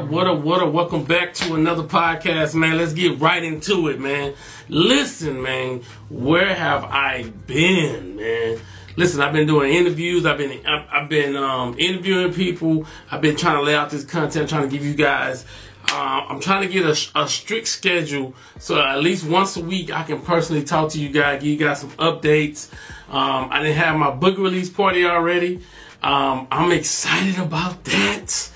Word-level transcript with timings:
up, 0.00 0.08
what 0.08 0.26
up, 0.26 0.40
what 0.40 0.62
up? 0.62 0.72
Welcome 0.72 1.04
back 1.04 1.34
to 1.34 1.54
another 1.54 1.82
podcast, 1.82 2.54
man. 2.54 2.78
Let's 2.78 2.94
get 2.94 3.20
right 3.20 3.42
into 3.44 3.88
it, 3.88 4.00
man. 4.00 4.32
Listen, 4.68 5.42
man, 5.42 5.82
where 6.08 6.54
have 6.54 6.84
I 6.84 7.24
been, 7.46 8.16
man? 8.16 8.60
Listen, 8.96 9.20
I've 9.20 9.34
been 9.34 9.46
doing 9.46 9.74
interviews. 9.74 10.24
I've 10.24 10.38
been 10.38 10.64
I've, 10.66 11.08
been 11.10 11.36
um, 11.36 11.76
interviewing 11.78 12.32
people. 12.32 12.86
I've 13.10 13.20
been 13.20 13.36
trying 13.36 13.56
to 13.56 13.62
lay 13.62 13.74
out 13.74 13.90
this 13.90 14.04
content, 14.04 14.48
trying 14.48 14.62
to 14.62 14.74
give 14.74 14.86
you 14.86 14.94
guys. 14.94 15.44
Uh, 15.90 16.24
I'm 16.28 16.40
trying 16.40 16.62
to 16.62 16.72
get 16.72 16.84
a, 16.84 17.20
a, 17.20 17.28
strict 17.28 17.66
schedule 17.66 18.34
so 18.58 18.80
at 18.80 19.02
least 19.02 19.26
once 19.26 19.56
a 19.56 19.64
week 19.64 19.90
I 19.90 20.04
can 20.04 20.20
personally 20.20 20.62
talk 20.62 20.90
to 20.92 21.00
you 21.00 21.08
guys, 21.08 21.42
give 21.42 21.50
you 21.50 21.56
guys 21.58 21.80
some 21.80 21.90
updates. 21.92 22.70
Um, 23.08 23.48
I 23.50 23.62
didn't 23.62 23.76
have 23.76 23.96
my 23.96 24.10
book 24.10 24.38
release 24.38 24.70
party 24.70 25.04
already. 25.04 25.56
Um, 26.02 26.46
I'm 26.50 26.70
excited 26.72 27.38
about 27.38 27.84
that. 27.84 28.50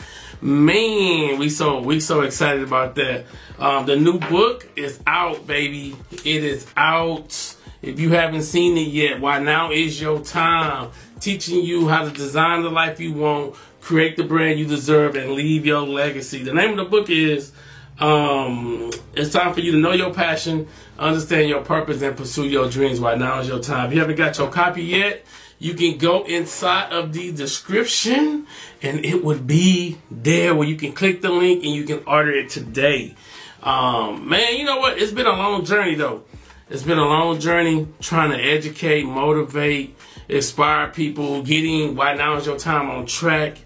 Man, 0.44 1.38
we 1.38 1.48
so 1.48 1.80
we 1.80 2.00
so 2.00 2.20
excited 2.20 2.62
about 2.62 2.96
that. 2.96 3.24
Um, 3.58 3.86
the 3.86 3.96
new 3.96 4.18
book 4.18 4.68
is 4.76 5.00
out, 5.06 5.46
baby. 5.46 5.96
It 6.12 6.44
is 6.44 6.66
out. 6.76 7.56
If 7.80 7.98
you 7.98 8.10
haven't 8.10 8.42
seen 8.42 8.76
it 8.76 8.88
yet, 8.88 9.22
why 9.22 9.38
now 9.38 9.72
is 9.72 9.98
your 9.98 10.20
time. 10.20 10.90
Teaching 11.18 11.64
you 11.64 11.88
how 11.88 12.04
to 12.04 12.10
design 12.10 12.62
the 12.62 12.68
life 12.68 13.00
you 13.00 13.14
want, 13.14 13.54
create 13.80 14.18
the 14.18 14.24
brand 14.24 14.58
you 14.58 14.66
deserve, 14.66 15.16
and 15.16 15.32
leave 15.32 15.64
your 15.64 15.80
legacy. 15.80 16.42
The 16.42 16.52
name 16.52 16.72
of 16.72 16.76
the 16.76 16.84
book 16.84 17.08
is 17.08 17.52
um, 17.98 18.90
It's 19.14 19.32
Time 19.32 19.54
for 19.54 19.60
You 19.60 19.72
to 19.72 19.78
Know 19.78 19.92
Your 19.92 20.12
Passion, 20.12 20.68
Understand 20.98 21.48
Your 21.48 21.62
Purpose, 21.62 22.02
and 22.02 22.18
Pursue 22.18 22.48
Your 22.48 22.68
Dreams. 22.68 23.00
Why 23.00 23.14
now 23.14 23.40
is 23.40 23.48
your 23.48 23.60
time. 23.60 23.86
If 23.86 23.94
you 23.94 24.00
haven't 24.00 24.16
got 24.16 24.36
your 24.36 24.50
copy 24.50 24.82
yet, 24.82 25.24
you 25.64 25.72
can 25.72 25.96
go 25.96 26.24
inside 26.24 26.92
of 26.92 27.14
the 27.14 27.32
description 27.32 28.46
and 28.82 29.02
it 29.02 29.24
would 29.24 29.46
be 29.46 29.96
there 30.10 30.54
where 30.54 30.68
you 30.68 30.76
can 30.76 30.92
click 30.92 31.22
the 31.22 31.30
link 31.30 31.64
and 31.64 31.74
you 31.74 31.84
can 31.84 32.02
order 32.06 32.32
it 32.32 32.50
today. 32.50 33.14
Um, 33.62 34.28
man, 34.28 34.58
you 34.58 34.64
know 34.66 34.76
what? 34.76 34.98
It's 34.98 35.10
been 35.10 35.24
a 35.24 35.32
long 35.32 35.64
journey 35.64 35.94
though. 35.94 36.24
It's 36.68 36.82
been 36.82 36.98
a 36.98 37.06
long 37.06 37.40
journey 37.40 37.88
trying 38.02 38.32
to 38.32 38.38
educate, 38.38 39.04
motivate, 39.04 39.96
inspire 40.28 40.88
people, 40.88 41.42
getting 41.42 41.96
why 41.96 42.12
now 42.12 42.36
is 42.36 42.44
your 42.44 42.58
time 42.58 42.90
on 42.90 43.06
track. 43.06 43.56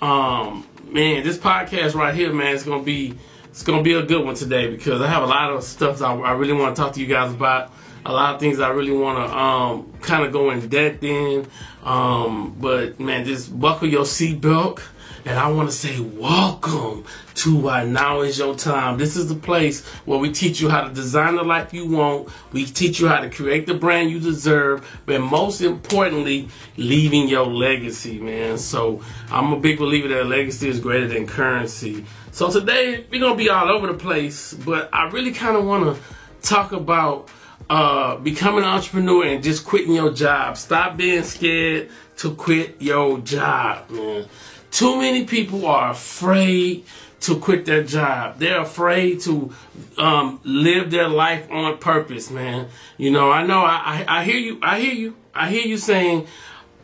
Um, 0.00 0.64
man, 0.84 1.24
this 1.24 1.38
podcast 1.38 1.96
right 1.96 2.14
here, 2.14 2.32
man, 2.32 2.54
it's 2.54 2.62
gonna 2.62 2.84
be 2.84 3.18
it's 3.46 3.64
gonna 3.64 3.82
be 3.82 3.94
a 3.94 4.04
good 4.04 4.24
one 4.24 4.36
today 4.36 4.70
because 4.70 5.02
I 5.02 5.08
have 5.08 5.24
a 5.24 5.26
lot 5.26 5.50
of 5.50 5.64
stuff 5.64 6.00
I, 6.02 6.14
I 6.14 6.32
really 6.34 6.52
want 6.52 6.76
to 6.76 6.80
talk 6.80 6.92
to 6.92 7.00
you 7.00 7.08
guys 7.08 7.32
about. 7.32 7.72
A 8.06 8.12
lot 8.12 8.34
of 8.34 8.40
things 8.40 8.60
I 8.60 8.70
really 8.70 8.92
want 8.92 9.18
to 9.18 9.36
um, 9.36 9.92
kind 10.00 10.24
of 10.24 10.32
go 10.32 10.50
in 10.50 10.68
depth 10.68 11.02
in. 11.02 11.46
Um, 11.82 12.56
but 12.60 12.98
man, 12.98 13.24
just 13.24 13.58
buckle 13.58 13.88
your 13.88 14.04
seatbelt 14.04 14.80
and 15.28 15.38
I 15.38 15.50
want 15.50 15.68
to 15.68 15.76
say, 15.76 16.00
welcome 16.00 17.04
to 17.34 17.56
Why 17.56 17.84
Now 17.84 18.22
Is 18.22 18.38
Your 18.38 18.54
Time. 18.54 18.96
This 18.96 19.14
is 19.14 19.28
the 19.28 19.34
place 19.34 19.84
where 20.06 20.18
we 20.18 20.32
teach 20.32 20.58
you 20.58 20.70
how 20.70 20.88
to 20.88 20.94
design 20.94 21.36
the 21.36 21.42
life 21.42 21.74
you 21.74 21.86
want. 21.86 22.30
We 22.52 22.64
teach 22.64 22.98
you 22.98 23.08
how 23.08 23.20
to 23.20 23.28
create 23.28 23.66
the 23.66 23.74
brand 23.74 24.10
you 24.10 24.20
deserve. 24.20 24.88
But 25.04 25.20
most 25.20 25.60
importantly, 25.60 26.48
leaving 26.78 27.28
your 27.28 27.44
legacy, 27.44 28.18
man. 28.18 28.56
So 28.56 29.02
I'm 29.30 29.52
a 29.52 29.60
big 29.60 29.78
believer 29.78 30.08
that 30.08 30.24
legacy 30.24 30.70
is 30.70 30.80
greater 30.80 31.08
than 31.08 31.26
currency. 31.26 32.06
So 32.32 32.50
today, 32.50 33.04
we're 33.10 33.20
going 33.20 33.36
to 33.36 33.44
be 33.44 33.50
all 33.50 33.68
over 33.68 33.88
the 33.88 33.98
place. 33.98 34.54
But 34.54 34.88
I 34.94 35.10
really 35.10 35.32
kind 35.32 35.58
of 35.58 35.66
want 35.66 35.94
to 35.94 36.02
talk 36.40 36.72
about 36.72 37.28
uh, 37.70 38.16
becoming 38.16 38.64
an 38.64 38.70
entrepreneur 38.70 39.26
and 39.26 39.42
just 39.42 39.64
quitting 39.64 39.92
your 39.92 40.12
job. 40.12 40.56
Stop 40.56 40.96
being 40.96 41.22
scared 41.22 41.90
to 42.18 42.34
quit 42.34 42.80
your 42.80 43.18
job, 43.18 43.90
man. 43.90 44.26
Too 44.70 44.98
many 44.98 45.24
people 45.24 45.66
are 45.66 45.90
afraid 45.90 46.84
to 47.20 47.38
quit 47.38 47.64
their 47.64 47.82
job. 47.82 48.38
They're 48.38 48.60
afraid 48.60 49.20
to 49.20 49.52
um, 49.96 50.40
live 50.44 50.90
their 50.90 51.08
life 51.08 51.50
on 51.50 51.78
purpose, 51.78 52.30
man. 52.30 52.68
You 52.96 53.10
know, 53.10 53.30
I 53.30 53.44
know. 53.44 53.60
I, 53.60 54.04
I, 54.06 54.20
I 54.20 54.24
hear 54.24 54.38
you. 54.38 54.58
I 54.62 54.80
hear 54.80 54.94
you. 54.94 55.16
I 55.34 55.50
hear 55.50 55.66
you 55.66 55.76
saying, 55.76 56.26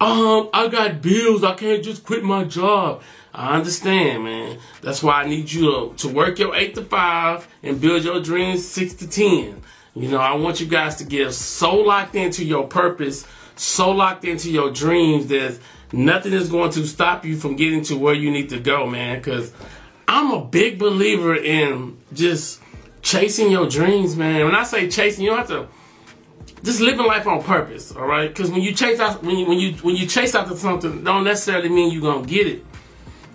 um, 0.01 0.51
I 0.53 0.69
got 0.69 1.03
bills. 1.03 1.45
I 1.45 1.55
can't 1.55 1.83
just 1.83 2.05
quit 2.05 2.23
my 2.23 2.45
job. 2.45 3.03
I 3.33 3.57
understand, 3.57 4.25
man. 4.25 4.59
That's 4.81 5.03
why 5.03 5.23
I 5.23 5.29
need 5.29 5.51
you 5.51 5.63
to, 5.63 5.95
to 5.97 6.09
work 6.09 6.39
your 6.39 6.55
eight 6.55 6.75
to 6.77 6.85
five 6.85 7.49
and 7.63 7.81
build 7.81 8.05
your 8.05 8.21
dreams 8.21 8.67
six 8.67 8.95
to 8.95 9.09
ten. 9.09 9.63
You 9.95 10.09
know, 10.09 10.19
I 10.19 10.35
want 10.35 10.61
you 10.61 10.67
guys 10.67 10.97
to 10.97 11.05
get 11.05 11.33
so 11.33 11.75
locked 11.77 12.15
into 12.15 12.45
your 12.45 12.67
purpose, 12.67 13.27
so 13.57 13.91
locked 13.93 14.25
into 14.25 14.51
your 14.51 14.71
dreams 14.71 15.29
that 15.29 15.59
Nothing 15.95 16.33
is 16.33 16.49
going 16.49 16.73
to 16.73 16.87
stop 16.87 17.25
you 17.25 17.37
from 17.37 17.55
getting 17.55 17.85
to 17.85 17.97
where 17.97 18.15
you 18.15 18.31
need 18.33 18.49
to 18.49 18.59
go, 18.59 18.85
man. 18.85 19.19
Because 19.19 19.53
I'm 20.09 20.33
a 20.33 20.45
big 20.45 20.77
believer 20.77 21.37
in 21.37 21.97
just 22.13 22.61
chasing 23.01 23.51
your 23.51 23.69
dreams, 23.69 24.17
man. 24.17 24.45
When 24.45 24.57
I 24.57 24.65
say 24.65 24.89
chasing, 24.89 25.25
you 25.25 25.31
don't 25.31 25.39
have 25.39 25.49
to 25.49 25.69
just 26.65 26.81
living 26.81 27.07
life 27.07 27.29
on 27.29 27.45
purpose, 27.45 27.95
all 27.95 28.07
right? 28.07 28.29
Because 28.29 28.51
when 28.51 28.63
you 28.63 28.75
chase 28.75 28.99
out, 28.99 29.23
when 29.23 29.39
you 29.39 29.47
when 29.47 29.59
you 29.61 29.75
when 29.75 29.95
you 29.95 30.07
chase 30.07 30.35
after 30.35 30.57
something, 30.57 31.05
don't 31.05 31.23
necessarily 31.23 31.69
mean 31.69 31.93
you're 31.93 32.03
gonna 32.03 32.27
get 32.27 32.49
it. 32.49 32.65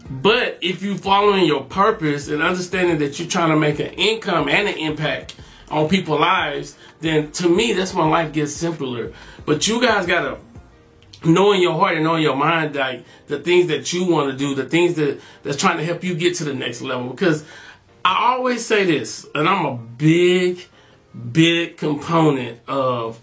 But 0.09 0.57
if 0.61 0.81
you 0.81 0.97
following 0.97 1.45
your 1.45 1.63
purpose 1.63 2.27
and 2.27 2.41
understanding 2.41 2.97
that 2.97 3.19
you're 3.19 3.29
trying 3.29 3.51
to 3.51 3.55
make 3.55 3.79
an 3.79 3.93
income 3.93 4.49
and 4.49 4.67
an 4.67 4.77
impact 4.77 5.35
on 5.71 5.87
people's 5.87 6.19
lives, 6.19 6.77
then 7.01 7.31
to 7.33 7.49
me 7.49 7.73
that's 7.73 7.93
when 7.93 8.09
life 8.09 8.33
gets 8.33 8.53
simpler. 8.53 9.13
But 9.45 9.67
you 9.67 9.81
guys 9.81 10.05
gotta 10.05 10.37
knowing 11.23 11.61
your 11.61 11.73
heart 11.73 11.95
and 11.95 12.03
knowing 12.03 12.23
your 12.23 12.35
mind 12.35 12.75
like 12.75 13.03
the 13.27 13.39
things 13.39 13.67
that 13.67 13.91
you 13.91 14.05
want 14.05 14.31
to 14.31 14.37
do 14.37 14.55
the 14.55 14.63
things 14.63 14.95
that 14.95 15.19
that's 15.43 15.57
trying 15.57 15.77
to 15.77 15.83
help 15.83 16.03
you 16.03 16.15
get 16.15 16.35
to 16.35 16.43
the 16.43 16.53
next 16.53 16.81
level. 16.81 17.09
Because 17.09 17.43
i 18.05 18.33
always 18.33 18.65
say 18.65 18.85
this 18.85 19.27
and 19.35 19.47
i'm 19.49 19.65
a 19.65 19.75
big 19.75 20.65
big 21.31 21.75
component 21.75 22.59
of 22.67 23.19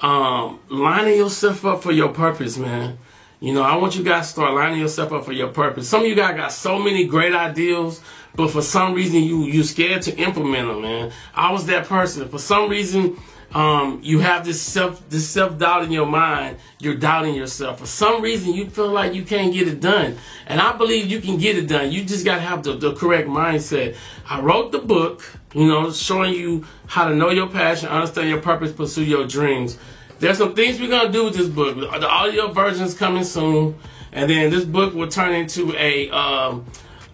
um, 0.00 0.60
lining 0.68 1.16
yourself 1.16 1.64
up 1.64 1.82
for 1.82 1.90
your 1.90 2.10
purpose 2.10 2.56
man. 2.58 2.98
You 3.40 3.54
know 3.54 3.62
i 3.62 3.76
want 3.76 3.96
you 3.96 4.04
guys 4.04 4.26
to 4.26 4.32
start 4.32 4.54
lining 4.54 4.80
yourself 4.80 5.12
up 5.12 5.24
for 5.24 5.32
your 5.32 5.48
purpose. 5.48 5.88
Some 5.88 6.02
of 6.02 6.06
you 6.06 6.14
guys 6.14 6.36
got 6.36 6.52
so 6.52 6.78
many 6.78 7.04
great 7.06 7.34
ideals 7.34 8.02
but 8.38 8.50
for 8.50 8.62
some 8.62 8.94
reason 8.94 9.22
you 9.22 9.42
you 9.42 9.62
scared 9.62 10.00
to 10.00 10.16
implement 10.16 10.68
them 10.68 10.80
man 10.80 11.12
i 11.34 11.52
was 11.52 11.66
that 11.66 11.86
person 11.86 12.26
for 12.28 12.38
some 12.38 12.70
reason 12.70 13.18
um, 13.54 14.00
you 14.02 14.18
have 14.18 14.44
this 14.44 14.60
self 14.60 15.08
this 15.08 15.26
self 15.26 15.58
doubt 15.58 15.84
in 15.84 15.90
your 15.90 16.06
mind. 16.06 16.58
You're 16.80 16.96
doubting 16.96 17.34
yourself. 17.34 17.80
For 17.80 17.86
some 17.86 18.20
reason, 18.20 18.52
you 18.52 18.68
feel 18.68 18.90
like 18.90 19.14
you 19.14 19.22
can't 19.22 19.54
get 19.54 19.66
it 19.66 19.80
done. 19.80 20.18
And 20.46 20.60
I 20.60 20.76
believe 20.76 21.10
you 21.10 21.20
can 21.20 21.38
get 21.38 21.56
it 21.56 21.66
done. 21.66 21.90
You 21.90 22.04
just 22.04 22.26
got 22.26 22.36
to 22.36 22.40
have 22.42 22.62
the, 22.62 22.74
the 22.74 22.94
correct 22.94 23.26
mindset. 23.26 23.96
I 24.28 24.40
wrote 24.40 24.72
the 24.72 24.80
book, 24.80 25.24
you 25.54 25.66
know, 25.66 25.90
showing 25.90 26.34
you 26.34 26.66
how 26.86 27.08
to 27.08 27.14
know 27.14 27.30
your 27.30 27.48
passion, 27.48 27.88
understand 27.88 28.28
your 28.28 28.40
purpose, 28.40 28.72
pursue 28.72 29.04
your 29.04 29.26
dreams. 29.26 29.78
There's 30.18 30.36
some 30.36 30.54
things 30.54 30.80
we're 30.80 30.90
gonna 30.90 31.12
do 31.12 31.24
with 31.24 31.34
this 31.34 31.48
book. 31.48 31.76
The 31.76 32.08
audio 32.08 32.52
version 32.52 32.84
is 32.84 32.92
coming 32.92 33.24
soon, 33.24 33.78
and 34.12 34.28
then 34.28 34.50
this 34.50 34.64
book 34.64 34.92
will 34.92 35.08
turn 35.08 35.32
into 35.32 35.74
a 35.76 36.10
um, 36.10 36.66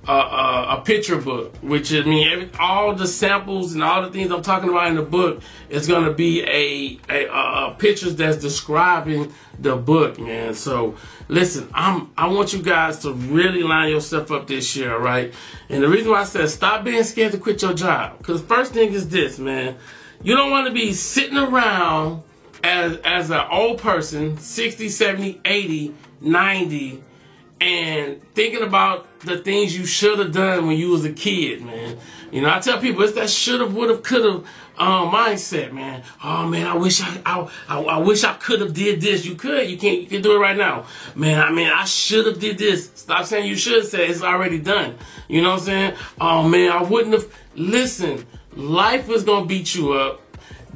a, 0.07 0.13
a, 0.13 0.77
a, 0.79 0.83
picture 0.83 1.21
book, 1.21 1.55
which 1.63 1.93
I 1.93 2.03
mean, 2.03 2.33
every, 2.33 2.51
all 2.59 2.95
the 2.95 3.07
samples 3.07 3.75
and 3.75 3.83
all 3.83 4.03
the 4.03 4.11
things 4.11 4.31
I'm 4.31 4.43
talking 4.43 4.69
about 4.69 4.89
in 4.89 4.97
the 4.97 5.03
book 5.03 5.43
is 5.69 5.87
going 5.87 6.05
to 6.05 6.13
be 6.13 6.43
a, 6.43 6.99
a, 7.09 7.27
a, 7.27 7.77
pictures 7.79 8.17
that's 8.17 8.37
describing 8.37 9.33
the 9.59 9.77
book, 9.77 10.19
man. 10.19 10.55
So 10.55 10.97
listen, 11.29 11.69
I'm 11.75 12.11
I 12.17 12.29
want 12.29 12.53
you 12.53 12.63
guys 12.63 12.99
to 13.01 13.13
really 13.13 13.63
line 13.63 13.91
yourself 13.91 14.31
up 14.31 14.47
this 14.47 14.75
year, 14.77 14.97
right? 14.99 15.33
And 15.69 15.83
the 15.83 15.89
reason 15.89 16.11
why 16.11 16.21
I 16.21 16.25
said 16.25 16.49
stop 16.51 16.85
being 16.85 17.03
scared 17.03 17.33
to 17.33 17.39
quit 17.39 17.63
your 17.63 17.75
job, 17.75 18.19
because 18.19 18.43
first 18.43 18.73
thing 18.73 18.93
is 18.93 19.09
this, 19.09 19.39
man, 19.39 19.77
you 20.23 20.37
don't 20.37 20.51
want 20.51 20.67
to 20.67 20.73
be 20.73 20.93
sitting 20.93 21.39
around 21.39 22.23
as 22.63 22.99
as 23.05 23.31
an 23.31 23.45
old 23.51 23.79
person, 23.79 24.39
60, 24.39 24.89
70, 24.89 25.41
80, 25.45 25.95
90 26.21 27.03
and 27.61 28.21
thinking 28.35 28.63
about 28.63 29.07
the 29.25 29.39
things 29.39 29.77
you 29.77 29.87
should 29.87 30.19
have 30.19 30.33
done 30.33 30.67
when 30.67 30.77
you 30.77 30.91
was 30.91 31.05
a 31.05 31.13
kid, 31.13 31.63
man. 31.63 31.99
You 32.31 32.43
know, 32.43 32.51
I 32.51 32.59
tell 32.59 32.81
people 32.81 33.03
it's 33.03 33.13
that 33.15 33.31
should 33.31 33.61
have, 33.61 33.75
would 33.75 33.91
have, 33.91 34.03
could 34.03 34.25
have 34.25 34.45
um, 34.77 35.11
mindset, 35.11 35.73
man. 35.73 36.03
Oh 36.23 36.49
man, 36.49 36.67
I 36.67 36.75
wish 36.75 37.01
I, 37.01 37.21
I, 37.25 37.49
I, 37.69 37.81
I 37.81 37.99
wish 37.99 38.25
I 38.25 38.35
could 38.35 38.61
have 38.61 38.75
did 38.75 39.01
this. 39.01 39.25
You 39.25 39.37
could, 39.37 39.71
you 39.71 39.79
can't, 39.79 40.01
you 40.01 40.07
can 40.07 40.21
do 40.21 40.35
it 40.35 40.39
right 40.39 40.57
now, 40.57 40.87
man. 41.15 41.41
I 41.41 41.53
mean, 41.53 41.69
I 41.69 41.85
should 41.85 42.27
have 42.27 42.41
did 42.41 42.59
this. 42.59 42.91
Stop 42.95 43.25
saying 43.27 43.49
you 43.49 43.57
should 43.57 43.87
say 43.87 44.09
it's 44.09 44.23
already 44.23 44.59
done. 44.59 44.97
You 45.29 45.43
know 45.43 45.51
what 45.51 45.61
I'm 45.61 45.65
saying? 45.65 45.95
Oh 46.21 46.49
man, 46.49 46.73
I 46.73 46.83
wouldn't 46.83 47.15
have. 47.15 47.33
Listen, 47.55 48.27
life 48.57 49.09
is 49.11 49.23
gonna 49.23 49.47
beat 49.47 49.75
you 49.75 49.93
up. 49.93 50.24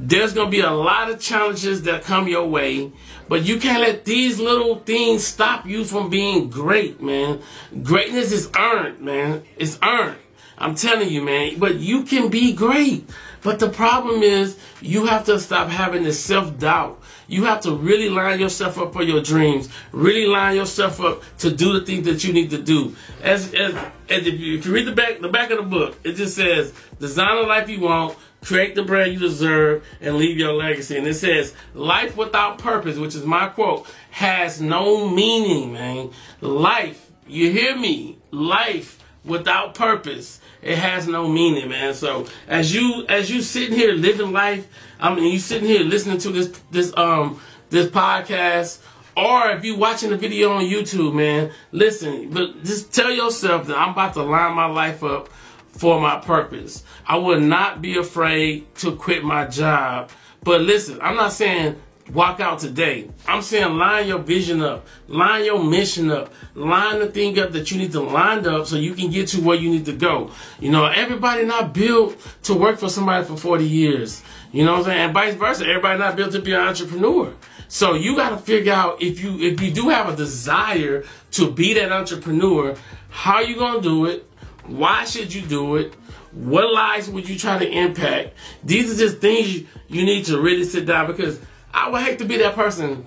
There's 0.01 0.31
gonna 0.31 0.49
be 0.49 0.61
a 0.61 0.71
lot 0.71 1.11
of 1.11 1.19
challenges 1.19 1.83
that 1.83 2.03
come 2.03 2.27
your 2.27 2.47
way. 2.47 2.91
But 3.27 3.43
you 3.43 3.59
can't 3.59 3.81
let 3.81 4.05
these 4.05 4.39
little 4.39 4.79
things 4.79 5.25
stop 5.25 5.65
you 5.65 5.83
from 5.83 6.09
being 6.09 6.49
great, 6.49 7.01
man. 7.01 7.41
Greatness 7.83 8.31
is 8.31 8.49
earned, 8.57 9.01
man. 9.01 9.43
It's 9.57 9.77
earned. 9.83 10.17
I'm 10.57 10.75
telling 10.75 11.09
you, 11.09 11.21
man. 11.21 11.59
But 11.59 11.75
you 11.75 12.03
can 12.03 12.29
be 12.29 12.53
great. 12.53 13.09
But 13.41 13.59
the 13.59 13.69
problem 13.69 14.23
is 14.23 14.57
you 14.81 15.05
have 15.05 15.25
to 15.25 15.39
stop 15.39 15.69
having 15.69 16.03
this 16.03 16.19
self-doubt. 16.19 17.01
You 17.27 17.45
have 17.45 17.61
to 17.61 17.75
really 17.75 18.09
line 18.09 18.39
yourself 18.39 18.77
up 18.77 18.91
for 18.93 19.03
your 19.03 19.21
dreams. 19.21 19.69
Really 19.91 20.25
line 20.25 20.55
yourself 20.55 20.99
up 20.99 21.23
to 21.39 21.51
do 21.51 21.73
the 21.73 21.85
things 21.85 22.05
that 22.05 22.23
you 22.23 22.33
need 22.33 22.49
to 22.49 22.61
do. 22.61 22.95
As 23.21 23.53
as, 23.53 23.75
as 24.09 24.27
if, 24.27 24.39
you, 24.39 24.57
if 24.57 24.65
you 24.65 24.73
read 24.73 24.87
the 24.87 24.91
back 24.91 25.19
the 25.19 25.29
back 25.29 25.51
of 25.51 25.57
the 25.57 25.63
book, 25.63 25.97
it 26.03 26.13
just 26.13 26.35
says, 26.35 26.73
"Design 26.99 27.35
the 27.37 27.43
life 27.43 27.69
you 27.69 27.81
want." 27.81 28.17
Create 28.41 28.75
the 28.75 28.83
brand 28.83 29.13
you 29.13 29.19
deserve, 29.19 29.85
and 30.01 30.17
leave 30.17 30.37
your 30.37 30.53
legacy. 30.53 30.97
And 30.97 31.07
it 31.07 31.15
says, 31.15 31.53
life 31.73 32.15
without 32.15 32.57
purpose, 32.57 32.97
which 32.97 33.15
is 33.15 33.25
my 33.25 33.47
quote, 33.47 33.87
has 34.11 34.61
no 34.61 35.09
meaning, 35.09 35.73
man. 35.73 36.11
Life, 36.41 37.11
you 37.27 37.51
hear 37.51 37.77
me? 37.77 38.17
Life 38.31 38.99
without 39.25 39.75
purpose, 39.75 40.39
it 40.61 40.77
has 40.77 41.07
no 41.07 41.27
meaning, 41.27 41.69
man. 41.69 41.93
So 41.93 42.27
as 42.47 42.73
you 42.73 43.05
as 43.07 43.29
you 43.29 43.41
sitting 43.41 43.75
here 43.75 43.93
living 43.93 44.31
life, 44.31 44.67
I 44.99 45.13
mean 45.13 45.31
you 45.31 45.39
sitting 45.39 45.67
here 45.67 45.83
listening 45.83 46.17
to 46.19 46.29
this 46.29 46.61
this 46.71 46.95
um 46.97 47.39
this 47.69 47.87
podcast, 47.87 48.79
or 49.15 49.51
if 49.51 49.63
you 49.63 49.75
watching 49.75 50.09
the 50.09 50.17
video 50.17 50.53
on 50.53 50.63
YouTube, 50.63 51.13
man, 51.13 51.51
listen, 51.71 52.29
but 52.31 52.63
just 52.63 52.93
tell 52.93 53.11
yourself 53.11 53.67
that 53.67 53.77
I'm 53.77 53.89
about 53.89 54.13
to 54.15 54.23
line 54.23 54.55
my 54.55 54.65
life 54.65 55.03
up 55.03 55.29
for 55.79 56.01
my 56.01 56.19
purpose. 56.19 56.83
I 57.07 57.15
would 57.15 57.41
not 57.41 57.81
be 57.81 57.97
afraid 57.97 58.75
to 58.75 58.97
quit 58.97 59.23
my 59.23 59.45
job. 59.45 60.09
But 60.43 60.59
listen, 60.59 60.99
I'm 61.01 61.15
not 61.15 61.31
saying 61.31 61.77
walk 62.13 62.41
out 62.41 62.59
today. 62.59 63.09
I'm 63.25 63.41
saying 63.41 63.77
line 63.77 64.05
your 64.05 64.19
vision 64.19 64.61
up, 64.61 64.85
line 65.07 65.45
your 65.45 65.63
mission 65.63 66.11
up, 66.11 66.33
line 66.53 66.99
the 66.99 67.07
thing 67.07 67.39
up 67.39 67.53
that 67.53 67.71
you 67.71 67.77
need 67.77 67.93
to 67.93 68.01
line 68.01 68.45
up 68.45 68.67
so 68.67 68.75
you 68.75 68.93
can 68.93 69.09
get 69.09 69.29
to 69.29 69.41
where 69.41 69.55
you 69.55 69.69
need 69.69 69.85
to 69.85 69.93
go. 69.93 70.31
You 70.59 70.69
know, 70.69 70.85
everybody 70.85 71.45
not 71.45 71.73
built 71.73 72.17
to 72.43 72.53
work 72.53 72.77
for 72.77 72.89
somebody 72.89 73.25
for 73.25 73.37
40 73.37 73.65
years. 73.65 74.21
You 74.51 74.65
know 74.65 74.73
what 74.73 74.79
I'm 74.79 74.85
saying? 74.85 74.99
And 74.99 75.13
vice 75.13 75.35
versa. 75.35 75.65
Everybody 75.65 75.97
not 75.97 76.17
built 76.17 76.33
to 76.33 76.41
be 76.41 76.51
an 76.51 76.59
entrepreneur. 76.59 77.33
So 77.69 77.93
you 77.93 78.17
got 78.17 78.31
to 78.31 78.37
figure 78.37 78.73
out 78.73 79.01
if 79.01 79.23
you 79.23 79.39
if 79.39 79.61
you 79.61 79.71
do 79.71 79.87
have 79.87 80.09
a 80.09 80.15
desire 80.15 81.05
to 81.31 81.51
be 81.51 81.73
that 81.75 81.91
entrepreneur, 81.91 82.75
how 83.09 83.39
you 83.39 83.55
going 83.55 83.75
to 83.75 83.81
do 83.81 84.05
it? 84.07 84.28
Why 84.65 85.05
should 85.05 85.33
you 85.33 85.41
do 85.41 85.77
it? 85.77 85.93
What 86.31 86.71
lives 86.71 87.09
would 87.09 87.27
you 87.27 87.37
try 87.37 87.57
to 87.57 87.67
impact? 87.67 88.33
These 88.63 88.93
are 88.93 88.97
just 88.97 89.19
things 89.19 89.65
you, 89.87 90.05
need 90.05 90.25
to 90.25 90.39
really 90.39 90.63
sit 90.63 90.85
down 90.85 91.07
because 91.07 91.39
I 91.73 91.89
would 91.89 92.01
hate 92.01 92.19
to 92.19 92.25
be 92.25 92.37
that 92.37 92.55
person 92.55 93.05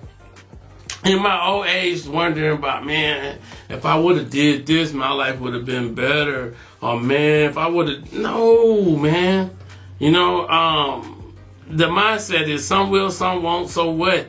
in 1.05 1.21
my 1.21 1.45
old 1.45 1.67
age 1.67 2.05
wondering 2.05 2.57
about, 2.57 2.85
man, 2.85 3.37
if 3.69 3.85
I 3.85 3.97
would 3.97 4.17
have 4.17 4.29
did 4.29 4.65
this, 4.65 4.93
my 4.93 5.11
life 5.11 5.39
would 5.39 5.53
have 5.53 5.65
been 5.65 5.93
better. 5.93 6.55
Or 6.81 6.99
man, 6.99 7.49
if 7.49 7.57
I 7.57 7.67
would 7.67 7.89
have, 7.89 8.13
no, 8.13 8.95
man. 8.97 9.57
You 9.99 10.11
know, 10.11 10.47
um, 10.47 11.35
the 11.67 11.85
mindset 11.85 12.47
is 12.47 12.65
some 12.65 12.89
will, 12.89 13.11
some 13.11 13.43
won't, 13.43 13.69
so 13.69 13.91
what? 13.91 14.27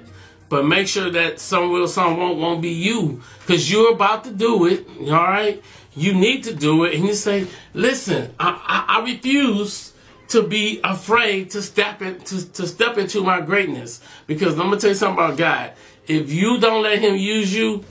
But 0.49 0.67
make 0.67 0.87
sure 0.87 1.11
that 1.11 1.41
some 1.41 1.73
will, 1.73 1.89
some 1.89 2.17
won't, 2.17 2.39
won't 2.39 2.63
be 2.63 2.71
you. 2.71 3.23
Because 3.41 3.71
you're 3.71 3.93
about 3.93 4.25
to 4.25 4.31
do 4.31 4.67
it, 4.67 4.87
all 5.01 5.11
right? 5.11 5.63
You 5.97 6.15
need 6.15 6.45
to 6.45 6.55
do 6.55 6.85
it. 6.85 6.95
And 6.95 7.05
you 7.05 7.15
say, 7.15 7.47
listen, 7.73 8.35
I, 8.39 8.85
I, 8.89 8.99
I 8.99 9.05
refuse 9.05 9.93
to 10.29 10.43
be 10.43 10.81
afraid 10.83 11.51
to 11.51 11.63
step 11.63 12.03
in, 12.03 12.19
to, 12.21 12.53
to 12.53 12.67
step 12.67 12.99
into 12.99 13.23
my 13.23 13.41
greatness. 13.41 14.01
Because 14.27 14.55
I'm 14.55 14.67
gonna 14.67 14.79
tell 14.79 14.91
you 14.91 14.97
something 14.97 15.25
about 15.25 15.39
God. 15.39 15.73
If 16.07 16.33
you 16.33 16.59
don't 16.59 16.83
let 16.83 16.99
him 16.99 17.17
use 17.17 17.55
you, 17.55 17.85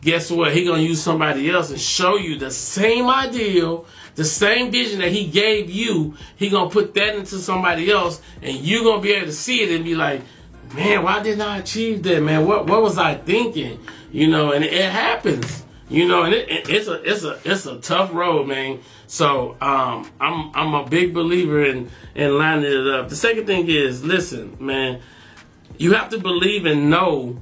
guess 0.00 0.30
what? 0.30 0.52
He 0.52 0.64
gonna 0.64 0.82
use 0.82 1.02
somebody 1.02 1.50
else 1.50 1.70
and 1.70 1.80
show 1.80 2.16
you 2.16 2.38
the 2.38 2.50
same 2.50 3.08
ideal, 3.08 3.86
the 4.14 4.24
same 4.24 4.70
vision 4.70 5.00
that 5.00 5.12
he 5.12 5.26
gave 5.26 5.70
you. 5.70 6.14
He 6.36 6.48
gonna 6.48 6.70
put 6.70 6.94
that 6.94 7.16
into 7.16 7.38
somebody 7.38 7.90
else, 7.90 8.22
and 8.42 8.56
you 8.56 8.82
gonna 8.82 9.02
be 9.02 9.12
able 9.12 9.26
to 9.26 9.32
see 9.32 9.62
it 9.62 9.70
and 9.70 9.84
be 9.84 9.94
like, 9.94 10.22
man, 10.74 11.02
why 11.02 11.22
didn't 11.22 11.42
I 11.42 11.58
achieve 11.58 12.02
that, 12.04 12.22
man? 12.22 12.46
What 12.46 12.66
what 12.66 12.82
was 12.82 12.98
I 12.98 13.14
thinking? 13.14 13.78
You 14.10 14.28
know, 14.28 14.52
and 14.52 14.64
it, 14.64 14.72
it 14.72 14.90
happens. 14.90 15.64
You 15.90 16.06
know, 16.06 16.22
and 16.22 16.32
it, 16.32 16.48
it, 16.48 16.70
it's 16.70 16.86
a 16.86 17.02
it's 17.02 17.24
a 17.24 17.40
it's 17.44 17.66
a 17.66 17.80
tough 17.80 18.14
road, 18.14 18.46
man. 18.46 18.78
So 19.08 19.56
um, 19.60 20.08
I'm 20.20 20.52
I'm 20.54 20.72
a 20.72 20.88
big 20.88 21.12
believer 21.12 21.64
in 21.64 21.90
in 22.14 22.38
lining 22.38 22.70
it 22.70 22.86
up. 22.86 23.08
The 23.08 23.16
second 23.16 23.46
thing 23.46 23.68
is, 23.68 24.04
listen, 24.04 24.56
man, 24.60 25.00
you 25.78 25.94
have 25.94 26.10
to 26.10 26.18
believe 26.18 26.64
and 26.64 26.90
know 26.90 27.40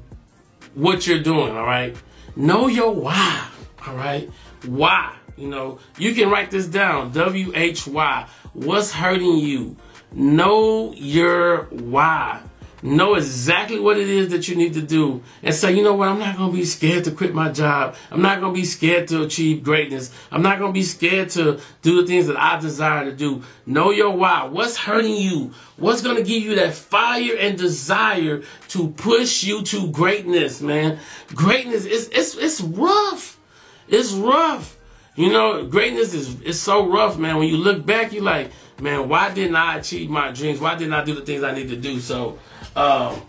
what 0.75 1.07
you're 1.07 1.23
doing. 1.23 1.59
All 1.59 1.67
right, 1.67 1.95
know 2.37 2.69
your 2.69 2.95
why. 2.95 3.49
All 3.87 3.95
right, 3.95 4.31
why. 4.65 5.15
You 5.37 5.49
know, 5.49 5.79
you 5.99 6.15
can 6.15 6.31
write 6.31 6.51
this 6.51 6.67
down. 6.67 7.13
W 7.13 7.53
H 7.55 7.87
Y. 7.87 8.27
What's 8.55 8.93
hurting 8.93 9.37
you? 9.37 9.77
Know 10.11 10.95
your 10.95 11.65
why. 11.65 12.41
Know 12.81 13.17
exactly 13.17 13.81
what 13.81 13.99
it 13.99 14.09
is 14.09 14.29
that 14.29 14.47
you 14.47 14.55
need 14.55 14.75
to 14.75 14.83
do 14.83 15.23
and 15.43 15.53
say, 15.53 15.75
you 15.75 15.83
know 15.83 15.95
what, 15.95 16.09
I'm 16.09 16.21
not 16.21 16.37
going 16.37 16.53
to 16.53 16.57
be 16.57 16.65
scared 16.65 17.05
to 17.05 17.11
quit 17.11 17.35
my 17.35 17.51
job. 17.51 17.97
I'm 18.11 18.23
not 18.23 18.41
going 18.41 18.55
to 18.55 18.61
be 18.61 18.65
scared 18.65 19.09
to 19.09 19.23
achieve 19.23 19.65
greatness. 19.65 20.13
I'm 20.31 20.43
not 20.43 20.61
going 20.61 20.71
to 20.71 20.79
be 20.79 20.85
scared 20.85 21.31
to 21.31 21.61
do 21.83 22.01
the 22.01 22.07
things 22.07 22.29
that 22.29 22.37
I 22.37 22.61
desire 22.61 23.05
to 23.07 23.13
do. 23.13 23.43
Know 23.67 23.91
your 23.91 24.11
why. 24.11 24.45
What's 24.45 24.77
hurting 24.77 25.17
you? 25.17 25.53
What's 25.77 26.03
going 26.03 26.17
to 26.17 26.23
give 26.23 26.45
you 26.45 26.55
that 26.57 26.75
fire 26.75 27.37
and 27.37 27.59
desire 27.59 28.43
to 28.69 28.89
push 28.91 29.43
you 29.43 29.63
to 29.65 29.91
greatness, 29.91 30.61
man? 30.61 31.01
Greatness 31.35 31.85
is 31.85 32.09
it's 32.13 32.37
it's 32.37 32.61
rough. 32.61 33.41
It's 33.89 34.13
rough. 34.13 34.77
You 35.17 35.33
know, 35.33 35.67
greatness 35.67 36.15
is 36.15 36.41
it's 36.43 36.61
so 36.61 36.89
rough, 36.89 37.19
man. 37.19 37.39
When 37.39 37.49
you 37.49 37.57
look 37.57 37.85
back, 37.85 38.13
you're 38.13 38.23
like, 38.23 38.53
man, 38.81 39.09
why 39.09 39.33
didn't 39.33 39.57
I 39.57 39.79
achieve 39.79 40.11
my 40.11 40.31
dreams? 40.31 40.61
Why 40.61 40.77
didn't 40.77 40.95
I 40.95 41.05
do 41.05 41.15
the 41.15 41.23
things 41.23 41.43
I 41.43 41.53
need 41.53 41.69
to 41.69 41.77
do? 41.77 42.01
So 42.01 42.39
um, 42.77 43.21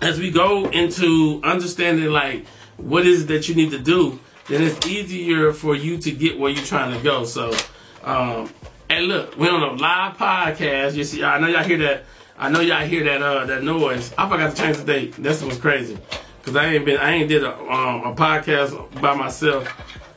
as 0.00 0.18
we 0.18 0.30
go 0.30 0.68
into 0.68 1.40
understanding 1.42 2.10
like 2.10 2.46
what 2.76 3.06
is 3.06 3.22
it 3.22 3.28
that 3.28 3.48
you 3.48 3.54
need 3.54 3.70
to 3.70 3.78
do, 3.78 4.18
then 4.48 4.62
it's 4.62 4.86
easier 4.86 5.52
for 5.52 5.74
you 5.74 5.98
to 5.98 6.10
get 6.10 6.38
where 6.38 6.50
you're 6.50 6.64
trying 6.64 6.96
to 6.96 7.02
go. 7.02 7.24
So, 7.24 7.54
um, 8.02 8.50
and 8.90 9.06
look, 9.06 9.36
we're 9.36 9.50
on 9.50 9.62
a 9.62 9.72
live 9.72 10.16
podcast. 10.16 10.94
You 10.94 11.04
see, 11.04 11.22
I 11.22 11.38
know 11.38 11.46
y'all 11.46 11.62
hear 11.62 11.78
that. 11.78 12.04
I 12.38 12.48
know 12.48 12.60
y'all 12.60 12.84
hear 12.84 13.04
that 13.04 13.22
uh, 13.22 13.46
that 13.46 13.62
noise. 13.62 14.12
I 14.18 14.28
forgot 14.28 14.54
to 14.54 14.62
change 14.62 14.78
the 14.78 14.84
date. 14.84 15.14
This 15.16 15.42
was 15.42 15.58
crazy 15.58 15.96
because 16.40 16.56
I 16.56 16.66
ain't 16.66 16.84
been 16.84 16.98
I 16.98 17.12
ain't 17.12 17.28
did 17.28 17.44
a 17.44 17.54
um, 17.56 18.04
a 18.04 18.14
podcast 18.14 19.00
by 19.00 19.14
myself 19.14 19.68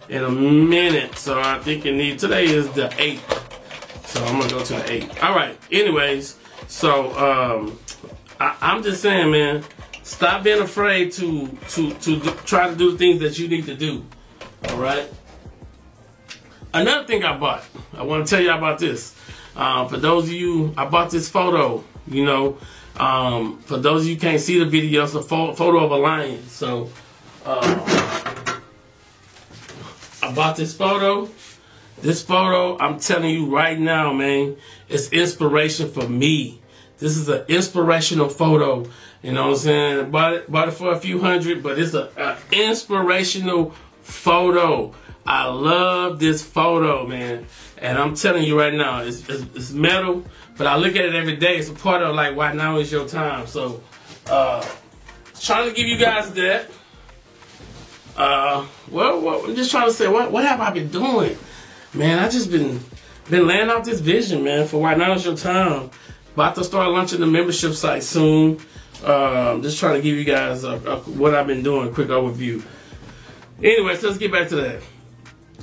in 0.10 0.24
a 0.24 0.30
minute. 0.30 1.18
So 1.18 1.40
I 1.40 1.60
think 1.60 1.86
it 1.86 1.94
need 1.94 2.20
today 2.20 2.46
is 2.46 2.70
the 2.72 2.94
eighth. 3.00 3.45
So 4.16 4.24
I'm 4.24 4.40
gonna 4.40 4.50
go 4.50 4.64
to 4.64 4.74
the 4.76 4.92
eight. 4.94 5.24
All 5.24 5.36
right. 5.36 5.58
Anyways, 5.70 6.38
so 6.70 7.12
um, 7.20 7.78
I, 8.40 8.56
I'm 8.62 8.82
just 8.82 9.02
saying, 9.02 9.30
man, 9.30 9.62
stop 10.04 10.42
being 10.42 10.62
afraid 10.62 11.12
to 11.14 11.50
to 11.72 11.92
to 11.92 12.20
do, 12.22 12.32
try 12.46 12.70
to 12.70 12.78
do 12.78 12.94
the 12.94 12.98
things 12.98 13.20
that 13.20 13.38
you 13.38 13.50
need 13.50 13.66
to 13.66 13.76
do. 13.76 14.06
All 14.70 14.78
right. 14.78 15.12
Another 16.74 17.06
thing 17.06 17.26
I 17.26 17.38
bought, 17.38 17.66
I 17.94 18.04
want 18.04 18.26
to 18.26 18.34
tell 18.34 18.42
you 18.42 18.54
about 18.54 18.80
this. 18.80 19.14
Uh, 19.54 19.86
for 19.90 19.98
those 19.98 20.26
of 20.26 20.32
you, 20.32 20.74
I 20.78 20.86
bought 20.86 21.12
this 21.12 21.28
photo. 21.28 21.84
You 22.08 22.24
know, 22.24 22.58
um, 22.96 23.60
for 23.64 23.76
those 23.76 24.04
of 24.04 24.08
you 24.08 24.16
can't 24.16 24.40
see 24.40 24.60
the 24.60 24.66
video, 24.66 25.04
it's 25.04 25.14
a 25.14 25.22
photo 25.22 25.84
of 25.84 25.92
a 25.92 25.98
lion. 25.98 26.48
So, 26.48 26.90
uh, 27.46 28.62
I 30.24 30.32
bought 30.34 30.56
this 30.56 30.74
photo. 30.74 31.30
This 32.02 32.22
photo, 32.22 32.78
I'm 32.80 33.00
telling 33.00 33.34
you 33.34 33.56
right 33.56 33.80
now, 33.80 34.14
man, 34.14 34.58
it's 34.90 35.10
inspiration 35.10 35.90
for 35.90 36.08
me. 36.08 36.62
This 36.98 37.18
is 37.18 37.28
an 37.30 37.46
inspirational 37.48 38.30
photo. 38.30 38.86
You 39.22 39.32
know 39.32 39.44
what 39.44 39.52
I'm 39.52 39.58
saying? 39.58 40.12
Bought 40.12 40.34
it, 40.34 40.52
bought 40.52 40.68
it 40.68 40.72
for 40.72 40.92
a 40.92 41.00
few 41.00 41.20
hundred, 41.20 41.64
but 41.64 41.80
it's 41.80 41.94
an 41.94 42.38
inspirational 42.52 43.74
photo. 44.02 44.94
I 45.26 45.48
love 45.48 46.20
this 46.20 46.44
photo, 46.44 47.08
man. 47.08 47.48
And 47.78 47.98
I'm 47.98 48.16
telling 48.16 48.44
you 48.44 48.58
right 48.60 48.74
now, 48.74 49.02
it's, 49.02 49.28
it's, 49.28 49.44
it's, 49.56 49.72
metal, 49.72 50.24
but 50.58 50.68
I 50.68 50.78
look 50.78 50.96
at 50.96 51.06
it 51.06 51.16
every 51.16 51.36
day. 51.36 51.58
It's 51.58 51.70
a 51.70 51.74
part 51.74 52.04
of 52.04 52.16
like 52.16 52.36
why 52.36 52.54
now 52.54 52.78
is 52.78 52.92
your 52.92 53.08
time. 53.08 53.48
So, 53.48 53.82
uh, 54.28 54.66
trying 55.40 55.70
to 55.70 55.76
give 55.76 55.88
you 55.88 55.98
guys 55.98 56.32
that. 56.34 56.70
Uh, 58.16 58.66
well, 58.90 59.20
well, 59.20 59.44
I'm 59.46 59.56
just 59.56 59.72
trying 59.72 59.88
to 59.88 59.94
say, 59.94 60.08
what 60.08 60.32
what 60.32 60.46
have 60.46 60.62
I 60.62 60.72
been 60.72 60.88
doing, 60.88 61.38
man? 61.96 62.20
I 62.20 62.30
just 62.30 62.52
been 62.52 62.80
been 63.30 63.48
laying 63.48 63.70
out 63.70 63.84
this 63.84 64.00
vision, 64.00 64.44
man, 64.44 64.68
for 64.68 64.82
why 64.82 64.94
now 64.96 65.14
is 65.14 65.26
your 65.26 65.36
time. 65.36 65.90
About 66.34 66.56
to 66.56 66.64
start 66.64 66.92
launching 66.92 67.20
the 67.20 67.28
membership 67.28 67.74
site 67.74 68.04
soon. 68.04 68.60
Um, 69.04 69.62
just 69.62 69.80
trying 69.80 69.96
to 69.96 70.02
give 70.02 70.18
you 70.18 70.24
guys 70.24 70.64
a, 70.64 70.74
a, 70.74 70.98
what 71.00 71.34
I've 71.34 71.48
been 71.48 71.64
doing, 71.64 71.94
quick 71.94 72.10
overview. 72.10 72.64
Anyway, 73.62 73.96
so 73.96 74.08
let's 74.08 74.20
get 74.20 74.32
back 74.32 74.50
to 74.50 74.56
that. 74.58 74.82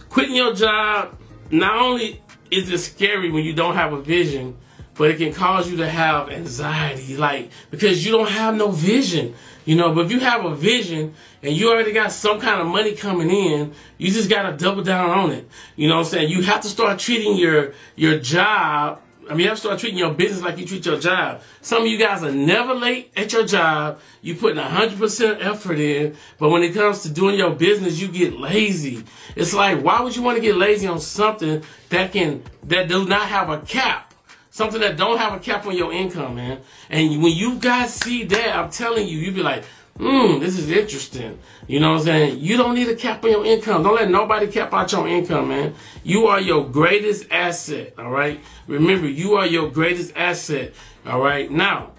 Quitting 0.08 0.34
your 0.34 0.54
job, 0.54 1.18
not 1.50 1.76
only 1.76 2.22
is 2.50 2.70
it 2.70 2.78
scary 2.78 3.30
when 3.30 3.44
you 3.44 3.52
don't 3.52 3.74
have 3.74 3.92
a 3.92 4.00
vision, 4.00 4.56
but 4.94 5.10
it 5.10 5.18
can 5.18 5.32
cause 5.32 5.70
you 5.70 5.76
to 5.78 5.88
have 5.88 6.30
anxiety, 6.30 7.16
like 7.16 7.50
because 7.70 8.04
you 8.04 8.12
don't 8.12 8.28
have 8.28 8.54
no 8.54 8.68
vision, 8.68 9.34
you 9.64 9.76
know. 9.76 9.94
But 9.94 10.06
if 10.06 10.12
you 10.12 10.20
have 10.20 10.44
a 10.44 10.54
vision 10.54 11.14
and 11.42 11.56
you 11.56 11.70
already 11.70 11.92
got 11.92 12.12
some 12.12 12.40
kind 12.40 12.60
of 12.60 12.66
money 12.66 12.94
coming 12.94 13.30
in, 13.30 13.74
you 13.98 14.10
just 14.10 14.30
gotta 14.30 14.56
double 14.56 14.82
down 14.82 15.10
on 15.10 15.30
it. 15.32 15.48
You 15.76 15.88
know 15.88 15.96
what 15.96 16.06
I'm 16.06 16.12
saying? 16.12 16.30
You 16.30 16.42
have 16.42 16.60
to 16.62 16.68
start 16.68 16.98
treating 16.98 17.36
your 17.36 17.72
your 17.96 18.18
job 18.18 19.00
I 19.28 19.34
mean, 19.34 19.40
you 19.40 19.48
have 19.48 19.58
to 19.58 19.60
start 19.60 19.78
treating 19.78 19.98
your 19.98 20.12
business 20.12 20.42
like 20.42 20.58
you 20.58 20.66
treat 20.66 20.84
your 20.84 20.98
job. 20.98 21.42
Some 21.60 21.82
of 21.82 21.88
you 21.88 21.96
guys 21.96 22.22
are 22.22 22.32
never 22.32 22.74
late 22.74 23.12
at 23.16 23.32
your 23.32 23.46
job. 23.46 24.00
You 24.20 24.34
putting 24.34 24.62
100% 24.62 25.44
effort 25.44 25.78
in, 25.78 26.16
but 26.38 26.50
when 26.50 26.62
it 26.62 26.74
comes 26.74 27.02
to 27.02 27.10
doing 27.10 27.38
your 27.38 27.50
business, 27.50 28.00
you 28.00 28.08
get 28.08 28.38
lazy. 28.38 29.04
It's 29.36 29.54
like, 29.54 29.82
why 29.82 30.00
would 30.00 30.16
you 30.16 30.22
want 30.22 30.36
to 30.36 30.42
get 30.42 30.56
lazy 30.56 30.86
on 30.86 31.00
something 31.00 31.62
that 31.90 32.12
can, 32.12 32.42
that 32.64 32.88
do 32.88 33.06
not 33.06 33.28
have 33.28 33.48
a 33.48 33.60
cap? 33.60 34.11
Something 34.52 34.82
that 34.82 34.98
don't 34.98 35.16
have 35.16 35.32
a 35.32 35.38
cap 35.38 35.64
on 35.64 35.74
your 35.74 35.94
income, 35.94 36.34
man. 36.34 36.60
And 36.90 37.22
when 37.22 37.32
you 37.32 37.54
guys 37.54 37.94
see 37.94 38.24
that, 38.24 38.54
I'm 38.54 38.68
telling 38.68 39.08
you, 39.08 39.16
you 39.16 39.32
be 39.32 39.42
like, 39.42 39.64
hmm, 39.96 40.40
this 40.40 40.58
is 40.58 40.70
interesting. 40.70 41.38
You 41.66 41.80
know 41.80 41.92
what 41.92 42.00
I'm 42.00 42.04
saying? 42.04 42.40
You 42.40 42.58
don't 42.58 42.74
need 42.74 42.86
a 42.90 42.94
cap 42.94 43.24
on 43.24 43.30
your 43.30 43.46
income. 43.46 43.82
Don't 43.82 43.94
let 43.94 44.10
nobody 44.10 44.48
cap 44.48 44.74
out 44.74 44.92
your 44.92 45.08
income, 45.08 45.48
man. 45.48 45.74
You 46.04 46.26
are 46.26 46.38
your 46.38 46.68
greatest 46.68 47.32
asset, 47.32 47.94
all 47.98 48.10
right? 48.10 48.40
Remember, 48.66 49.08
you 49.08 49.36
are 49.36 49.46
your 49.46 49.70
greatest 49.70 50.14
asset, 50.14 50.74
all 51.06 51.22
right? 51.22 51.50
Now, 51.50 51.92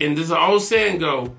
and 0.00 0.16
this 0.16 0.30
old 0.30 0.62
saying 0.62 1.00
go, 1.00 1.34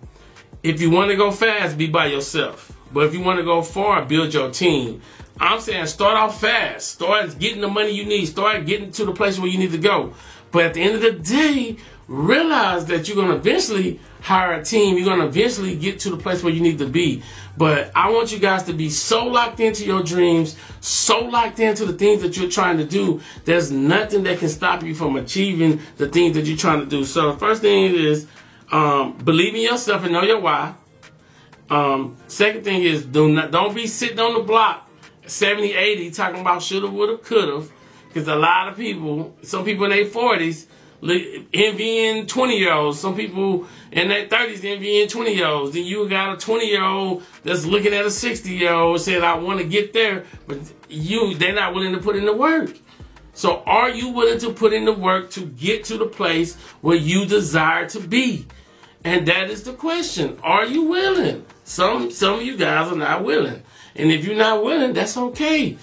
if 0.62 0.82
you 0.82 0.92
want 0.92 1.10
to 1.10 1.16
go 1.16 1.32
fast, 1.32 1.78
be 1.78 1.88
by 1.88 2.08
yourself. 2.08 2.78
But 2.92 3.06
if 3.06 3.13
you 3.13 3.22
want 3.22 3.39
to 3.39 3.46
go 3.46 3.62
far, 3.62 4.04
build 4.04 4.34
your 4.34 4.51
team. 4.51 5.01
I'm 5.39 5.62
saying 5.62 5.86
start 5.86 6.18
off 6.18 6.42
fast. 6.42 6.89
Start 6.89 7.39
getting 7.39 7.62
the 7.62 7.70
money 7.70 7.92
you 7.92 8.04
need. 8.04 8.25
Start 8.25 8.66
getting 8.66 8.92
to 8.92 9.06
the 9.06 9.13
place 9.13 9.39
where 9.39 9.48
you 9.48 9.58
need 9.58 9.72
to 9.72 9.78
go. 9.78 10.13
But 10.51 10.65
at 10.65 10.74
the 10.74 10.82
end 10.82 10.96
of 10.96 11.01
the 11.01 11.12
day, 11.12 11.77
realize 12.08 12.86
that 12.86 13.08
you're 13.08 13.15
going 13.15 13.29
to 13.29 13.36
eventually 13.36 14.00
hire 14.22 14.53
a 14.53 14.65
team. 14.65 14.98
You're 14.98 15.06
going 15.06 15.20
to 15.20 15.27
eventually 15.27 15.75
get 15.75 16.00
to 16.01 16.10
the 16.10 16.18
place 16.18 16.44
where 16.44 16.53
you 16.53 16.62
need 16.62 16.79
to 16.79 16.88
be. 16.88 17.24
But 17.56 17.91
I 17.96 18.10
want 18.10 18.32
you 18.32 18.39
guys 18.39 18.63
to 18.63 18.74
be 18.74 18.89
so 18.89 19.25
locked 19.25 19.60
into 19.60 19.86
your 19.86 20.01
dreams, 20.01 20.56
so 20.82 21.20
locked 21.20 21.60
into 21.60 21.86
the 21.86 21.94
things 21.94 22.22
that 22.22 22.38
you're 22.38 22.50
trying 22.50 22.77
to 22.77 22.86
do. 22.86 23.22
There's 23.46 23.72
nothing 23.72 24.24
that 24.24 24.39
can 24.39 24.50
stop 24.50 24.84
you 24.84 24.96
from 24.96 25.15
achieving 25.18 25.79
the 25.98 26.08
things 26.08 26.36
that 26.36 26.46
you're 26.46 26.58
trying 26.58 26.79
to 26.79 26.86
do. 26.86 27.06
So 27.06 27.36
first 27.36 27.62
thing 27.62 27.94
is 27.94 28.27
um, 28.72 29.18
believe 29.18 29.56
in 29.56 29.62
yourself 29.62 30.03
and 30.03 30.13
know 30.13 30.24
your 30.24 30.39
why. 30.39 30.74
Um, 31.70 32.18
second 32.27 32.63
thing 32.63 32.82
is 32.82 33.06
do 33.06 33.29
not 33.29 33.51
don't 33.51 33.75
be 33.75 33.86
sitting 33.86 34.20
on 34.20 34.34
the 34.34 34.39
block 34.39 34.89
70, 35.27 35.74
80 35.74 36.12
talking 36.12 36.41
about 36.41 36.63
shoulda, 36.63 36.88
woulda, 36.88 37.18
coulda. 37.18 37.68
Because 38.10 38.28
a 38.28 38.36
lot 38.36 38.68
of 38.68 38.75
people, 38.75 39.36
some 39.44 39.63
people 39.63 39.86
in 39.86 39.92
their 39.92 40.06
40s, 40.06 40.66
envying 41.54 42.28
20 42.28 42.58
year 42.58 42.74
olds. 42.74 43.00
Some 43.00 43.16
people 43.16 43.66
in 43.92 44.10
their 44.10 44.28
30s 44.28 44.63
envying 44.63 45.08
20 45.08 45.34
year 45.34 45.48
olds. 45.48 45.74
Then 45.74 45.86
you 45.86 46.08
got 46.10 46.36
a 46.36 46.38
20 46.38 46.68
year 46.68 46.84
old 46.84 47.24
that's 47.44 47.66
looking 47.66 47.94
at 47.94 48.06
a 48.06 48.12
60 48.12 48.50
year 48.50 48.74
old 48.74 49.00
saying, 49.01 49.24
I 49.24 49.36
want 49.36 49.60
to 49.60 49.66
get 49.66 49.94
there. 49.94 50.25
But 50.48 50.60
you, 50.89 51.36
they're 51.36 51.54
not 51.54 51.74
willing 51.74 51.94
to 51.94 52.00
put 52.00 52.16
in 52.16 52.25
the 52.25 52.34
work. 52.34 52.78
So 53.34 53.63
are 53.66 53.89
you 53.89 54.10
willing 54.10 54.39
to 54.39 54.51
put 54.51 54.74
in 54.74 54.86
the 54.86 54.94
work 54.94 55.30
to 55.32 55.46
get 55.46 55.86
to 55.86 55.98
the 55.98 56.06
place 56.06 56.58
where 56.82 56.98
you 56.98 57.25
desire 57.25 57.88
to 57.89 58.00
be? 58.00 58.48
And 59.06 59.25
that 59.28 59.50
is 59.50 59.63
the 59.63 59.74
question. 59.74 60.38
Are 60.44 60.66
you 60.66 60.84
willing? 60.84 61.46
Some 61.63 62.12
some 62.12 62.39
of 62.39 62.42
you 62.42 62.58
guys 62.58 62.92
are 62.92 62.98
not 62.98 63.24
willing. 63.24 63.63
And 63.96 64.12
if 64.12 64.25
you're 64.25 64.36
not 64.36 64.63
willing, 64.63 64.94
that's 64.94 65.16
okay. 65.16 65.78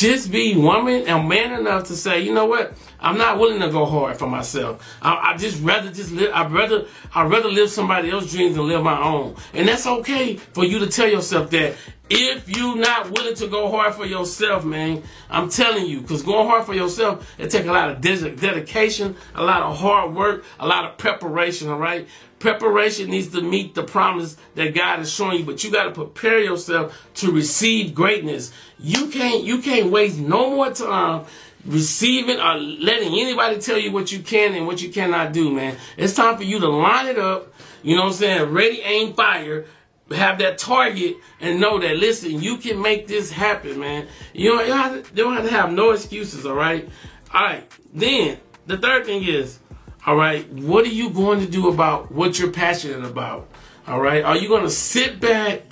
Just 0.00 0.32
be 0.32 0.56
woman 0.56 1.06
and 1.06 1.28
man 1.28 1.52
enough 1.60 1.84
to 1.88 1.94
say, 1.94 2.22
you 2.22 2.32
know 2.32 2.46
what? 2.46 2.72
I'm 3.00 3.18
not 3.18 3.38
willing 3.38 3.60
to 3.60 3.68
go 3.68 3.84
hard 3.84 4.16
for 4.16 4.26
myself. 4.26 4.82
I, 5.02 5.32
I 5.32 5.36
just 5.36 5.62
rather 5.62 5.92
just 5.92 6.10
live. 6.10 6.30
I'd 6.32 6.50
rather 6.50 6.86
I'd 7.14 7.30
rather 7.30 7.50
live 7.50 7.68
somebody 7.68 8.10
else's 8.10 8.32
dreams 8.32 8.56
than 8.56 8.66
live 8.66 8.82
my 8.82 8.98
own. 8.98 9.36
And 9.52 9.68
that's 9.68 9.86
okay 9.86 10.36
for 10.36 10.64
you 10.64 10.78
to 10.78 10.86
tell 10.86 11.06
yourself 11.06 11.50
that. 11.50 11.74
If 12.12 12.48
you're 12.48 12.76
not 12.76 13.12
willing 13.12 13.36
to 13.36 13.46
go 13.46 13.70
hard 13.70 13.94
for 13.94 14.04
yourself, 14.04 14.64
man, 14.64 15.04
I'm 15.30 15.48
telling 15.48 15.86
you, 15.86 16.00
because 16.00 16.24
going 16.24 16.48
hard 16.48 16.66
for 16.66 16.74
yourself, 16.74 17.32
it 17.38 17.50
takes 17.52 17.68
a 17.68 17.72
lot 17.72 17.88
of 17.88 18.00
dedication, 18.00 19.16
a 19.36 19.44
lot 19.44 19.62
of 19.62 19.78
hard 19.78 20.16
work, 20.16 20.44
a 20.58 20.66
lot 20.66 20.84
of 20.86 20.98
preparation, 20.98 21.68
all 21.68 21.78
right? 21.78 22.08
Preparation 22.40 23.10
needs 23.10 23.28
to 23.28 23.42
meet 23.42 23.76
the 23.76 23.84
promise 23.84 24.36
that 24.56 24.74
God 24.74 24.98
is 24.98 25.12
showing 25.12 25.38
you, 25.38 25.44
but 25.44 25.62
you 25.62 25.70
got 25.70 25.84
to 25.84 25.92
prepare 25.92 26.40
yourself 26.40 27.00
to 27.14 27.30
receive 27.30 27.94
greatness. 27.94 28.52
You 28.80 29.06
can't, 29.08 29.44
you 29.44 29.62
can't 29.62 29.92
waste 29.92 30.18
no 30.18 30.50
more 30.50 30.72
time 30.72 31.26
receiving 31.64 32.40
or 32.40 32.54
letting 32.54 33.12
anybody 33.12 33.60
tell 33.60 33.78
you 33.78 33.92
what 33.92 34.10
you 34.10 34.18
can 34.18 34.54
and 34.54 34.66
what 34.66 34.82
you 34.82 34.88
cannot 34.88 35.32
do, 35.32 35.52
man. 35.52 35.76
It's 35.96 36.14
time 36.14 36.36
for 36.36 36.42
you 36.42 36.58
to 36.58 36.68
line 36.68 37.06
it 37.06 37.18
up, 37.18 37.52
you 37.82 37.94
know 37.94 38.02
what 38.02 38.08
I'm 38.08 38.14
saying? 38.14 38.50
Ready, 38.50 38.80
aim, 38.80 39.12
fire. 39.12 39.66
Have 40.10 40.38
that 40.38 40.58
target 40.58 41.18
and 41.40 41.60
know 41.60 41.78
that, 41.78 41.96
listen, 41.96 42.42
you 42.42 42.56
can 42.56 42.82
make 42.82 43.06
this 43.06 43.30
happen, 43.30 43.78
man. 43.78 44.08
You 44.34 44.50
don't, 44.50 44.60
you 44.62 44.72
don't, 44.72 44.78
have, 44.78 44.92
to, 45.04 45.10
you 45.10 45.22
don't 45.22 45.34
have 45.36 45.44
to 45.44 45.52
have 45.52 45.72
no 45.72 45.92
excuses, 45.92 46.44
all 46.44 46.54
right? 46.54 46.88
All 47.32 47.42
right. 47.42 47.70
Then, 47.94 48.38
the 48.66 48.76
third 48.76 49.06
thing 49.06 49.22
is, 49.22 49.60
all 50.06 50.16
right, 50.16 50.50
what 50.52 50.84
are 50.84 50.88
you 50.88 51.10
going 51.10 51.40
to 51.40 51.46
do 51.46 51.68
about 51.68 52.10
what 52.10 52.38
you're 52.38 52.50
passionate 52.50 53.04
about? 53.04 53.48
All 53.86 54.00
right, 54.00 54.24
are 54.24 54.36
you 54.36 54.48
going 54.48 54.64
to 54.64 54.70
sit 54.70 55.20
back 55.20 55.62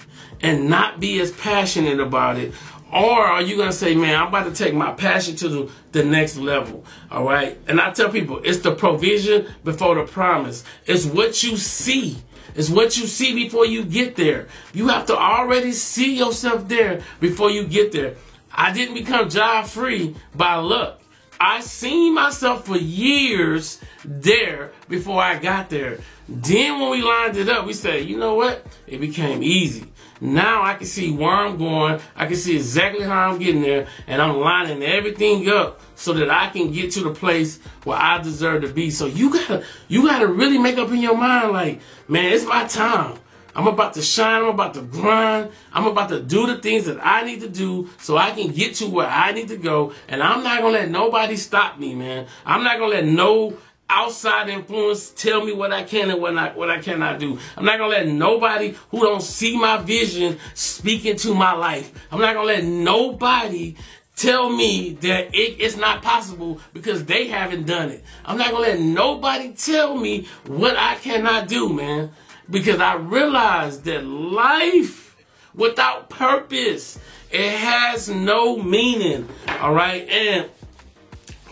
and 0.40 0.68
not 0.68 1.00
be 1.00 1.21
as 1.21 1.33
passionate 1.33 2.00
about 2.00 2.37
it? 2.37 2.52
Or 2.92 3.21
are 3.21 3.42
you 3.42 3.57
going 3.57 3.68
to 3.68 3.76
say, 3.76 3.95
man, 3.95 4.18
I'm 4.18 4.28
about 4.28 4.45
to 4.45 4.64
take 4.64 4.75
my 4.75 4.92
passion 4.92 5.37
to 5.37 5.49
the, 5.49 5.71
the 5.92 6.04
next 6.04 6.38
level? 6.38 6.85
All 7.11 7.25
right. 7.25 7.59
And 7.66 7.80
I 7.80 7.90
tell 7.90 8.09
people, 8.09 8.40
it's 8.42 8.61
the 8.61 8.75
provision 8.75 9.47
before 9.62 9.97
the 9.97 10.04
promise. 10.04 10.64
It's 10.87 11.04
what 11.04 11.42
you 11.42 11.59
see. 11.59 12.16
It's 12.55 12.71
what 12.71 12.97
you 12.97 13.07
see 13.07 13.35
before 13.35 13.67
you 13.67 13.85
get 13.85 14.17
there. 14.17 14.49
You 14.73 14.88
have 14.88 15.07
to 15.07 15.17
already 15.17 15.73
see 15.73 16.17
yourself 16.17 16.69
there 16.69 17.02
before 17.21 17.50
you 17.50 17.67
get 17.67 17.93
there. 17.93 18.17
I 18.52 18.73
didn't 18.73 18.95
become 18.95 19.28
job 19.28 19.67
free 19.67 20.17
by 20.35 20.57
luck. 20.57 21.00
I 21.40 21.61
seen 21.61 22.14
myself 22.14 22.67
for 22.67 22.76
years 22.76 23.81
there 24.05 24.73
before 24.88 25.23
I 25.23 25.38
got 25.38 25.71
there. 25.71 26.00
Then 26.28 26.81
when 26.81 26.90
we 26.90 27.02
lined 27.02 27.37
it 27.37 27.49
up, 27.49 27.67
we 27.67 27.73
said, 27.73 28.07
you 28.07 28.19
know 28.19 28.35
what? 28.35 28.67
It 28.87 29.00
became 29.00 29.43
easy. 29.43 29.88
Now 30.20 30.62
I 30.62 30.75
can 30.75 30.87
see 30.87 31.10
where 31.10 31.30
I'm 31.30 31.56
going. 31.58 32.00
I 32.16 32.26
can 32.26 32.37
see 32.37 32.56
exactly 32.56 33.04
how 33.04 33.30
I'm 33.30 33.38
getting 33.38 33.62
there. 33.62 33.87
And 34.06 34.20
I'm 34.20 34.38
lining 34.38 34.82
everything 34.82 35.48
up 35.48 35.80
so 35.94 36.12
that 36.14 36.30
I 36.30 36.48
can 36.48 36.72
get 36.72 36.92
to 36.92 37.00
the 37.00 37.10
place 37.10 37.60
where 37.84 37.98
I 37.98 38.20
deserve 38.22 38.62
to 38.62 38.68
be. 38.68 38.90
So 38.90 39.06
you 39.06 39.32
gotta, 39.32 39.64
you 39.88 40.06
gotta 40.06 40.26
really 40.26 40.58
make 40.58 40.78
up 40.78 40.90
in 40.90 40.98
your 40.98 41.16
mind 41.16 41.52
like, 41.52 41.80
man, 42.08 42.32
it's 42.32 42.44
my 42.44 42.64
time. 42.66 43.18
I'm 43.58 43.66
about 43.66 43.94
to 43.94 44.02
shine. 44.02 44.42
I'm 44.42 44.50
about 44.50 44.75
to 44.75 44.82
grind. 44.82 45.50
I'm 45.72 45.87
about 45.87 46.10
to 46.10 46.22
do 46.22 46.46
the 46.46 46.58
things 46.58 46.84
that 46.84 47.04
I 47.04 47.25
need 47.25 47.40
to 47.40 47.48
do 47.48 47.88
so 47.98 48.16
I 48.16 48.30
can 48.30 48.52
get 48.52 48.76
to 48.76 48.87
where 48.87 49.08
I 49.08 49.32
need 49.32 49.48
to 49.48 49.56
go. 49.56 49.92
And 50.06 50.22
I'm 50.22 50.44
not 50.44 50.60
going 50.60 50.75
to 50.75 50.80
let 50.80 50.90
nobody 50.90 51.34
stop 51.34 51.76
me, 51.76 51.92
man. 51.94 52.28
I'm 52.46 52.62
not 52.62 52.78
going 52.78 52.90
to 52.92 52.96
let 52.98 53.04
no 53.06 53.56
outside 53.90 54.49
influence 54.49 55.11
tell 55.11 55.45
me 55.45 55.52
what 55.52 55.73
I 55.73 55.83
can 55.83 56.11
and 56.11 56.21
what 56.21 56.37
I, 56.37 56.50
what 56.52 56.71
I 56.71 56.80
cannot 56.80 57.18
do. 57.18 57.38
I'm 57.57 57.64
not 57.64 57.78
going 57.78 57.90
to 57.90 57.97
let 57.99 58.09
nobody 58.09 58.75
who 58.90 59.00
don't 59.00 59.23
see 59.23 59.59
my 59.59 59.78
vision 59.78 60.38
speak 60.54 61.07
into 61.07 61.35
my 61.35 61.52
life. 61.52 61.92
I'm 62.11 62.21
not 62.21 62.35
going 62.35 62.49
to 62.49 62.54
let 62.54 62.64
nobody 62.64 63.76
tell 64.18 64.50
me 64.50 64.95
that 65.00 65.35
it, 65.35 65.57
it's 65.61 65.76
not 65.76 66.02
possible 66.02 66.61
because 66.73 67.04
they 67.04 67.28
haven't 67.28 67.66
done 67.66 67.90
it. 67.90 68.04
I'm 68.25 68.37
not 68.37 68.50
going 68.50 68.64
to 68.64 68.71
let 68.73 68.80
nobody 68.80 69.52
tell 69.52 69.97
me 69.97 70.26
what 70.47 70.76
I 70.76 70.97
cannot 70.97 71.49
do, 71.49 71.73
man. 71.73 72.11
Because 72.50 72.80
I 72.80 72.95
realize 72.97 73.83
that 73.83 74.04
life 74.07 75.16
without 75.54 76.09
purpose, 76.09 76.99
it 77.30 77.52
has 77.52 78.09
no 78.09 78.57
meaning. 78.57 79.28
All 79.61 79.75
right. 79.75 80.09
And 80.09 80.50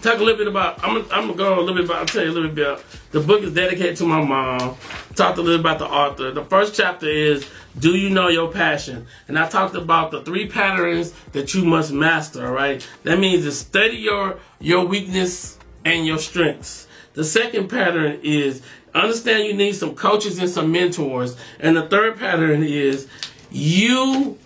talk 0.06 0.20
a 0.20 0.22
little 0.22 0.38
bit 0.38 0.46
about, 0.46 0.82
I'm 0.84 1.02
gonna, 1.02 1.14
I'm 1.14 1.26
gonna 1.26 1.34
go 1.34 1.58
a 1.58 1.60
little 1.60 1.74
bit 1.74 1.84
about, 1.84 1.96
I'll 1.96 2.06
tell 2.06 2.24
you 2.24 2.30
a 2.30 2.32
little 2.32 2.50
bit 2.50 2.66
about, 2.66 2.84
the 3.10 3.20
book 3.20 3.42
is 3.42 3.52
dedicated 3.52 3.96
to 3.96 4.04
my 4.06 4.22
mom. 4.22 4.76
Talked 5.14 5.38
a 5.38 5.42
little 5.42 5.60
about 5.60 5.78
the 5.78 5.86
author. 5.86 6.30
The 6.30 6.44
first 6.44 6.74
chapter 6.74 7.08
is, 7.08 7.48
do 7.78 7.96
you 7.96 8.10
know 8.10 8.28
your 8.28 8.50
passion? 8.52 9.06
And 9.28 9.38
I 9.38 9.48
talked 9.48 9.74
about 9.74 10.12
the 10.12 10.22
three 10.22 10.48
patterns 10.48 11.12
that 11.32 11.54
you 11.54 11.64
must 11.64 11.92
master, 11.92 12.50
right? 12.50 12.86
That 13.02 13.18
means 13.18 13.44
to 13.44 13.52
study 13.52 13.96
your, 13.96 14.38
your 14.60 14.86
weakness 14.86 15.58
and 15.84 16.06
your 16.06 16.18
strengths. 16.18 16.86
The 17.14 17.24
second 17.24 17.68
pattern 17.68 18.20
is 18.22 18.62
understand 18.94 19.44
you 19.44 19.54
need 19.54 19.72
some 19.72 19.94
coaches 19.94 20.38
and 20.38 20.48
some 20.48 20.70
mentors. 20.70 21.36
And 21.58 21.76
the 21.76 21.88
third 21.88 22.18
pattern 22.18 22.62
is 22.62 23.08
you 23.50 24.38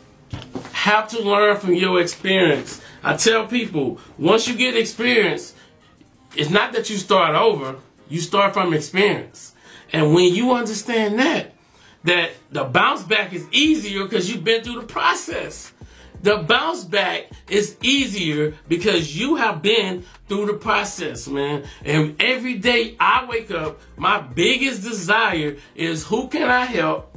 have 0.73 1.09
to 1.09 1.21
learn 1.21 1.57
from 1.57 1.75
your 1.75 2.00
experience. 2.00 2.81
I 3.02 3.16
tell 3.16 3.47
people, 3.47 3.99
once 4.19 4.47
you 4.47 4.54
get 4.54 4.76
experience, 4.76 5.54
it's 6.37 6.50
not 6.50 6.73
that 6.73 6.90
you 6.90 6.97
start 6.97 7.35
over, 7.35 7.76
you 8.09 8.21
start 8.21 8.54
from 8.54 8.75
experience. 8.75 9.54
And 9.92 10.14
when 10.14 10.35
you 10.35 10.52
understand 10.52 11.19
that, 11.19 11.54
that 12.04 12.33
the 12.50 12.64
bounce 12.64 13.02
back 13.02 13.33
is 13.33 13.47
easier 13.50 14.04
because 14.04 14.30
you've 14.30 14.45
been 14.45 14.62
through 14.62 14.80
the 14.80 14.87
process. 14.87 15.73
The 16.23 16.37
bounce 16.37 16.85
back 16.85 17.30
is 17.49 17.76
easier 17.83 18.54
because 18.69 19.19
you 19.19 19.37
have 19.37 19.62
been 19.62 20.04
through 20.28 20.47
the 20.47 20.54
process, 20.54 21.26
man. 21.26 21.64
And 21.85 22.21
every 22.21 22.59
day 22.59 22.97
I 23.00 23.25
wake 23.25 23.50
up, 23.50 23.80
my 23.97 24.21
biggest 24.21 24.83
desire 24.83 25.57
is 25.75 26.07
who 26.07 26.28
can 26.28 26.50
I 26.50 26.66
help 26.66 27.16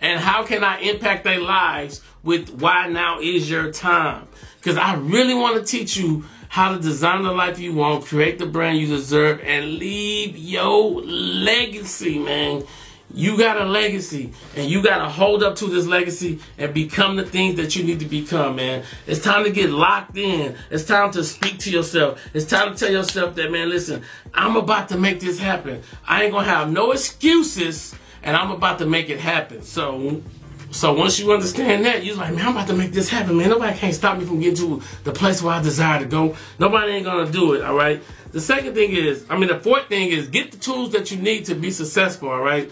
and 0.00 0.18
how 0.18 0.44
can 0.44 0.64
I 0.64 0.78
impact 0.78 1.24
their 1.24 1.40
lives 1.40 2.00
with 2.22 2.50
why 2.50 2.88
now 2.88 3.20
is 3.20 3.50
your 3.50 3.70
time. 3.70 4.27
Because 4.58 4.76
I 4.76 4.94
really 4.94 5.34
want 5.34 5.56
to 5.56 5.64
teach 5.64 5.96
you 5.96 6.24
how 6.48 6.74
to 6.74 6.80
design 6.80 7.22
the 7.22 7.32
life 7.32 7.58
you 7.58 7.74
want, 7.74 8.04
create 8.04 8.38
the 8.38 8.46
brand 8.46 8.78
you 8.78 8.86
deserve, 8.86 9.40
and 9.40 9.74
leave 9.78 10.36
your 10.36 11.02
legacy, 11.02 12.18
man. 12.18 12.64
You 13.12 13.38
got 13.38 13.58
a 13.58 13.64
legacy, 13.64 14.32
and 14.54 14.68
you 14.68 14.82
got 14.82 14.98
to 14.98 15.08
hold 15.08 15.42
up 15.42 15.56
to 15.56 15.66
this 15.66 15.86
legacy 15.86 16.40
and 16.58 16.74
become 16.74 17.16
the 17.16 17.24
things 17.24 17.56
that 17.56 17.74
you 17.74 17.82
need 17.82 18.00
to 18.00 18.06
become, 18.06 18.56
man. 18.56 18.84
It's 19.06 19.22
time 19.22 19.44
to 19.44 19.50
get 19.50 19.70
locked 19.70 20.18
in. 20.18 20.54
It's 20.70 20.84
time 20.84 21.10
to 21.12 21.24
speak 21.24 21.58
to 21.60 21.70
yourself. 21.70 22.20
It's 22.34 22.44
time 22.44 22.74
to 22.74 22.78
tell 22.78 22.92
yourself 22.92 23.34
that, 23.36 23.50
man, 23.50 23.70
listen, 23.70 24.02
I'm 24.34 24.56
about 24.56 24.90
to 24.90 24.98
make 24.98 25.20
this 25.20 25.38
happen. 25.38 25.82
I 26.06 26.24
ain't 26.24 26.32
going 26.32 26.44
to 26.44 26.50
have 26.50 26.70
no 26.70 26.92
excuses, 26.92 27.94
and 28.22 28.36
I'm 28.36 28.50
about 28.50 28.78
to 28.80 28.86
make 28.86 29.08
it 29.08 29.20
happen. 29.20 29.62
So, 29.62 30.22
so 30.70 30.92
once 30.92 31.18
you 31.18 31.32
understand 31.32 31.84
that, 31.86 32.04
you're 32.04 32.16
like, 32.16 32.34
man, 32.34 32.46
I'm 32.46 32.52
about 32.52 32.68
to 32.68 32.74
make 32.74 32.92
this 32.92 33.08
happen, 33.08 33.36
man. 33.36 33.48
Nobody 33.48 33.76
can't 33.76 33.94
stop 33.94 34.18
me 34.18 34.24
from 34.24 34.40
getting 34.40 34.56
to 34.56 34.82
the 35.04 35.12
place 35.12 35.42
where 35.42 35.54
I 35.54 35.62
desire 35.62 36.00
to 36.00 36.06
go. 36.06 36.36
Nobody 36.58 36.92
ain't 36.92 37.04
gonna 37.04 37.30
do 37.30 37.54
it, 37.54 37.62
all 37.62 37.74
right? 37.74 38.02
The 38.32 38.40
second 38.40 38.74
thing 38.74 38.92
is, 38.92 39.24
I 39.30 39.38
mean, 39.38 39.48
the 39.48 39.58
fourth 39.58 39.88
thing 39.88 40.10
is 40.10 40.28
get 40.28 40.52
the 40.52 40.58
tools 40.58 40.92
that 40.92 41.10
you 41.10 41.16
need 41.16 41.46
to 41.46 41.54
be 41.54 41.70
successful, 41.70 42.28
all 42.28 42.42
right? 42.42 42.70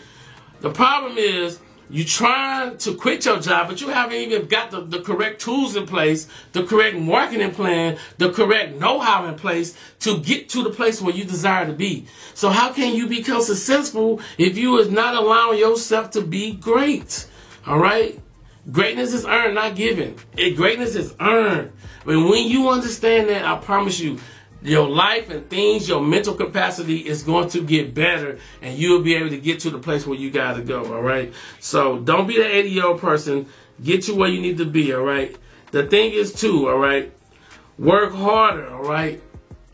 The 0.61 0.71
problem 0.71 1.17
is 1.17 1.59
you 1.89 2.05
trying 2.05 2.77
to 2.79 2.95
quit 2.95 3.25
your 3.25 3.41
job, 3.41 3.69
but 3.69 3.81
you 3.81 3.89
haven't 3.89 4.17
even 4.17 4.47
got 4.47 4.71
the, 4.71 4.83
the 4.83 5.01
correct 5.01 5.41
tools 5.41 5.77
in 5.77 5.87
place, 5.87 6.29
the 6.53 6.65
correct 6.65 6.97
marketing 6.97 7.53
plan, 7.53 7.97
the 8.19 8.31
correct 8.31 8.77
know-how 8.77 9.27
in 9.27 9.37
place 9.37 9.77
to 10.01 10.19
get 10.19 10.49
to 10.51 10.63
the 10.63 10.71
place 10.71 11.01
where 11.01 11.15
you 11.15 11.25
desire 11.25 11.65
to 11.65 11.73
be. 11.73 12.07
So 12.35 12.51
how 12.51 12.73
can 12.73 12.95
you 12.95 13.07
become 13.07 13.41
successful 13.41 14.21
if 14.37 14.59
you 14.59 14.79
is 14.79 14.91
not 14.91 15.15
allowing 15.15 15.59
yourself 15.59 16.11
to 16.13 16.21
be 16.21 16.53
great? 16.53 17.27
All 17.67 17.79
right? 17.79 18.21
Greatness 18.71 19.13
is 19.13 19.25
earned, 19.25 19.55
not 19.55 19.77
given. 19.77 20.17
It, 20.37 20.57
greatness 20.57 20.97
is 20.97 21.15
earned. 21.21 21.73
And 22.05 22.29
when 22.29 22.49
you 22.49 22.69
understand 22.69 23.29
that, 23.29 23.45
I 23.45 23.59
promise 23.59 24.01
you, 24.01 24.19
your 24.63 24.89
life 24.89 25.31
and 25.31 25.49
things, 25.49 25.89
your 25.89 26.01
mental 26.01 26.35
capacity 26.35 26.99
is 26.99 27.23
going 27.23 27.49
to 27.51 27.63
get 27.63 27.95
better 27.95 28.39
and 28.63 28.77
you'll 28.77 29.03
be 29.03 29.15
able 29.15 29.31
to 29.31 29.39
get 29.39 29.61
to 29.61 29.71
the 29.71 29.79
place 29.79 30.07
where 30.07 30.19
you 30.19 30.31
got 30.31 30.55
to 30.55 30.63
go. 30.63 30.95
All 30.95 31.03
right. 31.03 31.33
So 31.61 31.99
don't 31.99 32.27
be 32.27 32.37
the 32.37 32.57
80 32.57 32.69
year 32.71 32.87
old 32.87 33.01
person. 33.01 33.47
Get 33.83 34.03
to 34.05 34.15
where 34.15 34.29
you 34.29 34.41
need 34.41 34.59
to 34.59 34.65
be. 34.65 34.93
All 34.93 35.03
right. 35.03 35.37
The 35.71 35.87
thing 35.87 36.13
is, 36.13 36.33
too, 36.33 36.69
all 36.69 36.79
right, 36.79 37.13
work 37.79 38.13
harder. 38.13 38.69
All 38.69 38.83
right. 38.83 39.23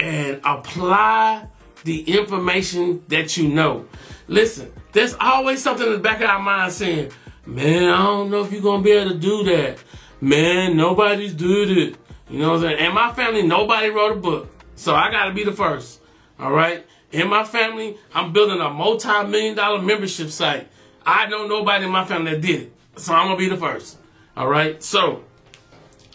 And 0.00 0.40
apply 0.44 1.46
the 1.84 2.02
information 2.18 3.04
that 3.08 3.36
you 3.36 3.48
know. 3.48 3.86
Listen, 4.26 4.72
there's 4.92 5.14
always 5.20 5.62
something 5.62 5.86
in 5.86 5.92
the 5.92 5.98
back 5.98 6.20
of 6.20 6.28
our 6.28 6.40
mind 6.40 6.72
saying, 6.72 7.12
man, 7.46 7.88
I 7.88 8.02
don't 8.02 8.30
know 8.30 8.44
if 8.44 8.52
you're 8.52 8.62
to 8.62 8.82
be 8.82 8.92
able 8.92 9.10
to 9.10 9.18
do 9.18 9.44
that. 9.44 9.78
Man, 10.20 10.76
nobody's 10.76 11.34
doing 11.34 11.70
it. 11.76 11.96
You 12.30 12.38
know 12.38 12.50
what 12.50 12.56
I'm 12.56 12.62
saying? 12.62 12.78
And 12.78 12.94
my 12.94 13.12
family, 13.12 13.42
nobody 13.42 13.90
wrote 13.90 14.16
a 14.16 14.20
book. 14.20 14.48
So 14.76 14.94
I 14.94 15.10
got 15.10 15.26
to 15.26 15.32
be 15.32 15.44
the 15.44 15.52
first. 15.52 16.00
All 16.38 16.52
right. 16.52 16.86
In 17.10 17.28
my 17.28 17.44
family, 17.44 17.98
I'm 18.14 18.32
building 18.32 18.60
a 18.60 18.70
multi-million 18.70 19.54
dollar 19.54 19.82
membership 19.82 20.30
site. 20.30 20.68
I 21.04 21.26
know 21.26 21.46
nobody 21.46 21.84
in 21.84 21.90
my 21.90 22.04
family 22.04 22.32
that 22.32 22.40
did 22.40 22.62
it. 22.62 22.72
So 22.96 23.12
I'm 23.12 23.30
to 23.30 23.36
be 23.36 23.48
the 23.48 23.56
first. 23.56 23.98
All 24.36 24.48
right. 24.48 24.82
So 24.82 25.24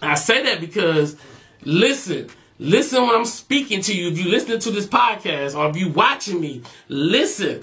I 0.02 0.16
say 0.16 0.44
that 0.44 0.60
because 0.60 1.18
listen, 1.64 2.30
listen 2.58 3.04
when 3.04 3.16
I'm 3.16 3.26
speaking 3.26 3.82
to 3.82 3.96
you. 3.96 4.10
If 4.10 4.18
you're 4.18 4.32
listening 4.32 4.60
to 4.60 4.72
this 4.72 4.88
podcast 4.88 5.56
or 5.56 5.70
if 5.70 5.76
you're 5.76 5.92
watching 5.92 6.42
me, 6.42 6.64
listen. 6.88 7.62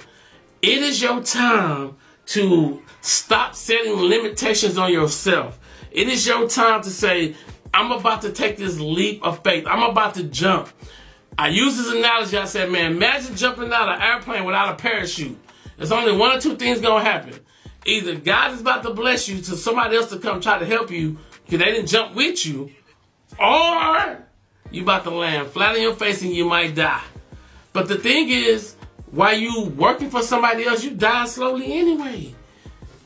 It 0.62 0.78
is 0.78 1.02
your 1.02 1.22
time 1.22 1.96
to 2.26 2.82
stop 3.04 3.54
setting 3.54 3.92
limitations 3.94 4.78
on 4.78 4.92
yourself. 4.92 5.58
It 5.90 6.08
is 6.08 6.26
your 6.26 6.48
time 6.48 6.82
to 6.82 6.90
say, 6.90 7.34
I'm 7.72 7.92
about 7.92 8.22
to 8.22 8.32
take 8.32 8.56
this 8.56 8.80
leap 8.80 9.22
of 9.22 9.42
faith. 9.44 9.66
I'm 9.68 9.82
about 9.82 10.14
to 10.14 10.24
jump. 10.24 10.70
I 11.36 11.48
use 11.48 11.76
this 11.76 11.92
analogy. 11.92 12.38
I 12.38 12.46
said, 12.46 12.70
man, 12.70 12.92
imagine 12.92 13.36
jumping 13.36 13.72
out 13.72 13.88
of 13.88 13.96
an 13.96 14.02
airplane 14.02 14.44
without 14.44 14.72
a 14.72 14.76
parachute. 14.76 15.38
There's 15.76 15.92
only 15.92 16.16
one 16.16 16.36
or 16.36 16.40
two 16.40 16.56
things 16.56 16.80
going 16.80 17.04
to 17.04 17.10
happen. 17.10 17.34
Either 17.84 18.14
God 18.14 18.52
is 18.52 18.60
about 18.60 18.82
to 18.84 18.94
bless 18.94 19.28
you 19.28 19.36
to 19.38 19.56
somebody 19.56 19.96
else 19.96 20.10
to 20.10 20.18
come 20.18 20.40
try 20.40 20.58
to 20.58 20.64
help 20.64 20.90
you 20.90 21.18
because 21.44 21.58
they 21.58 21.72
didn't 21.72 21.88
jump 21.88 22.14
with 22.14 22.46
you, 22.46 22.70
or 23.38 24.24
you 24.70 24.82
about 24.82 25.04
to 25.04 25.10
land 25.10 25.48
flat 25.48 25.74
on 25.74 25.82
your 25.82 25.94
face 25.94 26.22
and 26.22 26.32
you 26.32 26.46
might 26.46 26.74
die. 26.74 27.02
But 27.74 27.88
the 27.88 27.98
thing 27.98 28.30
is, 28.30 28.76
while 29.10 29.36
you 29.36 29.64
working 29.76 30.08
for 30.08 30.22
somebody 30.22 30.64
else, 30.64 30.82
you 30.82 30.92
die 30.92 31.26
slowly 31.26 31.74
anyway. 31.74 32.34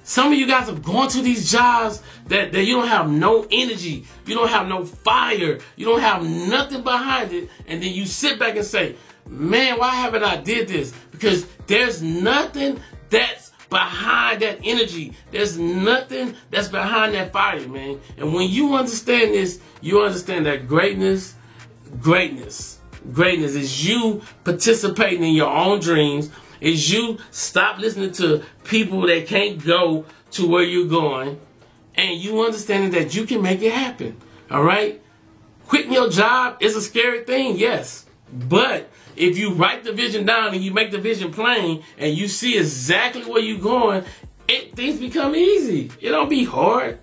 Some 0.09 0.33
of 0.33 0.39
you 0.39 0.47
guys 0.47 0.71
are 0.71 0.75
going 0.75 1.11
to 1.11 1.21
these 1.21 1.53
jobs 1.53 2.03
that, 2.29 2.51
that 2.53 2.65
you 2.65 2.77
don't 2.77 2.89
have 2.89 3.11
no 3.11 3.47
energy, 3.51 4.07
you 4.25 4.35
don't 4.35 4.49
have 4.49 4.67
no 4.67 4.83
fire, 4.83 5.59
you 5.77 5.85
don't 5.85 6.01
have 6.01 6.25
nothing 6.25 6.83
behind 6.83 7.35
it, 7.35 7.51
and 7.67 7.83
then 7.83 7.93
you 7.93 8.07
sit 8.07 8.39
back 8.39 8.57
and 8.57 8.65
say, 8.65 8.97
man, 9.27 9.79
why 9.79 9.91
haven't 9.91 10.25
I 10.25 10.39
did 10.39 10.67
this? 10.67 10.95
Because 11.11 11.45
there's 11.67 12.01
nothing 12.01 12.81
that's 13.11 13.53
behind 13.69 14.41
that 14.41 14.61
energy. 14.65 15.13
There's 15.31 15.59
nothing 15.59 16.35
that's 16.51 16.69
behind 16.69 17.13
that 17.13 17.31
fire, 17.31 17.69
man. 17.69 18.01
And 18.17 18.33
when 18.33 18.49
you 18.49 18.77
understand 18.77 19.35
this, 19.35 19.61
you 19.83 20.01
understand 20.01 20.47
that 20.47 20.67
greatness, 20.67 21.35
greatness, 22.01 22.79
greatness 23.13 23.55
is 23.55 23.87
you 23.87 24.23
participating 24.43 25.23
in 25.23 25.35
your 25.35 25.55
own 25.55 25.81
dreams 25.81 26.31
is 26.61 26.93
you 26.93 27.19
stop 27.31 27.79
listening 27.79 28.13
to 28.13 28.43
people 28.65 29.03
that 29.07 29.27
can't 29.27 29.65
go 29.65 30.05
to 30.33 30.47
where 30.47 30.63
you're 30.63 30.89
going 30.89 31.41
and 31.95 32.19
you 32.19 32.45
understanding 32.45 32.91
that 32.93 33.15
you 33.15 33.27
can 33.27 33.43
make 33.43 33.61
it 33.63 33.73
happen. 33.73 34.17
All 34.51 34.63
right? 34.63 35.03
Quitting 35.67 35.93
your 35.93 36.09
job 36.09 36.57
is 36.61 36.77
a 36.77 36.81
scary 36.81 37.25
thing, 37.25 37.59
yes. 37.59 38.07
But 38.33 38.89
if 39.17 39.37
you 39.37 39.53
write 39.53 39.85
the 39.85 39.93
vision 39.93 40.25
down 40.25 40.55
and 40.55 40.63
you 40.63 40.73
make 40.73 40.91
the 40.91 40.99
vision 40.99 41.33
plain 41.33 41.83
and 41.99 42.17
you 42.17 42.29
see 42.29 42.57
exactly 42.57 43.23
where 43.23 43.43
you're 43.43 43.61
going, 43.61 44.05
it, 44.47 44.75
things 44.75 44.99
become 44.99 45.35
easy. 45.35 45.91
It 46.01 46.11
don't 46.11 46.31
be 46.31 46.45
hard. 46.45 47.01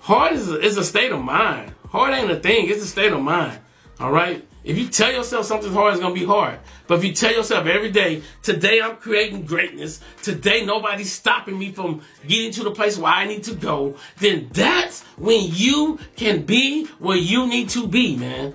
Hard 0.00 0.34
is 0.34 0.50
a, 0.50 0.60
is 0.60 0.76
a 0.76 0.84
state 0.84 1.12
of 1.12 1.22
mind. 1.22 1.72
Hard 1.88 2.14
ain't 2.14 2.30
a 2.30 2.38
thing. 2.38 2.68
It's 2.68 2.82
a 2.82 2.86
state 2.86 3.12
of 3.12 3.22
mind. 3.22 3.58
All 3.98 4.12
right? 4.12 4.46
If 4.66 4.76
you 4.76 4.88
tell 4.88 5.12
yourself 5.12 5.46
something's 5.46 5.72
hard, 5.72 5.94
it's 5.94 6.02
to 6.02 6.12
be 6.12 6.24
hard. 6.24 6.58
But 6.88 6.98
if 6.98 7.04
you 7.04 7.12
tell 7.12 7.32
yourself 7.32 7.66
every 7.66 7.92
day, 7.92 8.22
today 8.42 8.80
I'm 8.82 8.96
creating 8.96 9.46
greatness, 9.46 10.00
today 10.22 10.66
nobody's 10.66 11.12
stopping 11.12 11.56
me 11.56 11.70
from 11.70 12.02
getting 12.26 12.50
to 12.50 12.64
the 12.64 12.72
place 12.72 12.98
where 12.98 13.12
I 13.12 13.26
need 13.26 13.44
to 13.44 13.54
go, 13.54 13.94
then 14.18 14.48
that's 14.52 15.04
when 15.16 15.44
you 15.52 16.00
can 16.16 16.42
be 16.42 16.86
where 16.98 17.16
you 17.16 17.46
need 17.46 17.68
to 17.70 17.86
be, 17.86 18.16
man. 18.16 18.54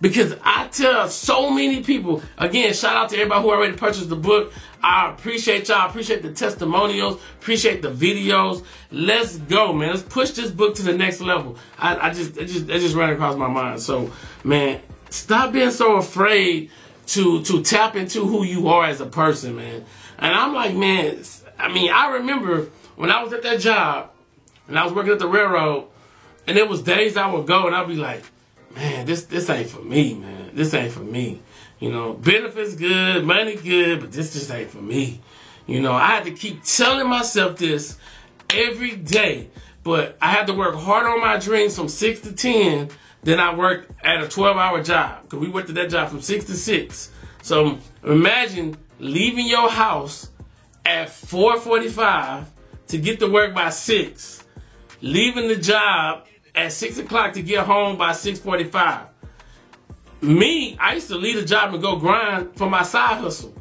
Because 0.00 0.34
I 0.42 0.68
tell 0.68 1.08
so 1.08 1.50
many 1.50 1.84
people, 1.84 2.20
again, 2.36 2.72
shout 2.74 2.96
out 2.96 3.10
to 3.10 3.16
everybody 3.16 3.42
who 3.42 3.50
already 3.50 3.76
purchased 3.76 4.08
the 4.08 4.16
book. 4.16 4.52
I 4.82 5.10
appreciate 5.10 5.68
y'all. 5.68 5.88
appreciate 5.88 6.22
the 6.22 6.32
testimonials. 6.32 7.20
Appreciate 7.40 7.82
the 7.82 7.90
videos. 7.90 8.64
Let's 8.92 9.36
go, 9.38 9.72
man. 9.72 9.90
Let's 9.90 10.02
push 10.02 10.30
this 10.30 10.50
book 10.50 10.76
to 10.76 10.82
the 10.82 10.92
next 10.92 11.20
level. 11.20 11.56
I, 11.78 12.08
I 12.08 12.10
just, 12.12 12.36
it 12.36 12.46
just, 12.46 12.68
it 12.68 12.80
just 12.80 12.94
ran 12.94 13.10
across 13.10 13.36
my 13.36 13.48
mind. 13.48 13.80
So, 13.80 14.12
man, 14.44 14.80
Stop 15.10 15.52
being 15.52 15.70
so 15.70 15.96
afraid 15.96 16.70
to 17.08 17.42
to 17.44 17.62
tap 17.62 17.96
into 17.96 18.26
who 18.26 18.44
you 18.44 18.68
are 18.68 18.86
as 18.86 19.00
a 19.00 19.06
person, 19.06 19.56
man. 19.56 19.84
And 20.18 20.34
I'm 20.34 20.54
like, 20.54 20.74
man, 20.74 21.22
I 21.58 21.72
mean, 21.72 21.90
I 21.90 22.14
remember 22.14 22.68
when 22.96 23.10
I 23.10 23.22
was 23.22 23.32
at 23.32 23.42
that 23.42 23.60
job 23.60 24.10
and 24.66 24.78
I 24.78 24.84
was 24.84 24.92
working 24.92 25.12
at 25.12 25.18
the 25.18 25.26
railroad, 25.26 25.86
and 26.46 26.56
there 26.56 26.66
was 26.66 26.82
days 26.82 27.16
I 27.16 27.32
would 27.32 27.46
go 27.46 27.66
and 27.66 27.74
I'd 27.74 27.88
be 27.88 27.96
like, 27.96 28.24
man, 28.74 29.06
this 29.06 29.24
this 29.24 29.48
ain't 29.48 29.70
for 29.70 29.82
me, 29.82 30.14
man. 30.14 30.50
This 30.54 30.74
ain't 30.74 30.92
for 30.92 31.00
me. 31.00 31.40
You 31.80 31.92
know, 31.92 32.12
benefits 32.14 32.74
good, 32.74 33.24
money 33.24 33.54
good, 33.54 34.00
but 34.00 34.12
this 34.12 34.32
just 34.32 34.50
ain't 34.50 34.70
for 34.70 34.82
me. 34.82 35.20
You 35.66 35.80
know, 35.80 35.92
I 35.92 36.06
had 36.06 36.24
to 36.24 36.32
keep 36.32 36.64
telling 36.64 37.08
myself 37.08 37.56
this 37.56 37.98
every 38.50 38.96
day. 38.96 39.48
But 39.84 40.18
I 40.20 40.32
had 40.32 40.46
to 40.48 40.54
work 40.54 40.74
hard 40.74 41.06
on 41.06 41.20
my 41.20 41.38
dreams 41.38 41.76
from 41.76 41.88
six 41.88 42.20
to 42.20 42.32
ten 42.32 42.90
then 43.22 43.40
I 43.40 43.54
worked 43.54 43.90
at 44.04 44.22
a 44.22 44.28
12 44.28 44.56
hour 44.56 44.82
job 44.82 45.22
because 45.22 45.40
we 45.40 45.48
worked 45.48 45.68
at 45.68 45.74
that 45.76 45.90
job 45.90 46.08
from 46.08 46.20
6 46.20 46.44
to 46.46 46.54
6. 46.54 47.10
So 47.42 47.78
imagine 48.04 48.76
leaving 48.98 49.46
your 49.46 49.68
house 49.68 50.30
at 50.84 51.08
4.45 51.08 52.46
to 52.88 52.98
get 52.98 53.18
to 53.20 53.28
work 53.28 53.54
by 53.54 53.70
6. 53.70 54.44
Leaving 55.00 55.48
the 55.48 55.56
job 55.56 56.26
at 56.54 56.72
6 56.72 56.98
o'clock 56.98 57.34
to 57.34 57.42
get 57.42 57.66
home 57.66 57.96
by 57.96 58.10
6.45. 58.10 59.06
Me, 60.20 60.76
I 60.80 60.94
used 60.94 61.08
to 61.08 61.16
leave 61.16 61.36
the 61.36 61.44
job 61.44 61.72
and 61.72 61.82
go 61.82 61.96
grind 61.96 62.56
for 62.56 62.68
my 62.68 62.82
side 62.82 63.18
hustle. 63.18 63.54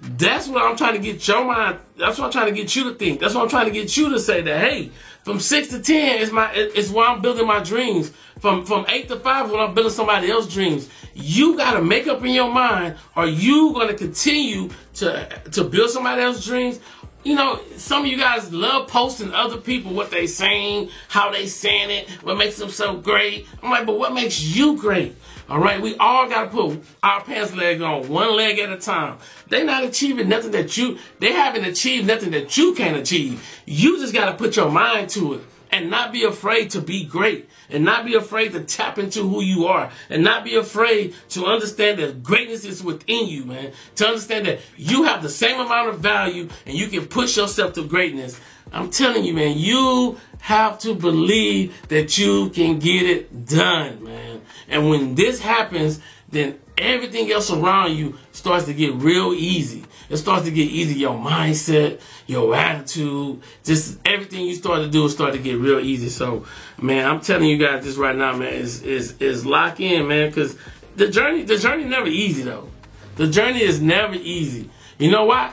That's 0.00 0.46
what 0.46 0.62
I'm 0.62 0.76
trying 0.76 0.94
to 0.94 1.00
get 1.00 1.26
your 1.26 1.44
mind. 1.44 1.80
That's 1.96 2.18
what 2.18 2.26
I'm 2.26 2.30
trying 2.30 2.54
to 2.54 2.60
get 2.60 2.74
you 2.76 2.84
to 2.84 2.94
think. 2.94 3.18
That's 3.18 3.34
what 3.34 3.42
I'm 3.42 3.48
trying 3.48 3.66
to 3.66 3.72
get 3.72 3.96
you 3.96 4.10
to 4.10 4.20
say 4.20 4.42
that, 4.42 4.60
hey, 4.60 4.92
from 5.28 5.40
six 5.40 5.68
to 5.68 5.78
ten 5.78 6.22
is 6.22 6.32
my 6.32 6.50
is 6.54 6.90
where 6.90 7.06
I'm 7.06 7.20
building 7.20 7.46
my 7.46 7.62
dreams. 7.62 8.10
From 8.40 8.64
from 8.64 8.86
eight 8.88 9.08
to 9.08 9.20
five 9.20 9.50
when 9.50 9.60
I'm 9.60 9.74
building 9.74 9.92
somebody 9.92 10.30
else's 10.30 10.54
dreams. 10.54 10.88
You 11.12 11.54
gotta 11.54 11.82
make 11.82 12.06
up 12.06 12.24
in 12.24 12.30
your 12.30 12.50
mind, 12.50 12.96
are 13.14 13.26
you 13.26 13.74
gonna 13.74 13.92
continue 13.92 14.70
to 14.94 15.28
to 15.52 15.64
build 15.64 15.90
somebody 15.90 16.22
else's 16.22 16.46
dreams? 16.46 16.80
you 17.24 17.34
know, 17.34 17.60
some 17.76 18.04
of 18.04 18.06
you 18.06 18.16
guys 18.16 18.50
love 18.52 18.88
posting 18.88 19.34
other 19.34 19.58
people 19.58 19.92
what 19.92 20.10
they 20.10 20.26
saying, 20.26 20.88
how 21.08 21.30
they 21.30 21.46
saying 21.46 21.90
it, 21.90 22.08
what 22.22 22.38
makes 22.38 22.56
them 22.56 22.70
so 22.70 22.96
great. 22.96 23.46
I'm 23.62 23.70
like, 23.70 23.84
but 23.84 23.98
what 23.98 24.14
makes 24.14 24.40
you 24.40 24.78
great? 24.78 25.14
All 25.48 25.58
right, 25.58 25.80
we 25.80 25.96
all 25.96 26.28
got 26.28 26.44
to 26.44 26.50
put 26.50 26.84
our 27.02 27.22
pants 27.22 27.54
legs 27.54 27.80
on 27.80 28.06
one 28.08 28.36
leg 28.36 28.58
at 28.58 28.70
a 28.70 28.76
time. 28.76 29.16
They're 29.48 29.64
not 29.64 29.82
achieving 29.82 30.28
nothing 30.28 30.50
that 30.50 30.76
you, 30.76 30.98
they 31.20 31.32
haven't 31.32 31.64
achieved 31.64 32.06
nothing 32.06 32.32
that 32.32 32.58
you 32.58 32.74
can't 32.74 32.98
achieve. 32.98 33.42
You 33.64 33.98
just 33.98 34.12
got 34.12 34.26
to 34.26 34.36
put 34.36 34.56
your 34.56 34.70
mind 34.70 35.08
to 35.10 35.34
it 35.34 35.40
and 35.70 35.88
not 35.88 36.12
be 36.12 36.24
afraid 36.24 36.70
to 36.72 36.82
be 36.82 37.04
great 37.04 37.48
and 37.70 37.82
not 37.82 38.04
be 38.04 38.14
afraid 38.14 38.52
to 38.52 38.60
tap 38.60 38.98
into 38.98 39.26
who 39.26 39.42
you 39.42 39.66
are 39.66 39.90
and 40.10 40.22
not 40.22 40.44
be 40.44 40.54
afraid 40.54 41.14
to 41.30 41.46
understand 41.46 41.98
that 41.98 42.22
greatness 42.22 42.66
is 42.66 42.82
within 42.82 43.26
you, 43.26 43.44
man. 43.46 43.72
To 43.96 44.06
understand 44.06 44.46
that 44.46 44.60
you 44.76 45.04
have 45.04 45.22
the 45.22 45.30
same 45.30 45.58
amount 45.58 45.88
of 45.88 46.00
value 46.00 46.48
and 46.66 46.76
you 46.76 46.88
can 46.88 47.06
push 47.06 47.38
yourself 47.38 47.72
to 47.74 47.86
greatness. 47.86 48.38
I'm 48.72 48.90
telling 48.90 49.24
you, 49.24 49.34
man, 49.34 49.56
you 49.56 50.18
have 50.40 50.78
to 50.80 50.94
believe 50.94 51.88
that 51.88 52.18
you 52.18 52.50
can 52.50 52.78
get 52.78 53.06
it 53.06 53.46
done, 53.46 54.04
man. 54.04 54.42
And 54.68 54.88
when 54.88 55.14
this 55.14 55.40
happens, 55.40 56.00
then 56.28 56.58
everything 56.76 57.30
else 57.30 57.50
around 57.50 57.96
you 57.96 58.16
starts 58.32 58.66
to 58.66 58.74
get 58.74 58.94
real 58.94 59.32
easy. 59.32 59.84
It 60.08 60.16
starts 60.16 60.44
to 60.44 60.50
get 60.50 60.68
easy. 60.70 60.98
Your 61.00 61.18
mindset, 61.18 62.00
your 62.26 62.54
attitude, 62.54 63.42
just 63.64 63.98
everything 64.04 64.46
you 64.46 64.54
start 64.54 64.82
to 64.82 64.88
do 64.88 65.08
start 65.08 65.34
to 65.34 65.38
get 65.38 65.58
real 65.58 65.80
easy. 65.80 66.08
So, 66.08 66.46
man, 66.80 67.06
I'm 67.06 67.20
telling 67.20 67.48
you 67.48 67.58
guys 67.58 67.84
this 67.84 67.96
right 67.96 68.16
now, 68.16 68.36
man, 68.36 68.52
is 68.52 68.82
is 68.82 69.20
is 69.20 69.44
lock 69.44 69.80
in, 69.80 70.08
man, 70.08 70.28
because 70.28 70.56
the 70.96 71.08
journey 71.08 71.42
the 71.42 71.58
journey 71.58 71.84
never 71.84 72.08
easy 72.08 72.42
though. 72.42 72.70
The 73.16 73.28
journey 73.28 73.62
is 73.62 73.80
never 73.80 74.14
easy. 74.14 74.70
You 74.98 75.10
know 75.10 75.24
why? 75.24 75.52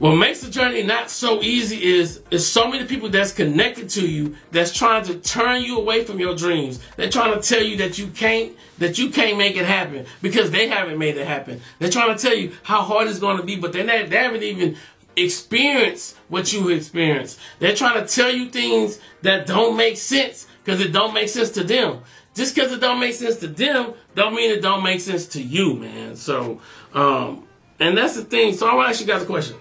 What 0.00 0.16
makes 0.16 0.40
the 0.40 0.50
journey 0.50 0.82
not 0.82 1.10
so 1.10 1.42
easy 1.42 1.84
is 1.84 2.22
is 2.30 2.50
so 2.50 2.66
many 2.66 2.86
people 2.86 3.10
that's 3.10 3.32
connected 3.32 3.90
to 3.90 4.08
you 4.08 4.34
that's 4.50 4.72
trying 4.72 5.04
to 5.04 5.16
turn 5.16 5.62
you 5.62 5.76
away 5.76 6.04
from 6.04 6.18
your 6.18 6.34
dreams. 6.34 6.80
They're 6.96 7.10
trying 7.10 7.38
to 7.38 7.46
tell 7.46 7.62
you 7.62 7.76
that 7.76 7.98
you 7.98 8.06
can't 8.06 8.56
that 8.78 8.96
you 8.96 9.10
can't 9.10 9.36
make 9.36 9.58
it 9.58 9.66
happen 9.66 10.06
because 10.22 10.50
they 10.50 10.68
haven't 10.68 10.96
made 10.96 11.18
it 11.18 11.26
happen. 11.26 11.60
They're 11.78 11.90
trying 11.90 12.16
to 12.16 12.22
tell 12.22 12.34
you 12.34 12.52
how 12.62 12.80
hard 12.80 13.08
it's 13.08 13.18
going 13.18 13.36
to 13.36 13.42
be, 13.42 13.56
but 13.56 13.74
they're 13.74 13.84
not, 13.84 14.08
they 14.08 14.16
haven't 14.16 14.42
even 14.42 14.78
experienced 15.16 16.16
what 16.28 16.50
you 16.50 16.70
experienced. 16.70 17.38
They're 17.58 17.76
trying 17.76 18.02
to 18.02 18.10
tell 18.10 18.30
you 18.30 18.48
things 18.48 19.00
that 19.20 19.46
don't 19.46 19.76
make 19.76 19.98
sense 19.98 20.46
because 20.64 20.80
it 20.80 20.92
don't 20.92 21.12
make 21.12 21.28
sense 21.28 21.50
to 21.50 21.62
them. 21.62 22.00
Just 22.34 22.54
because 22.54 22.72
it 22.72 22.80
don't 22.80 23.00
make 23.00 23.12
sense 23.12 23.36
to 23.36 23.48
them, 23.48 23.92
don't 24.14 24.34
mean 24.34 24.50
it 24.50 24.62
don't 24.62 24.82
make 24.82 25.02
sense 25.02 25.26
to 25.26 25.42
you, 25.42 25.74
man. 25.74 26.16
So, 26.16 26.62
um, 26.94 27.46
and 27.78 27.98
that's 27.98 28.14
the 28.14 28.24
thing. 28.24 28.54
So 28.54 28.66
I 28.66 28.74
want 28.74 28.86
to 28.86 28.90
ask 28.90 29.00
you 29.02 29.06
guys 29.06 29.22
a 29.22 29.26
question. 29.26 29.56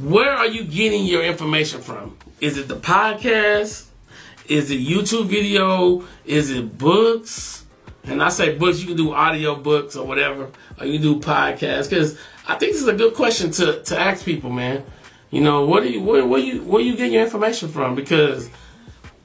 Where 0.00 0.32
are 0.32 0.46
you 0.46 0.64
getting 0.64 1.04
your 1.04 1.22
information 1.22 1.82
from? 1.82 2.16
Is 2.40 2.56
it 2.56 2.66
the 2.66 2.76
podcast? 2.76 3.88
Is 4.48 4.70
it 4.70 4.80
YouTube 4.80 5.26
video? 5.26 6.04
Is 6.24 6.50
it 6.50 6.78
books? 6.78 7.66
And 8.04 8.22
I 8.22 8.30
say 8.30 8.56
books, 8.56 8.80
you 8.80 8.86
can 8.86 8.96
do 8.96 9.12
audio 9.12 9.54
books 9.54 9.94
or 9.94 10.06
whatever, 10.06 10.50
or 10.80 10.86
you 10.86 10.98
do 10.98 11.20
podcasts. 11.20 11.90
Because 11.90 12.18
I 12.48 12.56
think 12.56 12.72
this 12.72 12.80
is 12.80 12.88
a 12.88 12.94
good 12.94 13.12
question 13.12 13.50
to, 13.52 13.82
to 13.82 13.98
ask 14.00 14.24
people, 14.24 14.48
man. 14.48 14.82
You 15.30 15.42
know, 15.42 15.66
what 15.66 15.82
do 15.82 15.90
you 15.90 16.02
where, 16.02 16.24
where 16.24 16.40
you 16.40 16.62
where 16.62 16.80
you 16.80 16.96
get 16.96 17.12
your 17.12 17.22
information 17.22 17.68
from? 17.68 17.94
Because 17.94 18.48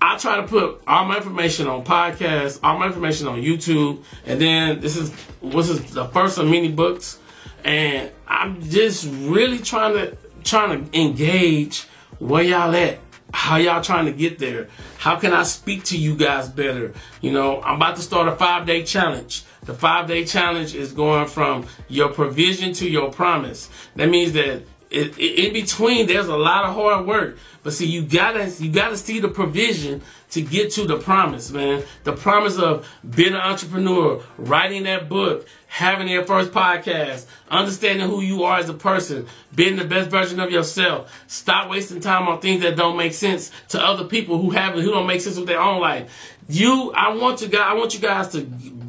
I 0.01 0.17
try 0.17 0.35
to 0.35 0.43
put 0.43 0.81
all 0.85 1.05
my 1.05 1.17
information 1.17 1.67
on 1.67 1.85
podcasts, 1.85 2.59
all 2.61 2.77
my 2.77 2.87
information 2.87 3.27
on 3.27 3.41
YouTube, 3.41 4.03
and 4.25 4.39
then 4.39 4.81
this 4.81 4.97
is 4.97 5.13
this 5.41 5.69
is 5.69 5.93
the 5.93 6.05
first 6.09 6.37
of 6.37 6.45
many 6.45 6.71
books, 6.71 7.19
and 7.63 8.11
I'm 8.27 8.61
just 8.61 9.05
really 9.05 9.59
trying 9.59 9.93
to 9.93 10.17
trying 10.47 10.89
to 10.89 10.99
engage 10.99 11.85
where 12.19 12.43
y'all 12.43 12.75
at? 12.75 12.99
How 13.33 13.57
y'all 13.57 13.81
trying 13.83 14.05
to 14.05 14.13
get 14.13 14.39
there? 14.39 14.69
How 14.97 15.17
can 15.17 15.33
i 15.33 15.43
speak 15.43 15.83
to 15.85 15.97
you 15.97 16.15
guys 16.15 16.47
better? 16.47 16.93
You 17.21 17.31
know 17.31 17.61
i'm 17.61 17.75
about 17.75 17.97
to 17.97 18.01
start 18.01 18.27
a 18.27 18.35
five 18.35 18.65
day 18.65 18.83
challenge. 18.83 19.43
The 19.63 19.73
five 19.73 20.07
day 20.07 20.23
challenge 20.25 20.73
is 20.73 20.93
going 20.93 21.27
from 21.27 21.67
your 21.89 22.09
provision 22.09 22.73
to 22.73 22.89
your 22.89 23.11
promise. 23.11 23.69
That 23.95 24.09
means 24.09 24.31
that 24.33 24.63
it, 24.89 25.17
it, 25.17 25.45
in 25.45 25.53
between 25.53 26.07
there's 26.07 26.27
a 26.27 26.37
lot 26.37 26.65
of 26.65 26.73
hard 26.73 27.05
work 27.05 27.37
but 27.63 27.73
see 27.73 27.85
you 27.85 28.01
gotta 28.01 28.49
you 28.59 28.71
gotta 28.71 28.97
see 28.97 29.19
the 29.19 29.27
provision 29.27 30.01
to 30.29 30.41
get 30.41 30.71
to 30.71 30.85
the 30.85 30.97
promise 30.97 31.51
man 31.51 31.83
the 32.03 32.13
promise 32.13 32.57
of 32.57 32.87
being 33.09 33.33
an 33.33 33.39
entrepreneur 33.41 34.23
writing 34.37 34.83
that 34.83 35.09
book 35.09 35.47
having 35.67 36.07
your 36.07 36.23
first 36.23 36.51
podcast, 36.51 37.25
understanding 37.49 38.07
who 38.07 38.21
you 38.21 38.43
are 38.43 38.57
as 38.57 38.69
a 38.69 38.73
person, 38.73 39.27
being 39.53 39.75
the 39.75 39.83
best 39.83 40.09
version 40.09 40.39
of 40.39 40.49
yourself. 40.49 41.23
Stop 41.27 41.69
wasting 41.69 41.99
time 41.99 42.27
on 42.27 42.39
things 42.39 42.61
that 42.63 42.75
don't 42.75 42.97
make 42.97 43.13
sense 43.13 43.51
to 43.69 43.81
other 43.81 44.05
people 44.05 44.41
who 44.41 44.51
have 44.51 44.75
who 44.75 44.91
don't 44.91 45.07
make 45.07 45.21
sense 45.21 45.37
with 45.37 45.47
their 45.47 45.61
own 45.61 45.81
life. 45.81 46.35
You, 46.49 46.91
I 46.93 47.13
want 47.13 47.41
you 47.41 47.49
guys, 47.49 47.65
I 47.67 47.73
want 47.73 47.93
you 47.93 47.99
guys 47.99 48.29
to 48.29 48.41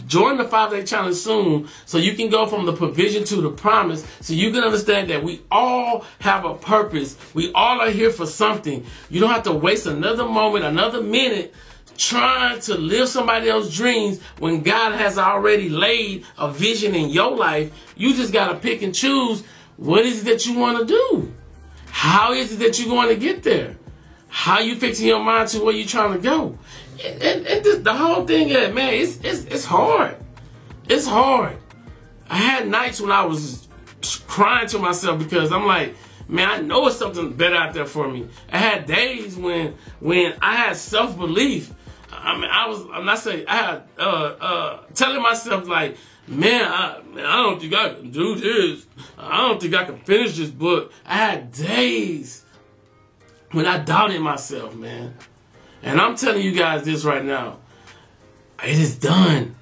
join 0.08 0.36
the 0.36 0.44
five 0.44 0.70
day 0.72 0.82
challenge 0.82 1.16
soon 1.16 1.68
so 1.86 1.98
you 1.98 2.14
can 2.14 2.28
go 2.28 2.46
from 2.46 2.66
the 2.66 2.72
provision 2.72 3.22
to 3.24 3.36
the 3.36 3.50
promise 3.50 4.04
so 4.20 4.32
you 4.32 4.50
can 4.50 4.64
understand 4.64 5.08
that 5.10 5.22
we 5.22 5.42
all 5.50 6.04
have 6.18 6.44
a 6.44 6.54
purpose. 6.54 7.16
We 7.34 7.52
all 7.52 7.80
are 7.80 7.90
here 7.90 8.10
for 8.10 8.26
something. 8.26 8.84
You 9.08 9.20
don't 9.20 9.30
have 9.30 9.44
to 9.44 9.52
waste 9.52 9.86
another 9.86 10.24
moment, 10.24 10.64
another 10.64 11.00
minute 11.00 11.54
trying 11.96 12.60
to 12.60 12.76
live 12.76 13.08
somebody 13.08 13.48
else's 13.48 13.76
dreams 13.76 14.22
when 14.38 14.62
God 14.62 14.92
has 14.92 15.18
already 15.18 15.68
laid 15.68 16.24
a 16.38 16.50
vision 16.50 16.94
in 16.94 17.10
your 17.10 17.36
life. 17.36 17.72
You 17.96 18.14
just 18.14 18.32
got 18.32 18.52
to 18.52 18.54
pick 18.58 18.82
and 18.82 18.94
choose 18.94 19.42
what 19.76 20.06
is 20.06 20.22
it 20.22 20.24
that 20.26 20.46
you 20.46 20.58
want 20.58 20.78
to 20.78 20.84
do? 20.84 21.32
How 21.86 22.32
is 22.32 22.52
it 22.52 22.58
that 22.60 22.78
you're 22.78 22.88
going 22.88 23.08
to 23.08 23.16
get 23.16 23.42
there? 23.42 23.77
How 24.28 24.60
you 24.60 24.76
fixing 24.76 25.06
your 25.06 25.22
mind 25.22 25.48
to 25.50 25.64
where 25.64 25.74
you're 25.74 25.86
trying 25.86 26.12
to 26.12 26.18
go? 26.18 26.58
And, 27.04 27.22
and, 27.22 27.46
and 27.46 27.84
the 27.84 27.94
whole 27.94 28.26
thing, 28.26 28.48
yeah, 28.48 28.70
man, 28.70 28.94
it's, 28.94 29.18
it's, 29.22 29.44
it's 29.44 29.64
hard. 29.64 30.16
It's 30.88 31.06
hard. 31.06 31.56
I 32.28 32.36
had 32.36 32.68
nights 32.68 33.00
when 33.00 33.10
I 33.10 33.24
was 33.24 33.68
crying 34.26 34.68
to 34.68 34.78
myself 34.78 35.18
because 35.18 35.50
I'm 35.50 35.66
like, 35.66 35.94
man, 36.28 36.48
I 36.48 36.60
know 36.60 36.86
it's 36.88 36.96
something 36.96 37.32
better 37.32 37.56
out 37.56 37.72
there 37.74 37.86
for 37.86 38.08
me. 38.08 38.28
I 38.52 38.58
had 38.58 38.86
days 38.86 39.36
when 39.36 39.74
when 40.00 40.34
I 40.42 40.56
had 40.56 40.76
self 40.76 41.16
belief 41.16 41.72
I 42.28 42.34
mean, 42.34 42.50
I 42.50 42.68
was, 42.68 42.84
I'm 42.92 43.04
not 43.04 43.18
saying, 43.18 43.44
I 43.48 43.56
had, 43.56 43.82
uh, 43.98 44.02
uh, 44.40 44.80
telling 44.94 45.22
myself 45.22 45.68
like, 45.68 45.96
man, 46.26 46.64
I, 46.64 47.00
man, 47.14 47.24
I 47.24 47.36
don't 47.36 47.60
think 47.60 47.74
I 47.74 47.94
can 47.94 48.10
do 48.10 48.34
this. 48.34 48.86
I 49.16 49.48
don't 49.48 49.60
think 49.60 49.74
I 49.74 49.84
can 49.84 49.98
finish 50.00 50.36
this 50.36 50.50
book. 50.50 50.92
I 51.06 51.16
had 51.16 51.52
days 51.52 52.44
when 53.52 53.66
I 53.66 53.78
doubted 53.78 54.20
myself, 54.20 54.74
man. 54.74 55.14
And 55.82 56.00
I'm 56.00 56.16
telling 56.16 56.42
you 56.42 56.52
guys 56.52 56.84
this 56.84 57.04
right 57.04 57.24
now. 57.24 57.58
It 58.64 58.78
is 58.78 58.96
done. 58.96 59.54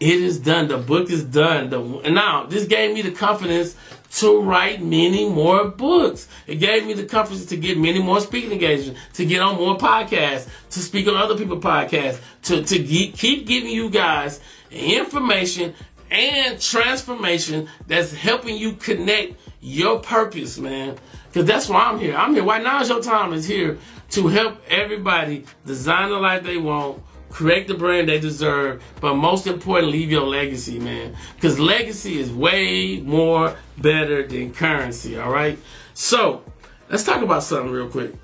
It 0.00 0.20
is 0.20 0.38
done. 0.38 0.68
The 0.68 0.78
book 0.78 1.10
is 1.10 1.24
done. 1.24 1.70
The, 1.70 2.10
now, 2.10 2.46
this 2.46 2.66
gave 2.66 2.94
me 2.94 3.02
the 3.02 3.10
confidence 3.10 3.76
to 4.18 4.40
write 4.40 4.82
many 4.82 5.28
more 5.28 5.68
books. 5.68 6.28
It 6.46 6.56
gave 6.56 6.86
me 6.86 6.94
the 6.94 7.04
confidence 7.04 7.46
to 7.46 7.56
get 7.56 7.78
many 7.78 8.00
more 8.00 8.20
speaking 8.20 8.52
engagements, 8.52 9.00
to 9.14 9.26
get 9.26 9.42
on 9.42 9.56
more 9.56 9.76
podcasts, 9.76 10.48
to 10.70 10.80
speak 10.80 11.06
on 11.08 11.16
other 11.16 11.36
people's 11.36 11.62
podcasts, 11.62 12.20
to, 12.44 12.62
to 12.62 12.82
keep 12.84 13.46
giving 13.46 13.70
you 13.70 13.90
guys 13.90 14.40
information 14.70 15.74
and 16.10 16.60
transformation 16.60 17.68
that's 17.86 18.12
helping 18.12 18.56
you 18.56 18.72
connect 18.72 19.34
your 19.60 20.00
purpose, 20.00 20.58
man. 20.58 20.96
Because 21.28 21.46
that's 21.46 21.68
why 21.68 21.84
I'm 21.84 21.98
here. 21.98 22.16
I'm 22.16 22.34
here. 22.34 22.44
Why 22.44 22.58
now 22.58 22.80
is 22.80 22.88
your 22.88 23.02
time 23.02 23.32
is 23.32 23.46
here 23.46 23.78
to 24.10 24.28
help 24.28 24.60
everybody 24.68 25.44
design 25.66 26.10
the 26.10 26.16
life 26.16 26.42
they 26.42 26.56
want, 26.56 27.02
create 27.28 27.68
the 27.68 27.74
brand 27.74 28.08
they 28.08 28.18
deserve, 28.18 28.82
but 29.00 29.14
most 29.14 29.46
important, 29.46 29.92
leave 29.92 30.10
your 30.10 30.26
legacy, 30.26 30.78
man. 30.78 31.14
Because 31.34 31.58
legacy 31.58 32.18
is 32.18 32.32
way 32.32 33.00
more 33.00 33.54
better 33.76 34.26
than 34.26 34.54
currency, 34.54 35.18
all 35.18 35.30
right? 35.30 35.58
So, 35.92 36.42
let's 36.88 37.04
talk 37.04 37.22
about 37.22 37.42
something 37.42 37.70
real 37.70 37.88
quick. 37.88 38.14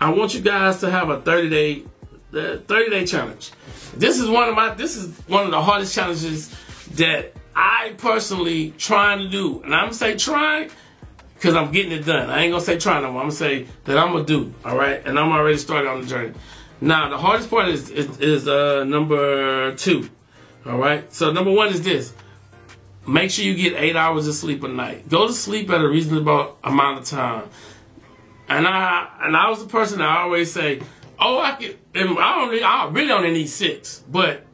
I 0.00 0.10
want 0.10 0.34
you 0.34 0.40
guys 0.40 0.80
to 0.80 0.90
have 0.90 1.10
a 1.10 1.20
30 1.20 1.50
day 1.50 1.84
the 2.30 2.62
30 2.66 2.90
day 2.90 3.06
challenge. 3.06 3.50
This 3.94 4.18
is 4.18 4.28
one 4.28 4.48
of 4.48 4.54
my 4.54 4.74
this 4.74 4.96
is 4.96 5.16
one 5.26 5.44
of 5.44 5.50
the 5.50 5.60
hardest 5.60 5.94
challenges 5.94 6.54
that 6.92 7.34
I 7.54 7.94
personally 7.98 8.72
trying 8.78 9.18
to 9.18 9.28
do. 9.28 9.62
And 9.62 9.74
I'm 9.74 9.86
gonna 9.86 9.94
say 9.94 10.16
trying 10.16 10.70
because 11.34 11.54
I'm 11.54 11.72
getting 11.72 11.92
it 11.92 12.04
done. 12.04 12.30
I 12.30 12.42
ain't 12.42 12.52
gonna 12.52 12.64
say 12.64 12.78
trying 12.78 13.04
I'm 13.04 13.14
gonna 13.14 13.30
say 13.32 13.66
that 13.84 13.98
I'm 13.98 14.12
gonna 14.12 14.24
do. 14.24 14.52
All 14.64 14.76
right, 14.76 15.02
and 15.04 15.18
I'm 15.18 15.32
already 15.32 15.58
started 15.58 15.88
on 15.88 16.02
the 16.02 16.06
journey. 16.06 16.34
Now, 16.80 17.08
the 17.10 17.18
hardest 17.18 17.50
part 17.50 17.68
is 17.68 17.90
is, 17.90 18.18
is 18.18 18.48
uh, 18.48 18.84
number 18.84 19.74
two. 19.76 20.08
All 20.66 20.78
right. 20.78 21.10
So 21.12 21.32
number 21.32 21.50
one 21.50 21.68
is 21.68 21.82
this: 21.82 22.14
make 23.06 23.30
sure 23.30 23.44
you 23.44 23.54
get 23.54 23.74
eight 23.80 23.96
hours 23.96 24.26
of 24.26 24.34
sleep 24.34 24.62
a 24.62 24.68
night. 24.68 25.08
Go 25.08 25.26
to 25.26 25.32
sleep 25.32 25.70
at 25.70 25.80
a 25.80 25.88
reasonable 25.88 26.56
amount 26.64 27.00
of 27.00 27.04
time. 27.06 27.48
And 28.48 28.66
I 28.66 29.08
and 29.22 29.36
I 29.36 29.48
was 29.48 29.62
the 29.62 29.68
person 29.68 29.98
that 29.98 30.08
I 30.08 30.22
always 30.22 30.52
say, 30.52 30.80
"Oh, 31.18 31.38
I 31.38 31.52
can. 31.52 32.18
I 32.18 32.42
only 32.42 32.62
I 32.62 32.88
really 32.88 33.12
only 33.12 33.32
need 33.32 33.48
six, 33.48 34.02
but 34.08 34.44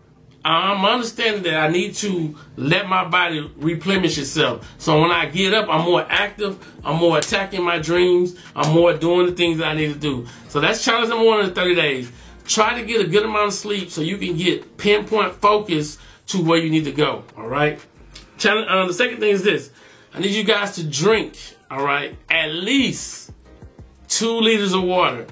I'm 0.47 0.85
understanding 0.85 1.43
that 1.43 1.55
I 1.55 1.69
need 1.69 1.97
to 1.97 2.37
let 2.57 2.89
my 2.89 3.05
body 3.05 3.51
replenish 3.57 4.17
itself. 4.17 4.73
So 4.79 5.01
when 5.01 5.11
I 5.11 5.27
get 5.27 5.53
up, 5.53 5.69
I'm 5.69 5.85
more 5.85 6.07
active. 6.09 6.65
I'm 6.85 6.97
more 6.99 7.19
attacking 7.19 7.65
my 7.65 7.81
dreams. 7.81 8.37
I'm 8.55 8.73
more 8.73 8.95
doing 8.95 9.27
the 9.27 9.33
things 9.33 9.59
that 9.59 9.67
I 9.67 9.75
need 9.75 9.93
to 9.93 9.99
do. 9.99 10.29
So 10.49 10.61
that's 10.61 10.85
challenge 10.85 11.09
number 11.09 11.25
one 11.25 11.45
in 11.45 11.53
30 11.53 11.75
days. 11.75 12.13
Try 12.47 12.81
to 12.81 12.87
get 12.87 13.01
a 13.01 13.09
good 13.09 13.25
amount 13.25 13.49
of 13.49 13.55
sleep 13.55 13.91
so 13.91 14.03
you 14.03 14.19
can 14.19 14.37
get 14.37 14.77
pinpoint 14.77 15.35
focus 15.35 15.99
to 16.29 16.45
where 16.45 16.59
you 16.59 16.71
need 16.71 16.85
to 16.85 16.93
go. 16.93 17.25
All 17.37 17.49
right. 17.49 17.85
Challenge, 18.39 18.69
uh, 18.71 18.87
the 18.87 18.95
second 18.95 19.19
thing 19.19 19.33
is 19.33 19.43
this. 19.43 19.73
I 20.15 20.21
need 20.21 20.31
you 20.31 20.45
guys 20.45 20.77
to 20.77 20.85
drink. 20.85 21.37
All 21.73 21.85
right. 21.85 22.17
At 22.31 22.53
least 22.53 23.33
two 24.07 24.39
liters 24.39 24.75
of 24.75 24.85
water. 24.85 25.27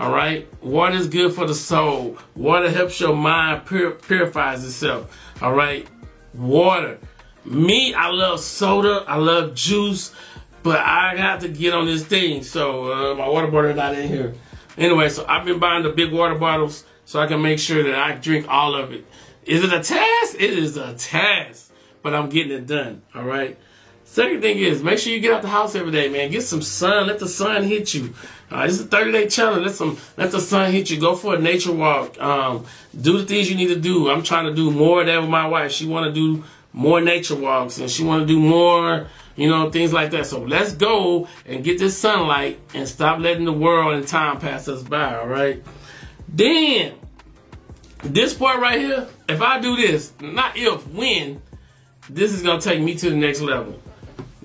All 0.00 0.10
right. 0.10 0.48
Water 0.62 0.96
is 0.96 1.08
good 1.08 1.34
for 1.34 1.46
the 1.46 1.54
soul. 1.54 2.16
Water 2.34 2.70
helps 2.70 2.98
your 2.98 3.14
mind 3.14 3.66
pur 3.66 3.90
purifies 3.90 4.64
itself. 4.64 5.14
All 5.42 5.52
right. 5.52 5.86
Water. 6.32 6.98
Me, 7.44 7.92
I 7.92 8.08
love 8.08 8.40
soda. 8.40 9.04
I 9.06 9.16
love 9.16 9.54
juice. 9.54 10.14
But 10.62 10.78
I 10.78 11.16
got 11.16 11.40
to 11.40 11.48
get 11.48 11.74
on 11.74 11.84
this 11.84 12.02
thing. 12.02 12.42
So 12.42 12.90
uh, 12.90 13.14
my 13.14 13.28
water 13.28 13.48
bottle 13.48 13.74
not 13.74 13.94
in 13.94 14.08
here. 14.08 14.34
Anyway, 14.78 15.10
so 15.10 15.26
I've 15.28 15.44
been 15.44 15.58
buying 15.58 15.82
the 15.82 15.90
big 15.90 16.12
water 16.12 16.34
bottles 16.34 16.84
so 17.04 17.20
I 17.20 17.26
can 17.26 17.42
make 17.42 17.58
sure 17.58 17.82
that 17.82 17.94
I 17.94 18.14
drink 18.14 18.46
all 18.48 18.74
of 18.74 18.92
it. 18.92 19.04
Is 19.44 19.62
it 19.62 19.70
a 19.70 19.82
task? 19.82 20.34
It 20.34 20.58
is 20.58 20.78
a 20.78 20.94
task. 20.94 21.72
But 22.00 22.14
I'm 22.14 22.30
getting 22.30 22.52
it 22.52 22.66
done. 22.66 23.02
All 23.14 23.24
right. 23.24 23.58
Second 24.04 24.40
thing 24.40 24.58
is, 24.58 24.82
make 24.82 24.98
sure 24.98 25.12
you 25.12 25.20
get 25.20 25.32
out 25.32 25.42
the 25.42 25.48
house 25.48 25.74
every 25.74 25.92
day, 25.92 26.08
man. 26.08 26.30
Get 26.30 26.42
some 26.42 26.62
sun. 26.62 27.06
Let 27.06 27.18
the 27.18 27.28
sun 27.28 27.64
hit 27.64 27.94
you. 27.94 28.14
Uh, 28.52 28.64
is 28.64 28.80
a 28.80 28.84
30 28.84 29.12
day 29.12 29.28
challenge. 29.28 29.64
Let 29.64 29.74
some, 29.74 29.98
let 30.16 30.32
the 30.32 30.40
sun 30.40 30.72
hit 30.72 30.90
you. 30.90 30.98
Go 31.00 31.14
for 31.14 31.34
a 31.34 31.38
nature 31.38 31.72
walk. 31.72 32.20
Um, 32.20 32.66
do 32.98 33.18
the 33.18 33.24
things 33.24 33.48
you 33.48 33.56
need 33.56 33.68
to 33.68 33.78
do. 33.78 34.10
I'm 34.10 34.22
trying 34.22 34.46
to 34.46 34.54
do 34.54 34.70
more 34.70 35.00
of 35.00 35.06
that 35.06 35.20
with 35.20 35.30
my 35.30 35.46
wife. 35.46 35.70
She 35.72 35.86
want 35.86 36.06
to 36.06 36.12
do 36.12 36.44
more 36.72 37.00
nature 37.00 37.36
walks 37.36 37.78
and 37.78 37.90
she 37.90 38.04
want 38.04 38.22
to 38.22 38.26
do 38.26 38.40
more, 38.40 39.06
you 39.36 39.48
know, 39.48 39.70
things 39.70 39.92
like 39.92 40.10
that. 40.12 40.26
So 40.26 40.40
let's 40.40 40.72
go 40.72 41.28
and 41.46 41.62
get 41.62 41.78
this 41.78 41.96
sunlight 41.96 42.58
and 42.74 42.88
stop 42.88 43.20
letting 43.20 43.44
the 43.44 43.52
world 43.52 43.94
and 43.94 44.06
time 44.06 44.38
pass 44.40 44.66
us 44.68 44.82
by. 44.82 45.16
All 45.16 45.28
right. 45.28 45.62
Then 46.28 46.94
this 48.02 48.34
part 48.34 48.60
right 48.60 48.78
here, 48.78 49.08
if 49.28 49.42
I 49.42 49.60
do 49.60 49.76
this, 49.76 50.12
not 50.20 50.56
if, 50.56 50.86
when, 50.88 51.42
this 52.08 52.32
is 52.32 52.42
gonna 52.42 52.60
take 52.60 52.80
me 52.80 52.94
to 52.96 53.10
the 53.10 53.16
next 53.16 53.40
level. 53.40 53.80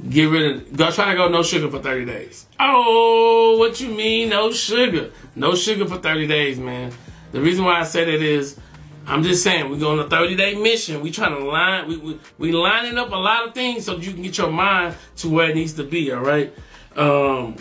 Get 0.08 0.26
rid 0.26 0.52
of 0.52 0.78
go 0.78 0.92
try 0.92 1.12
to 1.12 1.16
go 1.16 1.30
no 1.30 1.42
sugar 1.42 1.70
for 1.70 1.80
30 1.82 2.06
days. 2.06 2.46
Oh, 2.60 3.56
what 3.58 3.80
you 3.82 3.90
mean 3.90 4.30
no 4.30 4.52
sugar? 4.52 5.12
No 5.36 5.56
sugar 5.56 5.88
for 5.88 5.98
30 5.98 6.28
days, 6.28 6.60
man. 6.60 6.92
The 7.32 7.42
reason 7.42 7.66
why 7.66 7.80
I 7.80 7.84
say 7.84 8.06
that 8.06 8.22
is 8.22 8.60
I'm 9.08 9.24
just 9.24 9.44
saying 9.44 9.70
we're 9.70 9.80
going 9.80 10.00
on 10.00 10.06
a 10.06 10.10
30 10.10 10.36
day 10.36 10.56
mission. 10.56 11.02
We 11.02 11.12
trying 11.12 11.38
to 11.38 11.44
line 11.44 11.88
we, 11.88 11.98
we 11.98 12.20
we 12.38 12.52
lining 12.52 12.98
up 12.98 13.12
a 13.12 13.16
lot 13.16 13.48
of 13.48 13.54
things 13.54 13.86
so 13.86 13.98
you 13.98 14.14
can 14.14 14.22
get 14.22 14.38
your 14.38 14.52
mind 14.52 14.96
to 15.18 15.30
where 15.30 15.50
it 15.50 15.56
needs 15.56 15.74
to 15.74 15.84
be, 15.84 16.12
all 16.12 16.22
right? 16.24 16.54
Um 16.96 17.56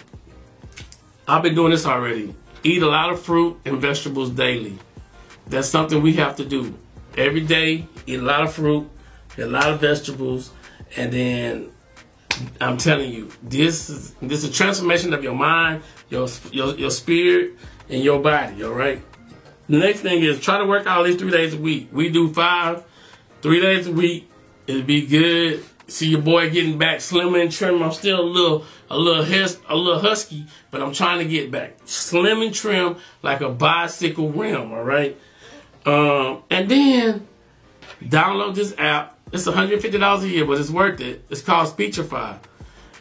I've 1.26 1.42
been 1.42 1.54
doing 1.54 1.70
this 1.70 1.86
already. 1.86 2.34
Eat 2.62 2.82
a 2.82 2.86
lot 2.86 3.10
of 3.10 3.22
fruit 3.22 3.58
and 3.64 3.80
vegetables 3.80 4.30
daily. 4.30 4.78
That's 5.46 5.68
something 5.68 6.02
we 6.02 6.14
have 6.14 6.36
to 6.36 6.44
do. 6.44 6.74
Every 7.16 7.40
day, 7.40 7.86
eat 8.06 8.18
a 8.18 8.22
lot 8.22 8.42
of 8.42 8.52
fruit, 8.52 8.88
a 9.38 9.46
lot 9.46 9.70
of 9.70 9.80
vegetables, 9.80 10.50
and 10.96 11.12
then 11.12 11.70
I'm 12.60 12.76
telling 12.76 13.12
you, 13.12 13.30
this 13.42 13.90
is 13.90 14.14
this 14.22 14.44
is 14.44 14.50
a 14.50 14.52
transformation 14.52 15.12
of 15.12 15.22
your 15.22 15.34
mind, 15.34 15.82
your 16.10 16.28
your 16.50 16.74
your 16.74 16.90
spirit, 16.90 17.52
and 17.88 18.02
your 18.02 18.20
body. 18.20 18.62
All 18.64 18.72
right. 18.72 19.02
The 19.68 19.78
next 19.78 20.00
thing 20.00 20.22
is 20.22 20.40
try 20.40 20.58
to 20.58 20.66
work 20.66 20.86
out 20.86 21.00
at 21.00 21.04
least 21.04 21.18
three 21.18 21.30
days 21.30 21.54
a 21.54 21.58
week. 21.58 21.88
We 21.92 22.10
do 22.10 22.32
five, 22.32 22.84
three 23.40 23.60
days 23.60 23.86
a 23.86 23.92
week. 23.92 24.30
It'd 24.66 24.86
be 24.86 25.06
good. 25.06 25.64
See 25.86 26.08
your 26.08 26.22
boy 26.22 26.50
getting 26.50 26.78
back 26.78 27.00
slim 27.00 27.34
and 27.34 27.52
trim. 27.52 27.82
I'm 27.82 27.92
still 27.92 28.20
a 28.20 28.22
little, 28.22 28.64
a 28.90 28.96
little, 28.96 29.24
hus- 29.24 29.60
a 29.68 29.76
little 29.76 30.00
husky, 30.00 30.46
but 30.70 30.80
I'm 30.80 30.94
trying 30.94 31.18
to 31.18 31.26
get 31.26 31.50
back 31.50 31.76
slim 31.84 32.40
and 32.40 32.54
trim 32.54 32.96
like 33.22 33.42
a 33.42 33.50
bicycle 33.50 34.30
rim. 34.30 34.72
All 34.72 34.82
right. 34.82 35.18
Um, 35.84 36.42
and 36.50 36.70
then 36.70 37.28
download 38.02 38.54
this 38.54 38.74
app. 38.78 39.13
It's 39.34 39.48
$150 39.48 40.22
a 40.22 40.28
year, 40.28 40.44
but 40.44 40.60
it's 40.60 40.70
worth 40.70 41.00
it. 41.00 41.24
It's 41.28 41.42
called 41.42 41.66
Speechify. 41.66 42.36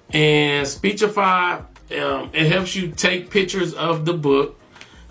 And 0.09 0.67
Speechify, 0.67 1.59
um, 1.59 2.31
it 2.33 2.51
helps 2.51 2.75
you 2.75 2.89
take 2.89 3.29
pictures 3.29 3.75
of 3.75 4.05
the 4.05 4.13
book. 4.13 4.59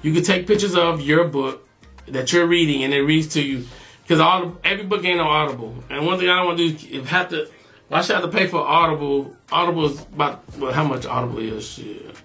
You 0.03 0.13
can 0.13 0.25
take 0.25 0.49
pictures 0.49 0.75
of 0.75 1.01
your 1.01 1.29
book 1.29 1.69
that 2.09 2.33
you're 2.33 2.49
reading, 2.49 2.83
and 2.83 2.93
it 2.93 3.03
reads 3.03 3.29
to 3.35 3.41
you. 3.41 3.65
Because 4.03 4.19
all 4.19 4.59
every 4.65 4.85
book 4.85 5.05
ain't 5.05 5.21
on 5.21 5.29
Audible. 5.29 5.85
And 5.89 6.05
one 6.05 6.19
thing 6.19 6.29
I 6.29 6.39
don't 6.39 6.47
want 6.47 6.59
to 6.59 6.73
do 6.73 6.89
is 6.89 7.09
have 7.09 7.29
to. 7.29 7.49
Why 7.87 8.01
should 8.01 8.17
I 8.17 8.21
have 8.21 8.29
to 8.29 8.37
pay 8.37 8.49
for 8.49 8.59
Audible? 8.59 9.37
Audible 9.53 9.91
is 9.91 10.01
about 10.01 10.43
well, 10.59 10.73
how 10.73 10.83
much 10.83 11.07
Audible 11.07 11.39
is? 11.39 11.65
Shit. 11.65 12.17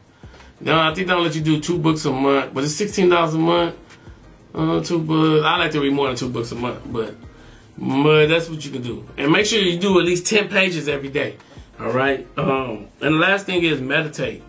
No, 0.60 0.80
I 0.80 0.92
think 0.96 1.08
they'll 1.08 1.22
let 1.22 1.36
you 1.36 1.42
do 1.42 1.60
two 1.60 1.78
books 1.78 2.04
a 2.06 2.12
month, 2.12 2.52
but 2.52 2.64
it's 2.64 2.74
sixteen 2.74 3.10
dollars 3.10 3.36
a 3.36 3.38
month. 3.38 3.76
Uh, 4.56 4.82
two 4.82 5.00
books. 5.00 5.46
I 5.46 5.58
like 5.60 5.72
to 5.74 5.82
read 5.82 5.94
more 5.94 6.08
than 6.08 6.16
two 6.16 6.30
books 6.30 6.52
a 6.52 6.56
month, 6.56 6.82
but 6.88 7.16
but 7.78 8.28
that's 8.28 8.50
what 8.50 8.64
you 8.66 8.72
can 8.72 8.82
do. 8.82 9.08
And 9.18 9.32
make 9.32 9.46
sure 9.46 9.60
you 9.60 9.80
do 9.80 10.00
at 10.00 10.06
least 10.06 10.26
ten 10.26 10.50
pages 10.50 10.88
every 10.88 11.10
day. 11.10 11.38
All 11.80 11.92
right. 11.92 12.28
Um, 12.38 12.88
and 13.02 13.16
the 13.16 13.20
last 13.20 13.46
thing 13.46 13.64
is 13.64 13.80
meditate. 13.80 14.44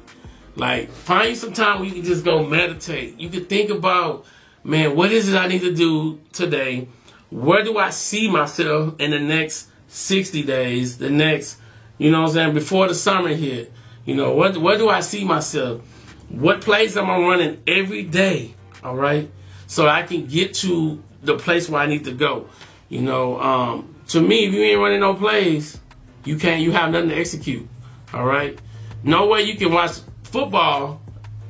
Like 0.57 0.91
find 0.91 1.37
some 1.37 1.53
time 1.53 1.81
where 1.81 1.89
you 1.89 1.95
can 1.95 2.05
just 2.05 2.25
go 2.25 2.45
meditate. 2.45 3.19
You 3.21 3.29
can 3.29 3.45
think 3.45 3.71
about, 3.71 4.25
man, 4.65 4.97
what 4.97 5.13
is 5.13 5.33
it 5.33 5.37
I 5.37 5.47
need 5.47 5.61
to 5.61 5.75
do 5.75 6.21
today? 6.33 6.89
Where 7.31 7.63
do 7.63 7.79
I 7.79 7.91
see 7.91 8.31
myself 8.31 8.99
in 8.99 9.11
the 9.11 9.21
next 9.21 9.69
60 9.89 10.43
days, 10.43 10.99
the 10.99 11.11
next, 11.11 11.59
you 11.99 12.11
know 12.11 12.23
what 12.23 12.29
I'm 12.29 12.35
saying, 12.35 12.55
before 12.55 12.89
the 12.89 12.95
summer 12.95 13.29
hit? 13.29 13.73
You 14.05 14.15
know, 14.15 14.33
what 14.33 14.57
where 14.57 14.79
do 14.79 14.89
I 14.89 15.01
see 15.01 15.25
myself? 15.25 15.83
What 16.31 16.63
place 16.63 16.97
am 16.97 17.11
I 17.11 17.19
running 17.19 17.63
every 17.67 18.05
day? 18.05 18.55
All 18.83 18.97
right 18.97 19.31
so 19.69 19.87
I 19.87 20.03
can 20.03 20.27
get 20.27 20.55
to 20.55 21.01
the 21.23 21.37
place 21.37 21.69
where 21.69 21.81
I 21.81 21.87
need 21.87 22.05
to 22.05 22.13
go. 22.13 22.49
You 22.89 23.03
know, 23.03 23.41
um, 23.41 23.95
to 24.09 24.21
me, 24.21 24.47
if 24.47 24.55
you 24.55 24.63
ain't 24.63 24.81
running 24.81 25.01
no 25.01 25.15
plays, 25.15 25.79
you 26.25 26.37
can't. 26.39 26.63
You 26.63 26.73
have 26.73 26.91
nothing 26.91 27.11
to 27.11 27.17
execute. 27.17 27.69
All 28.15 28.25
right. 28.25 28.59
No 29.03 29.27
way 29.27 29.43
you 29.43 29.57
can 29.57 29.73
watch 29.73 29.99
football. 30.25 31.01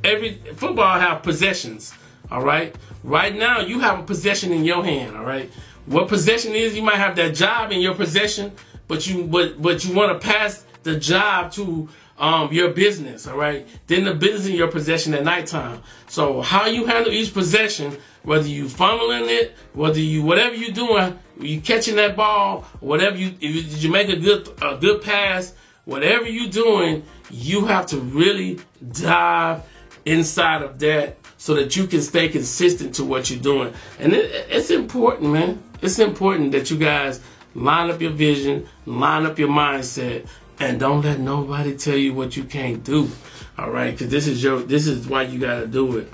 Every 0.05 0.41
football 0.55 0.99
have 0.99 1.23
possessions. 1.23 1.95
All 2.31 2.43
right. 2.43 2.75
Right 3.05 3.35
now, 3.35 3.61
you 3.61 3.81
have 3.81 4.01
a 4.01 4.03
possession 4.03 4.53
in 4.53 4.65
your 4.65 4.85
hand. 4.85 5.17
All 5.17 5.25
right. 5.25 5.51
What 5.87 6.09
possession 6.09 6.55
is? 6.55 6.77
You 6.77 6.83
might 6.83 6.97
have 6.97 7.17
that 7.17 7.35
job 7.35 7.73
in 7.73 7.81
your 7.81 7.95
possession, 7.95 8.53
but 8.87 9.07
you 9.07 9.25
but 9.25 9.61
but 9.63 9.85
you 9.85 9.95
want 9.95 10.21
to 10.21 10.27
pass 10.27 10.65
the 10.83 10.99
job 10.99 11.53
to 11.53 11.89
um, 12.19 12.53
your 12.53 12.71
business, 12.71 13.27
all 13.27 13.37
right? 13.37 13.67
Then 13.87 14.05
the 14.05 14.15
business 14.15 14.49
in 14.49 14.55
your 14.55 14.69
possession 14.69 15.15
at 15.15 15.25
nighttime. 15.25 15.83
So 16.09 16.41
how 16.41 16.67
you 16.67 16.85
handle 16.87 17.13
each 17.13 17.33
possession, 17.33 17.97
whether 18.23 18.49
you 18.49 18.65
funneling 18.65 19.29
it, 19.29 19.57
whether 19.73 20.01
you 20.01 20.23
whatever 20.23 20.55
you're 20.55 20.73
doing, 20.73 21.19
you 21.41 21.61
catching 21.61 21.97
that 21.97 22.17
ball, 22.17 22.63
whatever 22.81 23.17
you 23.17 23.29
if 23.41 23.55
you, 23.55 23.63
did 23.63 23.83
you 23.83 23.91
make 23.91 24.09
a 24.09 24.17
good 24.17 24.49
a 24.63 24.77
good 24.77 25.03
pass, 25.03 25.55
whatever 25.85 26.29
you're 26.29 26.51
doing, 26.51 27.05
you 27.31 27.67
have 27.67 27.87
to 27.87 27.99
really 27.99 28.59
dive 28.93 29.63
inside 30.05 30.63
of 30.63 30.79
that 30.79 31.17
so 31.37 31.55
that 31.55 31.77
you 31.77 31.87
can 31.87 32.03
stay 32.03 32.29
consistent 32.29 32.95
to 32.97 33.05
what 33.05 33.31
you're 33.31 33.41
doing. 33.41 33.73
And 33.99 34.13
it, 34.13 34.47
it's 34.51 34.71
important, 34.71 35.33
man. 35.33 35.63
It's 35.81 35.99
important 35.99 36.53
that 36.53 36.71
you 36.71 36.79
guys 36.79 37.21
line 37.55 37.91
up 37.91 38.01
your 38.01 38.11
vision, 38.11 38.69
line 38.87 39.25
up 39.27 39.39
your 39.39 39.49
mindset, 39.49 40.27
and 40.59 40.81
don't 40.81 41.03
let 41.03 41.21
nobody 41.21 41.77
tell 41.77 41.97
you 41.97 42.15
what 42.15 42.37
you 42.37 42.45
can't 42.45 42.83
do. 42.83 43.09
All 43.57 43.71
right, 43.71 43.93
because 43.93 44.09
this 44.09 44.27
is 44.27 44.43
your 44.43 44.61
this 44.61 44.87
is 44.87 45.09
why 45.09 45.23
you 45.23 45.39
got 45.39 45.61
to 45.61 45.67
do 45.67 45.99
it. 45.99 46.13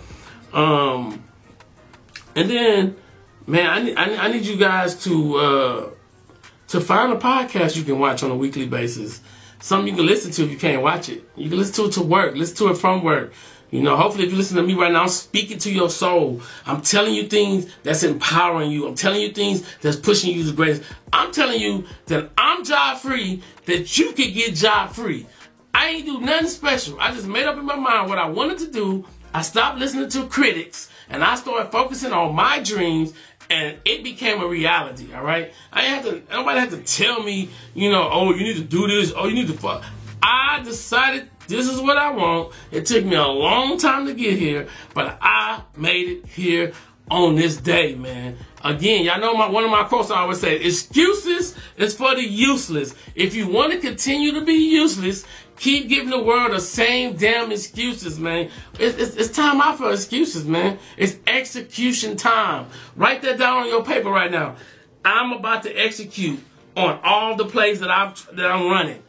Um, 0.53 1.25
and 2.37 2.51
then, 2.51 2.97
man, 3.47 3.71
I 3.71 3.83
need, 3.83 3.97
I 3.97 4.29
need 4.29 4.47
you 4.47 4.57
guys 4.57 5.03
to 5.05 5.37
uh, 5.37 5.91
to 6.69 6.81
find 6.81 7.13
a 7.13 7.17
podcast 7.17 7.77
you 7.77 7.85
can 7.85 7.99
watch 7.99 8.23
on 8.23 8.31
a 8.31 8.37
weekly 8.37 8.67
basis. 8.67 9.21
Something 9.61 9.89
you 9.89 9.97
can 9.97 10.07
listen 10.07 10.31
to 10.33 10.45
if 10.45 10.51
you 10.51 10.59
can't 10.59 10.83
watch 10.83 11.09
it. 11.09 11.29
You 11.37 11.49
can 11.49 11.59
listen 11.59 11.75
to 11.77 11.89
it 11.89 11.93
to 11.93 12.03
work. 12.03 12.37
Listen 12.37 12.57
to 12.57 12.73
it 12.73 12.77
from 12.77 13.03
work. 13.03 13.33
You 13.71 13.83
know, 13.83 13.97
hopefully 13.97 14.25
if 14.25 14.31
you 14.31 14.37
listen 14.37 14.57
to 14.57 14.63
me 14.63 14.75
right 14.75 14.93
now, 14.93 15.03
I'm 15.03 15.09
speaking 15.09 15.59
to 15.59 15.73
your 15.73 15.91
soul. 15.91 16.41
I'm 16.65 16.81
telling 16.81 17.15
you 17.15 17.27
things 17.27 17.67
that's 17.83 18.03
empowering 18.03 18.71
you. 18.71 18.87
I'm 18.87 18.95
telling 18.95 19.21
you 19.21 19.33
things 19.33 19.65
that's 19.81 19.97
pushing 19.97 20.33
you 20.33 20.45
to 20.45 20.53
greatness. 20.53 20.87
I'm 21.13 21.33
telling 21.33 21.61
you 21.61 21.85
that 22.07 22.31
I'm 22.39 22.65
job 22.65 22.99
free, 22.99 23.43
that 23.65 23.99
you 23.99 24.13
can 24.13 24.33
get 24.33 24.55
job 24.55 24.91
free. 24.91 25.27
I 25.75 25.89
ain't 25.89 26.07
do 26.07 26.21
nothing 26.21 26.49
special. 26.49 27.01
I 27.01 27.13
just 27.13 27.27
made 27.27 27.47
up 27.47 27.57
in 27.57 27.65
my 27.65 27.75
mind 27.75 28.09
what 28.09 28.19
I 28.19 28.29
wanted 28.29 28.59
to 28.59 28.71
do. 28.71 29.07
I 29.33 29.43
stopped 29.43 29.79
listening 29.79 30.09
to 30.11 30.29
critics 30.29 30.89
and 31.09 31.25
I 31.25 31.35
started 31.35 31.73
focusing 31.73 32.13
on 32.13 32.35
my 32.35 32.61
dreams 32.61 33.13
and 33.51 33.79
it 33.85 34.03
became 34.03 34.41
a 34.41 34.47
reality, 34.47 35.13
all 35.15 35.23
right? 35.23 35.53
I 35.73 35.83
had 35.83 36.05
to, 36.05 36.23
nobody 36.31 36.61
had 36.61 36.71
to 36.71 36.79
tell 36.79 37.23
me, 37.23 37.51
you 37.75 37.91
know, 37.91 38.09
oh, 38.11 38.35
you 38.35 38.43
need 38.45 38.57
to 38.57 38.65
do 38.65 38.87
this, 38.87 39.13
oh, 39.17 39.27
you 39.27 39.35
need 39.35 39.49
to 39.49 39.55
fuck. 39.55 39.85
I 40.23 40.63
decided 40.63 41.29
this 41.49 41.69
is 41.69 41.81
what 41.81 41.99
I 41.99 42.11
want. 42.11 42.55
It 42.71 42.87
took 42.87 43.05
me 43.05 43.17
a 43.17 43.27
long 43.27 43.79
time 43.79 44.07
to 44.07 44.15
get 44.15 44.39
here, 44.39 44.69
but 44.95 45.19
I 45.21 45.63
made 45.77 46.09
it 46.09 46.27
here 46.27 46.73
on 47.11 47.37
this 47.37 47.57
day, 47.57 47.95
man. 47.95 48.37
Again, 48.63 49.05
y'all 49.05 49.21
know 49.21 49.35
my 49.35 49.49
one 49.49 49.65
of 49.65 49.71
my 49.71 49.85
quotes 49.85 50.11
I 50.11 50.21
always 50.21 50.41
say, 50.41 50.57
excuses 50.57 51.55
is 51.77 51.95
for 51.95 52.15
the 52.15 52.25
useless. 52.27 52.95
If 53.15 53.35
you 53.35 53.47
want 53.47 53.73
to 53.73 53.79
continue 53.79 54.33
to 54.33 54.45
be 54.45 54.55
useless, 54.55 55.27
keep 55.57 55.89
giving 55.89 56.11
the 56.11 56.23
world 56.23 56.53
the 56.53 56.61
same 56.61 57.17
damn 57.17 57.53
excuses, 57.53 58.19
man. 58.19 58.51
It's, 58.79 58.99
it's, 58.99 59.17
it's 59.17 59.37
time 59.37 59.61
out 59.61 59.79
for 59.79 59.93
excuses, 59.93 60.45
man. 60.45 60.79
It's 60.97 61.17
execution 61.27 62.17
time. 62.17 62.67
Write 62.97 63.23
that 63.23 63.39
down 63.39 63.65
on 63.65 63.69
your 63.69 63.85
paper 63.85 64.11
right 64.11 64.31
now. 64.31 64.57
I'm 65.05 65.33
about 65.33 65.63
to 65.65 65.73
execute 65.73 66.41
on 66.77 66.99
all 67.03 67.37
the 67.37 67.45
plays 67.45 67.81
that 67.81 67.91
I've 67.91 68.37
that 68.37 68.51
I'm 68.51 68.71
running. 68.71 69.03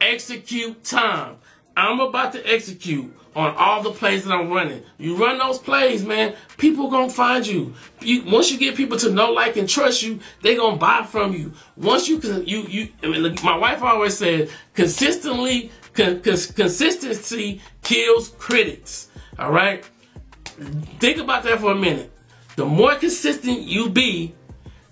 Execute 0.00 0.84
time. 0.84 1.36
I'm 1.76 2.00
about 2.00 2.32
to 2.32 2.50
execute 2.50 3.14
on 3.36 3.54
all 3.56 3.82
the 3.82 3.90
plays 3.90 4.24
that 4.24 4.32
I'm 4.32 4.50
running. 4.50 4.82
You 4.96 5.14
run 5.14 5.36
those 5.36 5.58
plays, 5.58 6.02
man, 6.02 6.34
people 6.56 6.90
gonna 6.90 7.10
find 7.10 7.46
you. 7.46 7.74
you 8.00 8.24
once 8.24 8.50
you 8.50 8.58
get 8.58 8.76
people 8.76 8.96
to 8.98 9.10
know, 9.10 9.30
like, 9.30 9.58
and 9.58 9.68
trust 9.68 10.02
you, 10.02 10.20
they 10.42 10.56
gonna 10.56 10.78
buy 10.78 11.04
from 11.04 11.34
you. 11.34 11.52
Once 11.76 12.08
you 12.08 12.18
can, 12.18 12.46
you, 12.46 12.62
you, 12.62 12.88
I 13.02 13.08
mean, 13.08 13.36
my 13.44 13.56
wife 13.56 13.82
always 13.82 14.16
said, 14.16 14.48
consistently, 14.72 15.70
con, 15.96 16.20
cons, 16.20 16.46
consistency 16.52 17.60
kills 17.82 18.28
critics. 18.38 19.08
All 19.38 19.52
right? 19.52 19.84
Think 21.00 21.18
about 21.18 21.42
that 21.44 21.60
for 21.60 21.72
a 21.72 21.74
minute. 21.74 22.12
The 22.56 22.64
more 22.64 22.94
consistent 22.94 23.60
you 23.60 23.90
be, 23.90 24.34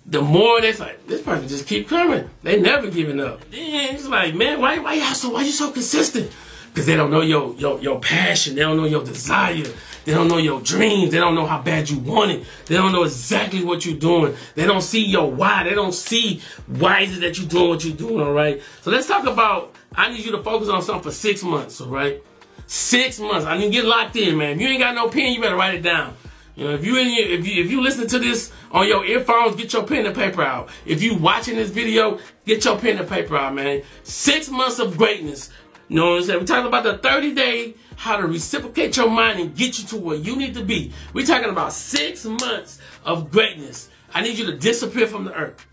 the 0.05 0.21
more 0.21 0.61
they 0.61 0.73
like, 0.73 1.07
this 1.07 1.21
person 1.21 1.47
just 1.47 1.65
keep 1.65 1.89
coming. 1.89 2.29
They 2.43 2.59
never 2.59 2.91
giving 2.91 3.19
up. 3.19 3.41
Then 3.49 3.95
it's 3.95 4.07
like, 4.07 4.35
man, 4.35 4.61
why, 4.61 4.77
why 4.77 4.93
y'all 4.93 5.15
so, 5.15 5.29
why 5.29 5.41
you 5.41 5.51
so 5.51 5.71
consistent? 5.71 6.31
Because 6.69 6.85
they 6.85 6.95
don't 6.95 7.09
know 7.09 7.21
your, 7.21 7.55
your, 7.55 7.79
your 7.79 7.99
passion. 7.99 8.55
They 8.55 8.61
don't 8.61 8.77
know 8.77 8.85
your 8.85 9.03
desire. 9.03 9.63
They 10.05 10.13
don't 10.13 10.27
know 10.27 10.37
your 10.37 10.61
dreams. 10.61 11.11
They 11.11 11.17
don't 11.17 11.35
know 11.35 11.45
how 11.45 11.61
bad 11.61 11.89
you 11.89 11.97
want 11.99 12.31
it. 12.31 12.45
They 12.67 12.75
don't 12.75 12.93
know 12.93 13.03
exactly 13.03 13.63
what 13.63 13.85
you're 13.85 13.97
doing. 13.97 14.35
They 14.53 14.65
don't 14.65 14.81
see 14.81 15.03
your 15.03 15.29
why. 15.29 15.63
They 15.63 15.73
don't 15.73 15.93
see 15.93 16.41
why 16.67 17.01
is 17.01 17.17
it 17.17 17.21
that 17.21 17.37
you're 17.37 17.47
doing 17.47 17.69
what 17.69 17.83
you're 17.83 17.97
doing, 17.97 18.21
all 18.21 18.33
right? 18.33 18.61
So 18.81 18.91
let's 18.91 19.07
talk 19.07 19.25
about, 19.25 19.75
I 19.95 20.09
need 20.09 20.23
you 20.23 20.31
to 20.33 20.43
focus 20.43 20.69
on 20.69 20.81
something 20.83 21.03
for 21.03 21.11
six 21.11 21.43
months, 21.43 21.81
all 21.81 21.89
right? 21.89 22.23
Six 22.67 23.19
months. 23.19 23.45
I 23.45 23.57
need 23.57 23.65
to 23.65 23.71
get 23.71 23.85
locked 23.85 24.15
in, 24.15 24.37
man. 24.37 24.55
If 24.55 24.61
you 24.61 24.67
ain't 24.67 24.79
got 24.79 24.95
no 24.95 25.09
pen, 25.09 25.33
you 25.33 25.41
better 25.41 25.55
write 25.55 25.75
it 25.75 25.81
down. 25.81 26.15
You 26.55 26.65
know, 26.65 26.73
if 26.73 26.85
you 26.85 26.97
in 26.97 27.13
your, 27.13 27.27
if 27.27 27.45
you 27.45 27.63
if 27.63 27.69
you 27.69 27.81
listen 27.81 28.07
to 28.07 28.17
this 28.17 28.51
on 28.71 28.87
your 28.87 29.05
earphones, 29.05 29.57
get 29.57 29.73
your 29.73 29.83
pen 29.83 30.05
and 30.05 30.15
paper 30.15 30.41
out. 30.41 30.69
If 30.85 31.03
you 31.03 31.15
watching 31.15 31.57
this 31.57 31.69
video, 31.69 32.19
get 32.45 32.63
your 32.63 32.79
pen 32.79 32.97
and 32.97 33.09
paper 33.09 33.35
out, 33.35 33.53
man. 33.53 33.83
Six 34.03 34.49
months 34.49 34.79
of 34.79 34.97
greatness. 34.97 35.49
You 35.87 35.97
know 35.97 36.11
what 36.11 36.17
I'm 36.17 36.23
saying? 36.23 36.39
We're 36.39 36.45
talking 36.45 36.67
about 36.67 36.83
the 36.83 36.97
30 36.97 37.33
day, 37.33 37.75
how 37.95 38.17
to 38.17 38.25
reciprocate 38.25 38.97
your 38.97 39.09
mind 39.09 39.39
and 39.39 39.55
get 39.55 39.77
you 39.77 39.85
to 39.89 39.97
where 39.97 40.15
you 40.17 40.35
need 40.35 40.55
to 40.55 40.63
be. 40.63 40.91
We're 41.13 41.25
talking 41.25 41.49
about 41.49 41.73
six 41.73 42.25
months 42.25 42.79
of 43.03 43.31
greatness. 43.31 43.89
I 44.13 44.21
need 44.21 44.37
you 44.37 44.45
to 44.47 44.57
disappear 44.57 45.07
from 45.07 45.25
the 45.25 45.33
earth. 45.33 45.65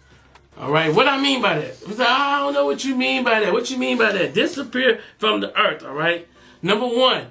All 0.58 0.70
right, 0.70 0.94
what 0.94 1.08
I 1.08 1.18
mean 1.18 1.40
by 1.40 1.58
that? 1.60 1.88
Like, 1.88 1.96
ah, 2.00 2.36
I 2.36 2.38
don't 2.40 2.52
know 2.52 2.66
what 2.66 2.84
you 2.84 2.94
mean 2.94 3.24
by 3.24 3.40
that. 3.40 3.52
What 3.52 3.70
you 3.70 3.78
mean 3.78 3.96
by 3.96 4.12
that? 4.12 4.34
Disappear 4.34 5.00
from 5.18 5.40
the 5.40 5.58
earth. 5.58 5.82
All 5.82 5.94
right. 5.94 6.28
Number 6.60 6.86
one, 6.86 7.28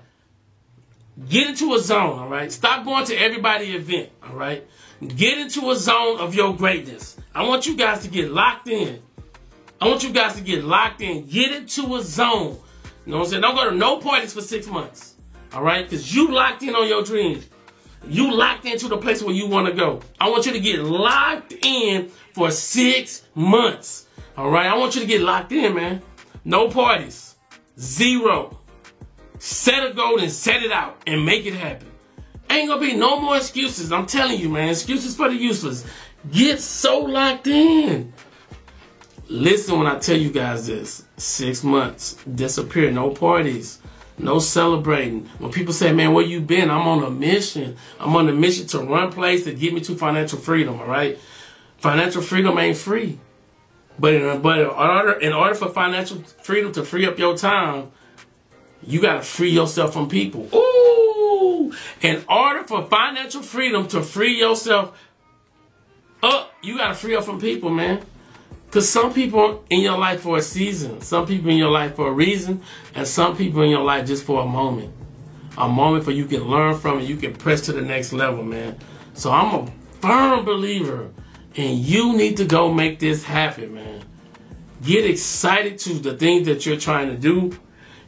get 1.30 1.48
into 1.48 1.76
a 1.76 1.80
zone. 1.80 2.18
All 2.18 2.30
right. 2.30 2.52
Stop 2.52 2.84
going 2.84 3.06
to 3.06 3.16
everybody 3.16 3.76
event. 3.76 4.10
All 4.24 4.36
right. 4.36 4.68
Get 5.08 5.38
into 5.38 5.70
a 5.70 5.76
zone 5.76 6.20
of 6.20 6.34
your 6.34 6.56
greatness. 6.56 7.16
I 7.34 7.48
want 7.48 7.68
you 7.68 7.78
guys 7.78 8.02
to 8.04 8.10
get 8.10 8.32
locked 8.32 8.68
in. 8.68 9.02
I 9.80 9.88
want 9.88 10.04
you 10.04 10.12
guys 10.12 10.36
to 10.36 10.42
get 10.42 10.64
locked 10.64 11.02
in. 11.02 11.28
Get 11.28 11.52
into 11.52 11.96
a 11.96 12.02
zone 12.02 12.60
you 13.06 13.12
know 13.12 13.18
what 13.20 13.26
I'm 13.26 13.30
saying? 13.30 13.42
Don't 13.42 13.56
go 13.56 13.70
to 13.70 13.76
no 13.76 13.98
parties 13.98 14.34
for 14.34 14.42
six 14.42 14.68
months. 14.68 15.16
All 15.54 15.64
right? 15.64 15.84
Because 15.84 16.14
you 16.14 16.32
locked 16.32 16.64
in 16.64 16.76
on 16.76 16.88
your 16.88 17.04
dreams. 17.04 17.48
You 18.08 18.34
locked 18.34 18.66
into 18.66 18.88
the 18.88 18.98
place 18.98 19.22
where 19.22 19.34
you 19.34 19.48
want 19.48 19.68
to 19.68 19.74
go. 19.74 20.02
I 20.20 20.30
want 20.30 20.46
you 20.46 20.54
to 20.54 20.60
get 20.60 20.80
locked 20.80 21.54
in 21.64 22.10
for 22.34 22.52
six 22.52 23.24
months. 23.36 24.08
All 24.38 24.50
right? 24.50 24.68
I 24.68 24.78
want 24.78 24.96
you 24.96 25.02
to 25.02 25.08
get 25.08 25.22
locked 25.22 25.52
in, 25.52 25.76
man. 25.76 26.02
No 26.46 26.70
parties. 26.70 27.36
Zero. 27.80 28.60
Set 29.40 29.90
a 29.90 29.94
goal 29.94 30.20
and 30.20 30.32
set 30.32 30.64
it 30.64 30.72
out 30.72 31.02
and 31.08 31.26
make 31.26 31.46
it 31.46 31.54
happen. 31.54 31.88
Ain't 32.50 32.68
gonna 32.68 32.82
be 32.82 32.96
no 32.96 33.20
more 33.20 33.38
excuses. 33.38 33.92
I'm 33.92 34.06
telling 34.06 34.40
you, 34.40 34.50
man. 34.50 34.70
Excuses 34.70 35.16
for 35.16 35.30
the 35.30 35.36
useless. 35.36 35.86
Get 36.32 36.60
so 36.60 37.00
locked 37.00 37.48
in. 37.48 38.14
Listen 39.28 39.80
when 39.80 39.88
I 39.88 39.98
tell 39.98 40.18
you 40.18 40.30
guys 40.30 40.68
this. 40.68 41.06
Six 41.22 41.64
months. 41.64 42.16
Disappear. 42.24 42.90
No 42.90 43.12
parties. 43.12 43.80
No 44.18 44.40
celebrating. 44.40 45.30
When 45.38 45.52
people 45.52 45.72
say, 45.72 45.94
man, 45.94 46.14
where 46.14 46.26
you 46.26 46.42
been? 46.42 46.72
I'm 46.72 46.88
on 46.88 47.04
a 47.04 47.12
mission. 47.12 47.78
I'm 48.00 48.16
on 48.16 48.28
a 48.28 48.34
mission 48.34 48.66
to 48.68 48.80
run 48.80 49.12
place 49.12 49.44
to 49.44 49.54
get 49.54 49.72
me 49.72 49.82
to 49.82 49.96
financial 49.96 50.40
freedom, 50.40 50.80
all 50.80 50.88
right? 50.88 51.20
Financial 51.78 52.24
freedom 52.24 52.58
ain't 52.58 52.78
free. 52.78 53.20
But 54.00 54.16
in, 54.16 54.42
but 54.42 54.60
in 54.62 54.66
order, 54.66 55.12
in 55.20 55.32
order 55.32 55.54
for 55.54 55.70
financial 55.70 56.18
freedom 56.42 56.72
to 56.74 56.84
free 56.84 57.06
up 57.06 57.20
your 57.20 57.38
time, 57.38 57.92
you 58.82 59.00
got 59.00 59.18
to 59.18 59.22
free 59.22 59.52
yourself 59.52 59.94
from 59.94 60.10
people. 60.10 60.50
Ooh! 60.56 61.72
In 62.02 62.24
order 62.28 62.64
for 62.64 62.88
financial 62.88 63.44
freedom 63.44 63.88
to 63.90 64.02
free 64.02 64.40
yourself 64.40 65.00
up, 66.24 66.52
you 66.64 66.78
got 66.78 66.88
to 66.88 66.96
free 66.96 67.16
up 67.16 67.26
from 67.26 67.40
people, 67.40 67.70
man. 67.70 68.04
Because 68.72 68.90
some 68.90 69.14
people 69.14 69.66
in 69.70 69.82
your 69.82 69.98
life 69.98 70.22
for 70.22 70.38
a 70.38 70.42
season, 70.42 71.02
some 71.02 71.28
people 71.28 71.52
in 71.52 71.58
your 71.58 71.70
life 71.70 71.94
for 71.98 72.08
a 72.08 72.12
reason, 72.14 72.62
and 72.96 73.06
some 73.06 73.36
people 73.36 73.64
in 73.64 73.70
your 73.70 73.84
life 73.84 74.08
just 74.08 74.24
for 74.24 74.44
a 74.44 74.46
moment. 74.46 74.94
A 75.58 75.68
moment 75.68 76.06
for 76.06 76.12
you 76.12 76.24
can 76.24 76.46
learn 76.46 76.78
from 76.78 77.00
and 77.00 77.08
you 77.10 77.18
can 77.18 77.34
press 77.34 77.60
to 77.66 77.74
the 77.74 77.82
next 77.82 78.14
level, 78.14 78.46
man. 78.46 78.78
So 79.14 79.30
I'm 79.30 79.54
a 79.54 79.72
firm 80.00 80.46
believer, 80.46 81.10
and 81.58 81.80
you 81.80 82.16
need 82.16 82.38
to 82.38 82.46
go 82.46 82.74
make 82.74 83.00
this 83.00 83.26
happen, 83.26 83.76
man. 83.76 84.06
Get 84.82 85.06
excited 85.06 85.78
to 85.80 85.96
the 85.96 86.16
things 86.16 86.48
that 86.48 86.66
you're 86.66 86.80
trying 86.80 87.10
to 87.10 87.18
do. 87.18 87.60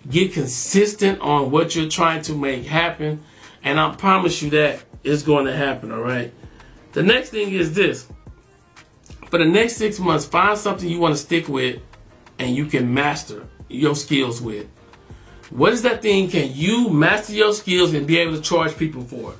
Get 0.10 0.32
consistent 0.32 1.20
on 1.20 1.52
what 1.52 1.76
you're 1.76 1.90
trying 1.90 2.22
to 2.22 2.34
make 2.36 2.64
happen. 2.64 3.22
And 3.66 3.78
I 3.78 3.94
promise 3.96 4.42
you 4.42 4.50
that 4.52 4.82
it's 5.04 5.24
going 5.24 5.46
to 5.46 5.54
happen, 5.54 5.92
all 5.92 6.00
right? 6.00 6.34
The 6.94 7.04
next 7.04 7.32
thing 7.32 7.52
is 7.52 7.74
this 7.74 8.08
for 9.34 9.40
the 9.40 9.46
next 9.46 9.78
six 9.78 9.98
months, 9.98 10.26
find 10.26 10.56
something 10.56 10.88
you 10.88 11.00
want 11.00 11.16
to 11.16 11.20
stick 11.20 11.48
with 11.48 11.82
and 12.38 12.56
you 12.56 12.68
can 12.68 12.94
master 12.94 13.48
your 13.68 13.96
skills 13.96 14.40
with. 14.40 14.68
What 15.50 15.74
is 15.74 15.82
that 15.82 16.04
thing 16.04 16.30
can 16.30 16.52
you 16.54 16.92
master 16.92 17.34
your 17.34 17.52
skills 17.52 17.96
and 17.96 18.06
be 18.06 18.20
able 18.20 18.36
to 18.36 18.42
charge 18.44 18.78
people 18.78 19.02
for? 19.02 19.34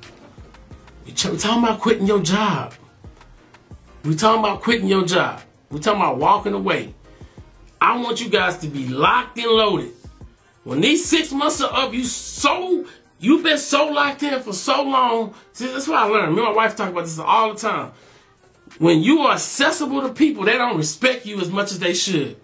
We're 1.06 1.14
talking 1.14 1.62
about 1.62 1.78
quitting 1.78 2.08
your 2.08 2.20
job. 2.20 2.74
We're 4.04 4.14
talking 4.14 4.40
about 4.40 4.62
quitting 4.62 4.88
your 4.88 5.04
job. 5.04 5.42
We're 5.70 5.78
talking 5.78 6.00
about 6.00 6.18
walking 6.18 6.54
away. 6.54 6.92
I 7.80 7.96
want 7.96 8.20
you 8.20 8.28
guys 8.28 8.58
to 8.58 8.66
be 8.66 8.88
locked 8.88 9.38
and 9.38 9.46
loaded. 9.46 9.92
When 10.64 10.80
these 10.80 11.04
six 11.04 11.30
months 11.30 11.60
are 11.60 11.72
up, 11.72 11.94
you 11.94 12.02
so 12.02 12.84
you've 13.20 13.44
been 13.44 13.58
so 13.58 13.86
locked 13.86 14.24
in 14.24 14.42
for 14.42 14.54
so 14.54 14.82
long. 14.82 15.34
See, 15.52 15.68
that's 15.68 15.86
what 15.86 15.98
I 15.98 16.04
learned. 16.06 16.34
Me 16.34 16.44
and 16.44 16.52
my 16.52 16.56
wife 16.64 16.74
talk 16.74 16.90
about 16.90 17.04
this 17.04 17.16
all 17.20 17.54
the 17.54 17.60
time 17.60 17.92
when 18.78 19.02
you 19.02 19.20
are 19.20 19.34
accessible 19.34 20.02
to 20.02 20.10
people, 20.10 20.44
they 20.44 20.56
don't 20.56 20.76
respect 20.76 21.26
you 21.26 21.40
as 21.40 21.50
much 21.50 21.72
as 21.72 21.78
they 21.78 21.94
should. 21.94 22.36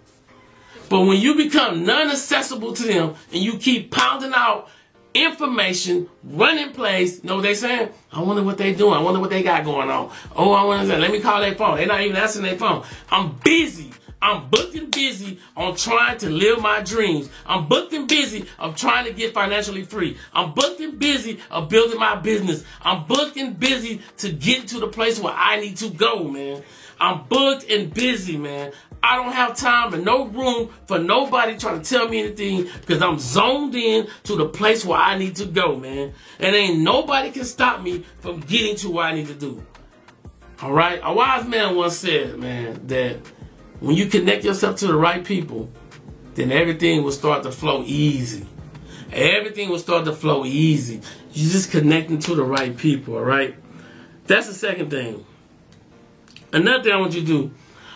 But 0.89 1.01
when 1.01 1.19
you 1.19 1.35
become 1.35 1.85
non-accessible 1.85 2.73
to 2.73 2.83
them 2.83 3.15
and 3.31 3.41
you 3.41 3.57
keep 3.57 3.91
pounding 3.91 4.33
out 4.35 4.69
information, 5.13 6.09
running 6.23 6.71
plays, 6.71 7.23
know 7.23 7.35
what 7.35 7.43
they 7.43 7.53
saying? 7.53 7.89
I 8.11 8.21
wonder 8.21 8.43
what 8.43 8.57
they 8.57 8.73
doing. 8.73 8.93
I 8.93 9.01
wonder 9.01 9.19
what 9.19 9.29
they 9.29 9.43
got 9.43 9.63
going 9.63 9.89
on. 9.89 10.11
Oh, 10.35 10.51
I 10.51 10.63
wonder, 10.63 10.97
let 10.97 11.11
me 11.11 11.19
call 11.19 11.41
their 11.41 11.55
phone. 11.55 11.77
They're 11.77 11.87
not 11.87 12.01
even 12.01 12.15
answering 12.15 12.45
their 12.45 12.57
phone. 12.57 12.83
I'm 13.09 13.37
busy. 13.43 13.91
I'm 14.21 14.49
booked 14.49 14.75
and 14.75 14.91
busy 14.91 15.39
on 15.57 15.75
trying 15.75 16.17
to 16.19 16.29
live 16.29 16.61
my 16.61 16.81
dreams. 16.81 17.29
I'm 17.45 17.67
booked 17.67 17.93
and 17.93 18.07
busy 18.07 18.45
of 18.59 18.75
trying 18.75 19.05
to 19.05 19.13
get 19.13 19.33
financially 19.33 19.83
free. 19.83 20.17
I'm 20.33 20.53
booked 20.53 20.79
and 20.79 20.99
busy 20.99 21.39
of 21.49 21.69
building 21.69 21.99
my 21.99 22.15
business. 22.15 22.63
I'm 22.83 23.05
booked 23.05 23.37
and 23.37 23.59
busy 23.59 24.01
to 24.17 24.31
get 24.31 24.67
to 24.69 24.79
the 24.79 24.87
place 24.87 25.19
where 25.19 25.33
I 25.33 25.59
need 25.59 25.77
to 25.77 25.89
go, 25.89 26.23
man. 26.23 26.61
I'm 26.99 27.23
booked 27.27 27.69
and 27.69 27.91
busy, 27.91 28.37
man. 28.37 28.73
I 29.03 29.15
don't 29.15 29.33
have 29.33 29.57
time 29.57 29.95
and 29.95 30.05
no 30.05 30.27
room 30.27 30.69
for 30.85 30.99
nobody 30.99 31.57
trying 31.57 31.81
to 31.81 31.89
tell 31.89 32.07
me 32.07 32.19
anything 32.19 32.69
because 32.81 33.01
I'm 33.01 33.17
zoned 33.17 33.73
in 33.73 34.07
to 34.25 34.35
the 34.35 34.47
place 34.47 34.85
where 34.85 34.99
I 34.99 35.17
need 35.17 35.35
to 35.37 35.45
go, 35.45 35.75
man. 35.75 36.13
And 36.39 36.55
ain't 36.55 36.79
nobody 36.79 37.31
can 37.31 37.45
stop 37.45 37.81
me 37.81 38.05
from 38.19 38.41
getting 38.41 38.75
to 38.77 38.91
what 38.91 39.07
I 39.07 39.13
need 39.13 39.27
to 39.27 39.33
do. 39.33 39.65
All 40.61 40.73
right? 40.73 40.99
A 41.01 41.11
wise 41.11 41.47
man 41.47 41.75
once 41.75 41.97
said, 41.97 42.37
man, 42.37 42.85
that 42.85 43.17
when 43.81 43.97
you 43.97 44.05
connect 44.05 44.45
yourself 44.45 44.77
to 44.77 44.87
the 44.87 44.95
right 44.95 45.25
people, 45.25 45.69
then 46.35 46.51
everything 46.51 47.03
will 47.03 47.11
start 47.11 47.43
to 47.43 47.51
flow 47.51 47.83
easy. 47.85 48.45
Everything 49.11 49.69
will 49.69 49.79
start 49.79 50.05
to 50.05 50.13
flow 50.13 50.45
easy. 50.45 51.01
You 51.33 51.49
just 51.49 51.71
connecting 51.71 52.19
to 52.19 52.35
the 52.35 52.43
right 52.43 52.77
people, 52.77 53.15
all 53.15 53.23
right? 53.23 53.55
That's 54.27 54.47
the 54.47 54.53
second 54.53 54.91
thing. 54.91 55.25
Another 56.53 56.83
thing 56.83 56.93
I 56.93 56.97
want 56.97 57.15
you 57.15 57.21
to 57.21 57.27
do, 57.27 57.51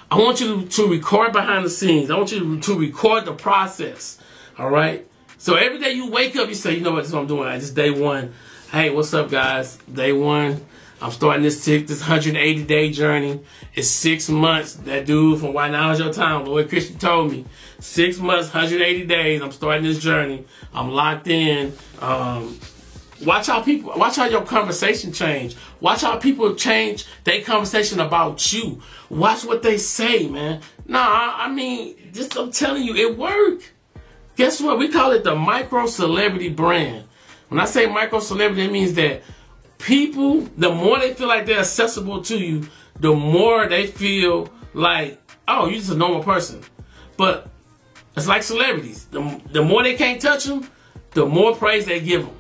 I 0.10 0.18
want 0.18 0.42
you 0.42 0.66
to, 0.66 0.88
record 0.88 1.32
behind 1.32 1.64
the 1.64 1.70
scenes. 1.70 2.10
I 2.10 2.18
want 2.18 2.32
you 2.32 2.60
to, 2.60 2.80
record 2.80 3.26
the 3.26 3.34
process, 3.34 4.18
all 4.58 4.70
right? 4.70 5.08
So 5.38 5.54
every 5.56 5.80
day 5.80 5.92
you 5.92 6.10
wake 6.10 6.36
up, 6.36 6.50
you 6.50 6.56
say, 6.56 6.74
you 6.74 6.82
know 6.82 6.92
what, 6.92 7.02
this 7.02 7.10
is 7.10 7.14
what 7.14 7.22
I'm 7.22 7.28
doing. 7.28 7.48
I 7.48 7.60
just 7.60 7.76
day 7.76 7.92
one. 7.92 8.34
Hey, 8.72 8.90
what's 8.90 9.14
up, 9.14 9.30
guys? 9.30 9.78
Day 9.92 10.14
one. 10.14 10.66
I'm 11.02 11.12
starting 11.12 11.44
this 11.44 11.62
six, 11.62 11.90
this 11.90 12.00
180 12.00 12.64
day 12.64 12.92
journey. 12.92 13.42
It's 13.74 13.90
six 13.90 14.30
months. 14.30 14.74
That 14.74 15.06
dude 15.06 15.40
from 15.40 15.54
Why 15.54 15.70
Now 15.70 15.92
Is 15.92 16.00
Your 16.00 16.14
Time, 16.14 16.46
Lloyd 16.46 16.70
Christten 16.70 16.98
told 16.98 17.32
me. 17.32 17.46
Six 17.80 18.18
months, 18.20 18.54
180 18.54 19.06
days. 19.06 19.42
I'm 19.42 19.52
starting 19.52 19.84
this 19.84 20.00
journey. 20.00 20.46
I'm 20.74 20.92
locked 20.92 21.28
in. 21.28 21.74
Um, 22.00 22.58
watch 23.26 23.48
how 23.48 23.62
people, 23.62 23.94
watch 23.98 24.16
how 24.16 24.26
your 24.26 24.44
conversation 24.44 25.12
change. 25.12 25.56
Watch 25.82 26.02
how 26.02 26.18
people 26.18 26.56
change 26.56 27.06
their 27.26 27.42
conversation 27.42 28.00
about 28.00 28.54
you. 28.54 28.82
Watch 29.10 29.44
what 29.44 29.64
they 29.64 29.78
say, 29.78 30.28
man. 30.28 30.62
Nah, 30.88 31.00
I, 31.00 31.46
I 31.46 31.52
mean, 31.52 31.98
just 32.14 32.38
I'm 32.38 32.52
telling 32.52 32.84
you, 32.84 32.96
it 32.96 33.18
worked. 33.18 33.74
Guess 34.38 34.62
what? 34.62 34.80
We 34.80 34.90
call 34.90 35.12
it 35.12 35.24
the 35.24 35.36
micro 35.36 35.88
celebrity 35.88 36.50
brand. 36.50 37.06
When 37.50 37.60
I 37.60 37.66
say 37.66 37.86
micro 37.86 38.20
celebrity, 38.20 38.64
it 38.64 38.72
means 38.72 38.94
that 38.94 39.22
people, 39.78 40.42
the 40.58 40.72
more 40.72 41.00
they 41.00 41.14
feel 41.14 41.28
like 41.28 41.46
they're 41.46 41.60
accessible 41.60 42.22
to 42.24 42.38
you, 42.38 42.68
the 43.00 43.14
more 43.14 43.68
they 43.68 43.88
feel 43.88 44.50
like, 44.74 45.22
oh, 45.48 45.68
you're 45.68 45.80
just 45.80 45.92
a 45.92 45.96
normal 45.96 46.24
person. 46.24 46.62
But 47.18 47.50
it's 48.16 48.28
like 48.28 48.44
celebrities. 48.44 49.06
The, 49.06 49.42
the 49.52 49.64
more 49.64 49.84
they 49.84 49.96
can't 49.96 50.22
touch 50.22 50.46
them, 50.46 50.70
the 51.12 51.26
more 51.26 51.56
praise 51.56 51.86
they 51.86 52.00
give 52.00 52.26
them. 52.26 52.36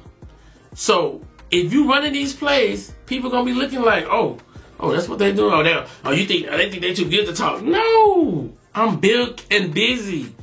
So 0.74 1.26
if 1.52 1.72
you 1.74 1.90
running 1.90 2.14
these 2.14 2.36
plays, 2.36 2.94
people 3.06 3.30
gonna 3.30 3.46
be 3.46 3.54
looking 3.54 3.82
like, 3.82 4.06
oh, 4.06 4.38
oh, 4.80 4.92
that's 4.92 5.08
what 5.08 5.20
they 5.20 5.34
do. 5.34 5.52
Oh, 5.52 5.64
they, 5.64 5.86
oh, 6.04 6.12
you 6.12 6.26
think 6.26 6.48
they 6.48 6.70
think 6.70 6.82
they 6.82 6.94
too 6.94 7.10
good 7.10 7.26
to 7.28 7.34
talk? 7.34 7.62
No, 7.62 8.52
I'm 8.74 9.00
big 9.00 9.42
and 9.52 9.74
busy. 9.74 10.36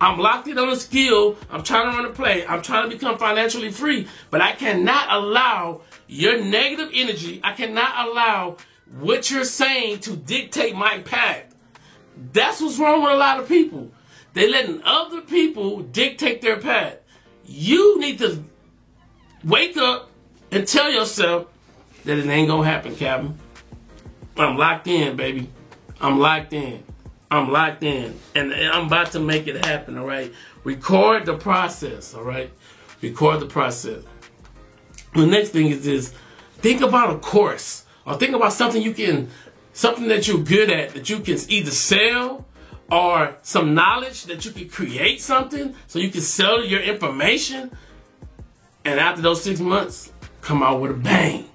I'm 0.00 0.18
locked 0.18 0.46
in 0.46 0.58
on 0.58 0.68
a 0.68 0.76
skill. 0.76 1.36
I'm 1.50 1.62
trying 1.62 1.90
to 1.90 1.96
run 1.96 2.06
a 2.06 2.10
play. 2.10 2.46
I'm 2.46 2.62
trying 2.62 2.88
to 2.88 2.96
become 2.96 3.18
financially 3.18 3.70
free, 3.70 4.06
but 4.30 4.40
I 4.40 4.52
cannot 4.52 5.06
allow 5.10 5.80
your 6.08 6.42
negative 6.42 6.90
energy. 6.92 7.40
I 7.44 7.52
cannot 7.52 8.08
allow 8.08 8.56
what 8.98 9.30
you're 9.30 9.44
saying 9.44 10.00
to 10.00 10.16
dictate 10.16 10.74
my 10.74 10.98
path. 11.00 11.54
That's 12.32 12.60
what's 12.60 12.78
wrong 12.78 13.02
with 13.02 13.12
a 13.12 13.16
lot 13.16 13.38
of 13.38 13.46
people. 13.46 13.92
They're 14.32 14.50
letting 14.50 14.82
other 14.84 15.20
people 15.20 15.80
dictate 15.80 16.40
their 16.40 16.58
path. 16.58 16.96
You 17.44 18.00
need 18.00 18.18
to 18.18 18.42
wake 19.44 19.76
up 19.76 20.10
and 20.50 20.66
tell 20.66 20.90
yourself 20.90 21.46
that 22.04 22.18
it 22.18 22.26
ain't 22.26 22.48
gonna 22.48 22.64
happen, 22.64 22.96
Captain. 22.96 23.38
I'm 24.36 24.56
locked 24.56 24.86
in, 24.86 25.16
baby. 25.16 25.50
I'm 26.00 26.18
locked 26.18 26.52
in. 26.52 26.82
I'm 27.30 27.50
locked 27.50 27.82
in. 27.82 28.18
And 28.34 28.52
I'm 28.54 28.86
about 28.86 29.12
to 29.12 29.20
make 29.20 29.46
it 29.46 29.64
happen, 29.64 29.98
all 29.98 30.06
right? 30.06 30.32
Record 30.64 31.26
the 31.26 31.36
process, 31.36 32.14
all 32.14 32.22
right? 32.22 32.50
Record 33.02 33.40
the 33.40 33.46
process. 33.46 34.02
The 35.18 35.26
next 35.26 35.48
thing 35.50 35.66
is 35.66 35.84
is 35.84 36.12
think 36.58 36.80
about 36.80 37.12
a 37.12 37.18
course 37.18 37.84
or 38.06 38.14
think 38.14 38.36
about 38.36 38.52
something 38.52 38.80
you 38.80 38.92
can, 38.92 39.28
something 39.72 40.06
that 40.06 40.28
you're 40.28 40.38
good 40.38 40.70
at 40.70 40.90
that 40.94 41.10
you 41.10 41.18
can 41.18 41.38
either 41.48 41.72
sell 41.72 42.46
or 42.88 43.36
some 43.42 43.74
knowledge 43.74 44.24
that 44.26 44.44
you 44.44 44.52
can 44.52 44.68
create 44.68 45.20
something 45.20 45.74
so 45.88 45.98
you 45.98 46.10
can 46.10 46.20
sell 46.20 46.64
your 46.64 46.80
information. 46.80 47.76
And 48.84 49.00
after 49.00 49.20
those 49.20 49.42
six 49.42 49.58
months, 49.58 50.12
come 50.40 50.62
out 50.62 50.80
with 50.80 50.92
a 50.92 50.94
bang. 50.94 51.50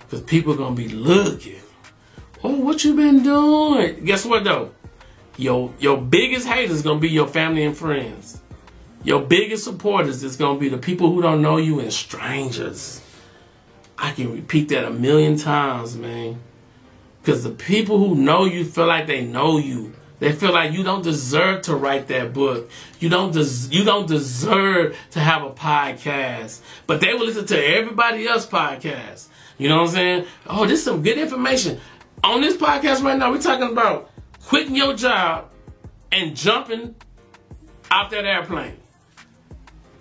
Because 0.00 0.22
people 0.22 0.54
are 0.54 0.70
to 0.70 0.74
be 0.74 0.88
looking. 0.88 1.60
Oh, 2.42 2.56
what 2.56 2.82
you 2.82 2.96
been 2.96 3.22
doing? 3.22 4.06
Guess 4.06 4.24
what 4.24 4.44
though? 4.44 4.72
Your, 5.36 5.70
your 5.78 6.00
biggest 6.00 6.46
haters 6.46 6.82
to 6.82 6.98
be 6.98 7.10
your 7.10 7.28
family 7.28 7.64
and 7.64 7.76
friends. 7.76 8.40
Your 9.02 9.22
biggest 9.22 9.64
supporters 9.64 10.22
is 10.22 10.36
going 10.36 10.56
to 10.56 10.60
be 10.60 10.68
the 10.68 10.78
people 10.78 11.10
who 11.12 11.22
don't 11.22 11.40
know 11.40 11.56
you 11.56 11.80
and 11.80 11.92
strangers. 11.92 13.00
I 13.96 14.12
can 14.12 14.32
repeat 14.32 14.68
that 14.70 14.84
a 14.84 14.90
million 14.90 15.36
times, 15.36 15.96
man. 15.96 16.40
Because 17.22 17.42
the 17.44 17.50
people 17.50 17.98
who 17.98 18.14
know 18.14 18.44
you 18.44 18.64
feel 18.64 18.86
like 18.86 19.06
they 19.06 19.24
know 19.24 19.58
you. 19.58 19.94
They 20.18 20.32
feel 20.32 20.52
like 20.52 20.72
you 20.72 20.82
don't 20.82 21.02
deserve 21.02 21.62
to 21.62 21.74
write 21.74 22.08
that 22.08 22.34
book. 22.34 22.70
You 22.98 23.08
don't 23.08 23.32
des- 23.32 23.68
you 23.70 23.84
don't 23.84 24.06
deserve 24.06 24.96
to 25.12 25.20
have 25.20 25.42
a 25.42 25.50
podcast. 25.50 26.60
But 26.86 27.00
they 27.00 27.14
will 27.14 27.24
listen 27.24 27.46
to 27.46 27.66
everybody 27.66 28.26
else 28.26 28.46
podcast. 28.46 29.28
You 29.56 29.70
know 29.70 29.78
what 29.78 29.88
I'm 29.88 29.94
saying? 29.94 30.26
Oh, 30.46 30.66
this 30.66 30.80
is 30.80 30.84
some 30.84 31.02
good 31.02 31.16
information. 31.16 31.80
On 32.22 32.42
this 32.42 32.56
podcast 32.56 33.02
right 33.02 33.16
now, 33.16 33.30
we're 33.30 33.40
talking 33.40 33.70
about 33.72 34.10
quitting 34.44 34.76
your 34.76 34.94
job 34.94 35.50
and 36.12 36.36
jumping 36.36 36.94
off 37.90 38.10
that 38.10 38.26
airplane. 38.26 38.79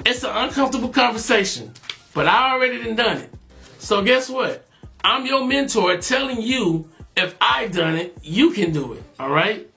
It's 0.06 0.24
an 0.24 0.32
uncomfortable 0.34 0.89
conversation, 0.89 1.74
but 2.14 2.28
I 2.28 2.54
already 2.54 2.93
done 2.95 3.18
it. 3.18 3.34
So 3.80 4.04
guess 4.04 4.30
what? 4.30 4.66
I'm 5.04 5.26
your 5.26 5.45
mentor 5.45 5.97
telling 5.97 6.41
you 6.41 6.89
if 7.16 7.36
I 7.41 7.68
done 7.68 7.95
it, 7.95 8.18
you 8.22 8.52
can 8.52 8.72
do 8.72 8.93
it. 8.93 9.04
All 9.20 9.30
right? 9.30 9.70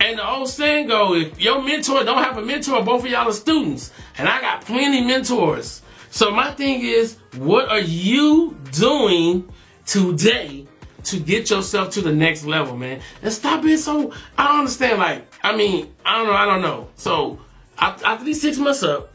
And 0.00 0.18
the 0.18 0.28
old 0.28 0.48
saying 0.48 0.88
go, 0.88 1.14
if 1.14 1.40
your 1.40 1.60
mentor 1.60 2.04
don't 2.04 2.22
have 2.22 2.38
a 2.38 2.42
mentor, 2.42 2.82
both 2.84 3.04
of 3.04 3.10
y'all 3.10 3.28
are 3.28 3.32
students. 3.32 3.92
And 4.16 4.28
I 4.28 4.40
got 4.40 4.64
plenty 4.64 5.04
mentors. 5.04 5.82
So 6.10 6.30
my 6.30 6.52
thing 6.52 6.82
is, 6.82 7.16
what 7.36 7.68
are 7.68 7.80
you 7.80 8.56
doing 8.72 9.48
today 9.86 10.66
to 11.04 11.18
get 11.18 11.50
yourself 11.50 11.90
to 11.94 12.00
the 12.00 12.12
next 12.12 12.44
level, 12.44 12.76
man? 12.76 13.00
And 13.22 13.32
stop 13.32 13.62
being 13.62 13.76
so, 13.76 14.12
I 14.36 14.48
don't 14.48 14.58
understand, 14.60 14.98
like, 14.98 15.26
I 15.42 15.56
mean, 15.56 15.92
I 16.04 16.18
don't 16.18 16.26
know, 16.28 16.34
I 16.34 16.46
don't 16.46 16.62
know. 16.62 16.88
So 16.94 17.40
after 17.78 18.24
these 18.24 18.40
six 18.40 18.56
months 18.58 18.82
up, 18.82 19.10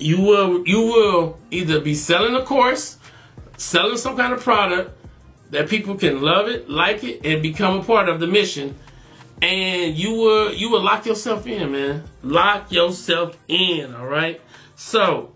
you 0.00 0.20
will 0.20 0.66
you 0.66 0.80
will 0.80 1.38
either 1.50 1.80
be 1.80 1.94
selling 1.94 2.34
a 2.34 2.44
course, 2.44 2.98
selling 3.56 3.98
some 3.98 4.16
kind 4.16 4.32
of 4.32 4.40
product 4.40 4.96
that 5.50 5.68
people 5.68 5.96
can 5.96 6.22
love 6.22 6.48
it, 6.48 6.68
like 6.70 7.04
it, 7.04 7.24
and 7.24 7.42
become 7.42 7.80
a 7.80 7.84
part 7.84 8.08
of 8.08 8.20
the 8.20 8.26
mission. 8.26 8.76
And 9.42 9.96
you 9.96 10.14
will 10.14 10.52
you 10.52 10.70
will 10.70 10.82
lock 10.82 11.06
yourself 11.06 11.46
in, 11.46 11.72
man. 11.72 12.04
Lock 12.22 12.70
yourself 12.72 13.36
in, 13.48 13.94
all 13.94 14.06
right? 14.06 14.40
So, 14.76 15.32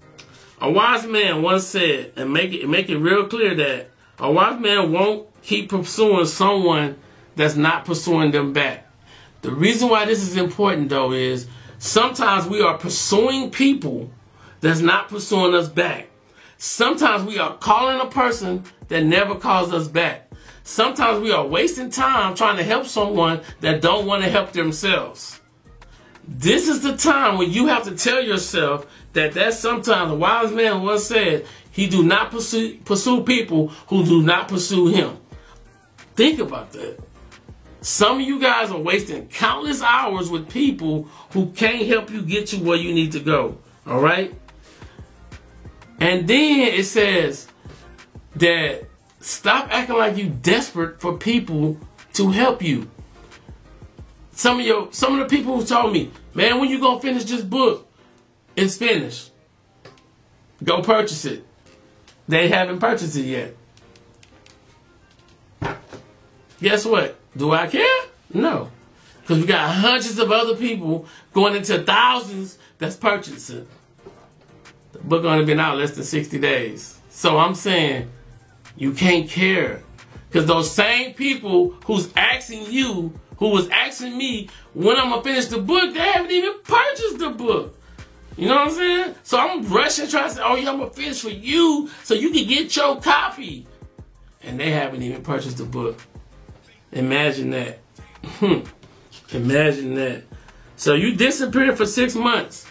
a 0.60 0.70
wise 0.70 1.06
man 1.06 1.42
once 1.42 1.64
said, 1.64 2.12
and 2.16 2.32
make 2.32 2.52
it 2.52 2.68
make 2.68 2.88
it 2.88 2.98
real 2.98 3.26
clear 3.26 3.54
that 3.54 3.90
a 4.18 4.30
wise 4.30 4.60
man 4.60 4.92
won't 4.92 5.28
keep 5.42 5.70
pursuing 5.70 6.26
someone 6.26 6.96
that's 7.36 7.56
not 7.56 7.84
pursuing 7.84 8.30
them 8.30 8.52
back. 8.52 8.90
The 9.42 9.50
reason 9.50 9.88
why 9.88 10.06
this 10.06 10.22
is 10.22 10.36
important 10.36 10.88
though 10.88 11.12
is 11.12 11.46
sometimes 11.78 12.46
we 12.46 12.62
are 12.62 12.78
pursuing 12.78 13.50
people 13.50 14.10
that's 14.64 14.80
not 14.80 15.08
pursuing 15.08 15.54
us 15.54 15.68
back. 15.68 16.08
Sometimes 16.58 17.24
we 17.24 17.38
are 17.38 17.56
calling 17.58 18.00
a 18.00 18.10
person 18.10 18.64
that 18.88 19.04
never 19.04 19.34
calls 19.34 19.72
us 19.72 19.88
back. 19.88 20.30
Sometimes 20.62 21.20
we 21.20 21.30
are 21.30 21.46
wasting 21.46 21.90
time 21.90 22.34
trying 22.34 22.56
to 22.56 22.62
help 22.62 22.86
someone 22.86 23.42
that 23.60 23.82
don't 23.82 24.06
want 24.06 24.22
to 24.22 24.30
help 24.30 24.52
themselves. 24.52 25.40
This 26.26 26.68
is 26.68 26.80
the 26.80 26.96
time 26.96 27.36
when 27.36 27.50
you 27.50 27.66
have 27.66 27.84
to 27.84 27.94
tell 27.94 28.22
yourself 28.22 28.86
that 29.12 29.32
that 29.32 29.52
sometimes 29.52 30.12
a 30.12 30.14
wise 30.14 30.50
man 30.52 30.82
once 30.82 31.04
said 31.04 31.46
he 31.70 31.86
do 31.86 32.02
not 32.02 32.30
pursue, 32.30 32.78
pursue 32.78 33.22
people 33.24 33.68
who 33.88 34.04
do 34.06 34.22
not 34.22 34.48
pursue 34.48 34.86
him. 34.86 35.18
Think 36.16 36.38
about 36.38 36.72
that. 36.72 36.98
Some 37.82 38.20
of 38.20 38.26
you 38.26 38.40
guys 38.40 38.70
are 38.70 38.80
wasting 38.80 39.28
countless 39.28 39.82
hours 39.82 40.30
with 40.30 40.48
people 40.48 41.02
who 41.32 41.50
can't 41.50 41.86
help 41.86 42.10
you 42.10 42.22
get 42.22 42.46
to 42.48 42.56
where 42.56 42.78
you 42.78 42.94
need 42.94 43.12
to 43.12 43.20
go. 43.20 43.58
All 43.86 44.00
right? 44.00 44.34
And 46.00 46.26
then 46.26 46.60
it 46.74 46.84
says 46.84 47.48
that 48.36 48.84
stop 49.20 49.68
acting 49.70 49.96
like 49.96 50.16
you 50.16 50.28
desperate 50.28 51.00
for 51.00 51.16
people 51.16 51.78
to 52.14 52.30
help 52.30 52.62
you. 52.62 52.90
Some 54.32 54.60
of 54.60 54.66
your 54.66 54.92
some 54.92 55.18
of 55.18 55.28
the 55.28 55.36
people 55.36 55.58
who 55.58 55.64
told 55.64 55.92
me, 55.92 56.10
man, 56.34 56.60
when 56.60 56.68
you 56.68 56.80
gonna 56.80 57.00
finish 57.00 57.24
this 57.24 57.42
book? 57.42 57.88
It's 58.56 58.76
finished. 58.76 59.30
Go 60.62 60.82
purchase 60.82 61.24
it. 61.24 61.44
They 62.28 62.48
haven't 62.48 62.78
purchased 62.78 63.16
it 63.16 63.24
yet. 63.24 63.56
Guess 66.60 66.86
what? 66.86 67.18
Do 67.36 67.52
I 67.52 67.66
care? 67.66 68.02
No. 68.32 68.70
Because 69.20 69.40
we 69.40 69.46
got 69.46 69.70
hundreds 69.70 70.18
of 70.18 70.30
other 70.30 70.56
people 70.56 71.06
going 71.32 71.54
into 71.56 71.82
thousands 71.82 72.58
that's 72.78 72.96
purchasing 72.96 73.66
book 75.08 75.24
only 75.24 75.44
been 75.44 75.60
out 75.60 75.76
less 75.76 75.92
than 75.92 76.04
60 76.04 76.38
days. 76.38 76.98
So 77.10 77.38
I'm 77.38 77.54
saying 77.54 78.10
you 78.76 78.92
can't 78.92 79.28
care. 79.28 79.82
Because 80.28 80.46
those 80.46 80.70
same 80.70 81.14
people 81.14 81.70
who's 81.84 82.12
asking 82.16 82.72
you, 82.72 83.18
who 83.38 83.50
was 83.50 83.68
asking 83.68 84.16
me 84.16 84.48
when 84.72 84.96
I'm 84.96 85.10
going 85.10 85.22
to 85.22 85.28
finish 85.28 85.46
the 85.46 85.58
book, 85.58 85.94
they 85.94 86.00
haven't 86.00 86.32
even 86.32 86.60
purchased 86.64 87.18
the 87.18 87.30
book. 87.30 87.78
You 88.36 88.48
know 88.48 88.56
what 88.56 88.68
I'm 88.68 88.74
saying? 88.74 89.14
So 89.22 89.38
I'm 89.38 89.64
rushing 89.68 90.08
trying 90.08 90.28
to 90.28 90.34
say, 90.34 90.42
oh 90.44 90.56
yeah, 90.56 90.70
I'm 90.70 90.78
going 90.78 90.90
to 90.90 90.96
finish 90.96 91.22
for 91.22 91.30
you 91.30 91.88
so 92.02 92.14
you 92.14 92.30
can 92.30 92.48
get 92.48 92.74
your 92.74 93.00
copy. 93.00 93.66
And 94.42 94.58
they 94.58 94.72
haven't 94.72 95.02
even 95.02 95.22
purchased 95.22 95.58
the 95.58 95.64
book. 95.64 96.00
Imagine 96.90 97.50
that. 97.50 97.78
Imagine 99.32 99.94
that. 99.94 100.24
So 100.76 100.94
you 100.94 101.14
disappeared 101.14 101.76
for 101.76 101.86
six 101.86 102.16
months 102.16 102.66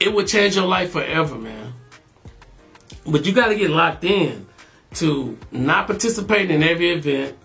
it 0.00 0.12
would 0.12 0.26
change 0.26 0.56
your 0.56 0.66
life 0.66 0.90
forever, 0.92 1.36
man. 1.36 1.72
But 3.06 3.26
you 3.26 3.32
got 3.32 3.48
to 3.48 3.54
get 3.54 3.70
locked 3.70 4.04
in. 4.04 4.46
to 4.94 5.36
not 5.50 5.86
participate 5.86 6.50
in 6.50 6.62
every 6.62 6.92
event, 6.92 7.36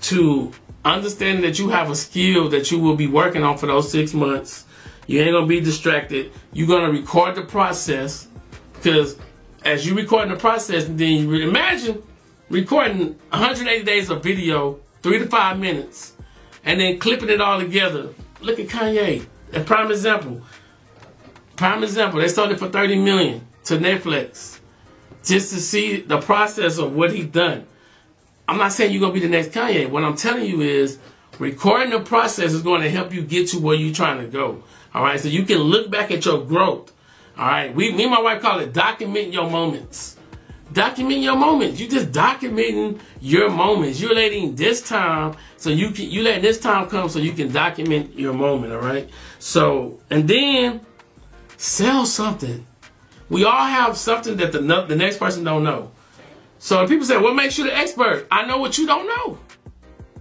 to 0.00 0.50
understand 0.84 1.44
that 1.44 1.58
you 1.58 1.68
have 1.68 1.90
a 1.90 1.94
skill 1.94 2.48
that 2.48 2.70
you 2.70 2.78
will 2.78 2.96
be 2.96 3.06
working 3.06 3.42
on 3.42 3.58
for 3.58 3.66
those 3.66 3.90
six 3.90 4.14
months. 4.14 4.64
You 5.06 5.20
ain't 5.20 5.32
gonna 5.32 5.46
be 5.46 5.60
distracted. 5.60 6.32
You're 6.52 6.68
gonna 6.68 6.90
record 6.90 7.34
the 7.34 7.42
process 7.42 8.28
because 8.74 9.16
as 9.64 9.86
you 9.86 9.94
recording 9.94 10.30
the 10.30 10.38
process, 10.38 10.84
then 10.84 10.98
you 11.28 11.34
imagine 11.48 12.02
recording 12.48 13.16
180 13.30 13.84
days 13.84 14.10
of 14.10 14.22
video, 14.22 14.80
three 15.02 15.18
to 15.18 15.26
five 15.26 15.58
minutes, 15.58 16.14
and 16.64 16.80
then 16.80 16.98
clipping 16.98 17.28
it 17.28 17.40
all 17.40 17.58
together. 17.58 18.10
Look 18.40 18.58
at 18.58 18.68
Kanye, 18.68 19.26
a 19.52 19.60
prime 19.60 19.90
example. 19.90 20.42
Prime 21.58 21.82
example, 21.82 22.20
they 22.20 22.28
sold 22.28 22.52
it 22.52 22.58
for 22.60 22.68
30 22.68 23.00
million 23.00 23.44
to 23.64 23.78
Netflix 23.78 24.60
just 25.24 25.52
to 25.52 25.60
see 25.60 26.00
the 26.00 26.20
process 26.20 26.78
of 26.78 26.94
what 26.94 27.12
he's 27.12 27.26
done. 27.26 27.66
I'm 28.46 28.58
not 28.58 28.70
saying 28.70 28.92
you're 28.92 29.00
gonna 29.00 29.12
be 29.12 29.18
the 29.18 29.28
next 29.28 29.48
Kanye. 29.48 29.90
What 29.90 30.04
I'm 30.04 30.14
telling 30.14 30.46
you 30.46 30.60
is 30.60 31.00
recording 31.40 31.90
the 31.90 31.98
process 31.98 32.52
is 32.52 32.62
going 32.62 32.82
to 32.82 32.90
help 32.90 33.12
you 33.12 33.22
get 33.22 33.48
to 33.48 33.58
where 33.58 33.74
you're 33.74 33.92
trying 33.92 34.20
to 34.20 34.28
go. 34.28 34.62
All 34.94 35.02
right, 35.02 35.18
so 35.18 35.26
you 35.26 35.42
can 35.42 35.58
look 35.58 35.90
back 35.90 36.12
at 36.12 36.24
your 36.24 36.44
growth. 36.44 36.92
All 37.36 37.48
right, 37.48 37.74
we, 37.74 37.90
me 37.92 38.04
and 38.04 38.12
my 38.12 38.20
wife 38.20 38.40
call 38.40 38.60
it 38.60 38.72
document 38.72 39.32
your 39.32 39.50
moments. 39.50 40.16
Document 40.72 41.22
your 41.22 41.36
moments. 41.36 41.80
You 41.80 41.88
just 41.88 42.12
documenting 42.12 43.00
your 43.20 43.50
moments. 43.50 44.00
You're 44.00 44.14
letting 44.14 44.54
this 44.54 44.80
time 44.80 45.34
so 45.56 45.70
you 45.70 45.90
can 45.90 46.08
you 46.08 46.22
let 46.22 46.40
this 46.40 46.60
time 46.60 46.88
come 46.88 47.08
so 47.08 47.18
you 47.18 47.32
can 47.32 47.50
document 47.50 48.16
your 48.16 48.32
moment. 48.32 48.72
All 48.72 48.80
right. 48.80 49.10
So 49.40 49.98
and 50.08 50.28
then 50.28 50.82
sell 51.58 52.06
something. 52.06 52.66
We 53.28 53.44
all 53.44 53.66
have 53.66 53.98
something 53.98 54.38
that 54.38 54.52
the 54.52 54.60
the 54.60 54.96
next 54.96 55.18
person 55.18 55.44
don't 55.44 55.64
know. 55.64 55.90
So 56.58 56.86
people 56.88 57.04
say, 57.04 57.18
"What 57.18 57.34
makes 57.34 57.58
you 57.58 57.64
the 57.64 57.76
expert?" 57.76 58.26
I 58.30 58.46
know 58.46 58.56
what 58.56 58.78
you 58.78 58.86
don't 58.86 59.06
know. 59.06 59.38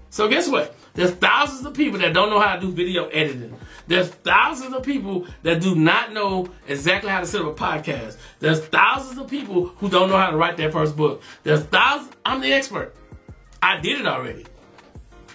So 0.09 0.27
guess 0.27 0.49
what? 0.49 0.75
There's 0.93 1.11
thousands 1.11 1.65
of 1.65 1.73
people 1.73 1.99
that 1.99 2.13
don't 2.13 2.29
know 2.29 2.39
how 2.39 2.55
to 2.55 2.61
do 2.61 2.71
video 2.71 3.07
editing. 3.07 3.55
There's 3.85 4.09
thousands 4.09 4.73
of 4.73 4.83
people 4.83 5.27
that 5.43 5.61
do 5.61 5.75
not 5.75 6.11
know 6.11 6.49
exactly 6.67 7.09
how 7.09 7.19
to 7.19 7.25
set 7.25 7.41
up 7.41 7.47
a 7.47 7.53
podcast. 7.53 8.17
There's 8.39 8.65
thousands 8.65 9.19
of 9.19 9.29
people 9.29 9.67
who 9.77 9.89
don't 9.89 10.09
know 10.09 10.17
how 10.17 10.31
to 10.31 10.37
write 10.37 10.57
their 10.57 10.71
first 10.71 10.97
book. 10.97 11.21
There's 11.43 11.63
thousands. 11.63 12.15
I'm 12.25 12.41
the 12.41 12.51
expert. 12.51 12.95
I 13.61 13.79
did 13.79 14.01
it 14.01 14.07
already. 14.07 14.45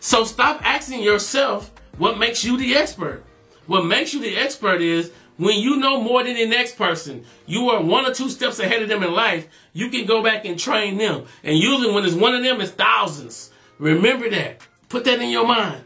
So 0.00 0.24
stop 0.24 0.60
asking 0.66 1.02
yourself 1.02 1.72
what 1.96 2.18
makes 2.18 2.44
you 2.44 2.56
the 2.58 2.74
expert. 2.74 3.24
What 3.66 3.86
makes 3.86 4.12
you 4.12 4.20
the 4.20 4.36
expert 4.36 4.82
is 4.82 5.12
when 5.36 5.58
you 5.58 5.76
know 5.76 6.00
more 6.00 6.22
than 6.22 6.34
the 6.34 6.46
next 6.46 6.76
person, 6.76 7.24
you 7.46 7.70
are 7.70 7.82
one 7.82 8.06
or 8.06 8.14
two 8.14 8.28
steps 8.28 8.58
ahead 8.58 8.82
of 8.82 8.88
them 8.88 9.02
in 9.02 9.12
life, 9.12 9.48
you 9.72 9.88
can 9.88 10.06
go 10.06 10.22
back 10.22 10.44
and 10.44 10.58
train 10.58 10.98
them. 10.98 11.24
And 11.42 11.56
usually 11.56 11.92
when 11.92 12.04
it's 12.04 12.14
one 12.14 12.34
of 12.34 12.42
them, 12.42 12.60
it's 12.60 12.72
thousands. 12.72 13.50
Remember 13.78 14.28
that. 14.30 14.60
Put 14.88 15.04
that 15.04 15.20
in 15.20 15.30
your 15.30 15.46
mind. 15.46 15.82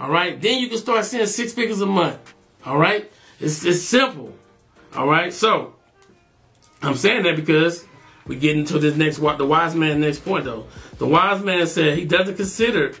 All 0.00 0.10
right. 0.10 0.40
Then 0.40 0.58
you 0.58 0.68
can 0.68 0.78
start 0.78 1.04
seeing 1.04 1.26
six 1.26 1.52
figures 1.52 1.80
a 1.80 1.86
month. 1.86 2.34
All 2.66 2.76
right. 2.76 3.10
It's, 3.40 3.64
it's 3.64 3.82
simple. 3.82 4.34
All 4.94 5.06
right. 5.06 5.32
So 5.32 5.74
I'm 6.82 6.96
saying 6.96 7.22
that 7.22 7.36
because 7.36 7.84
we 8.26 8.36
get 8.36 8.56
into 8.56 8.78
this 8.78 8.96
next, 8.96 9.18
the 9.18 9.46
wise 9.46 9.74
man 9.74 10.00
next 10.00 10.24
point 10.24 10.44
though. 10.44 10.66
The 10.98 11.06
wise 11.06 11.42
man 11.42 11.66
said 11.66 11.96
he 11.98 12.04
doesn't 12.04 12.36
consider 12.36 12.94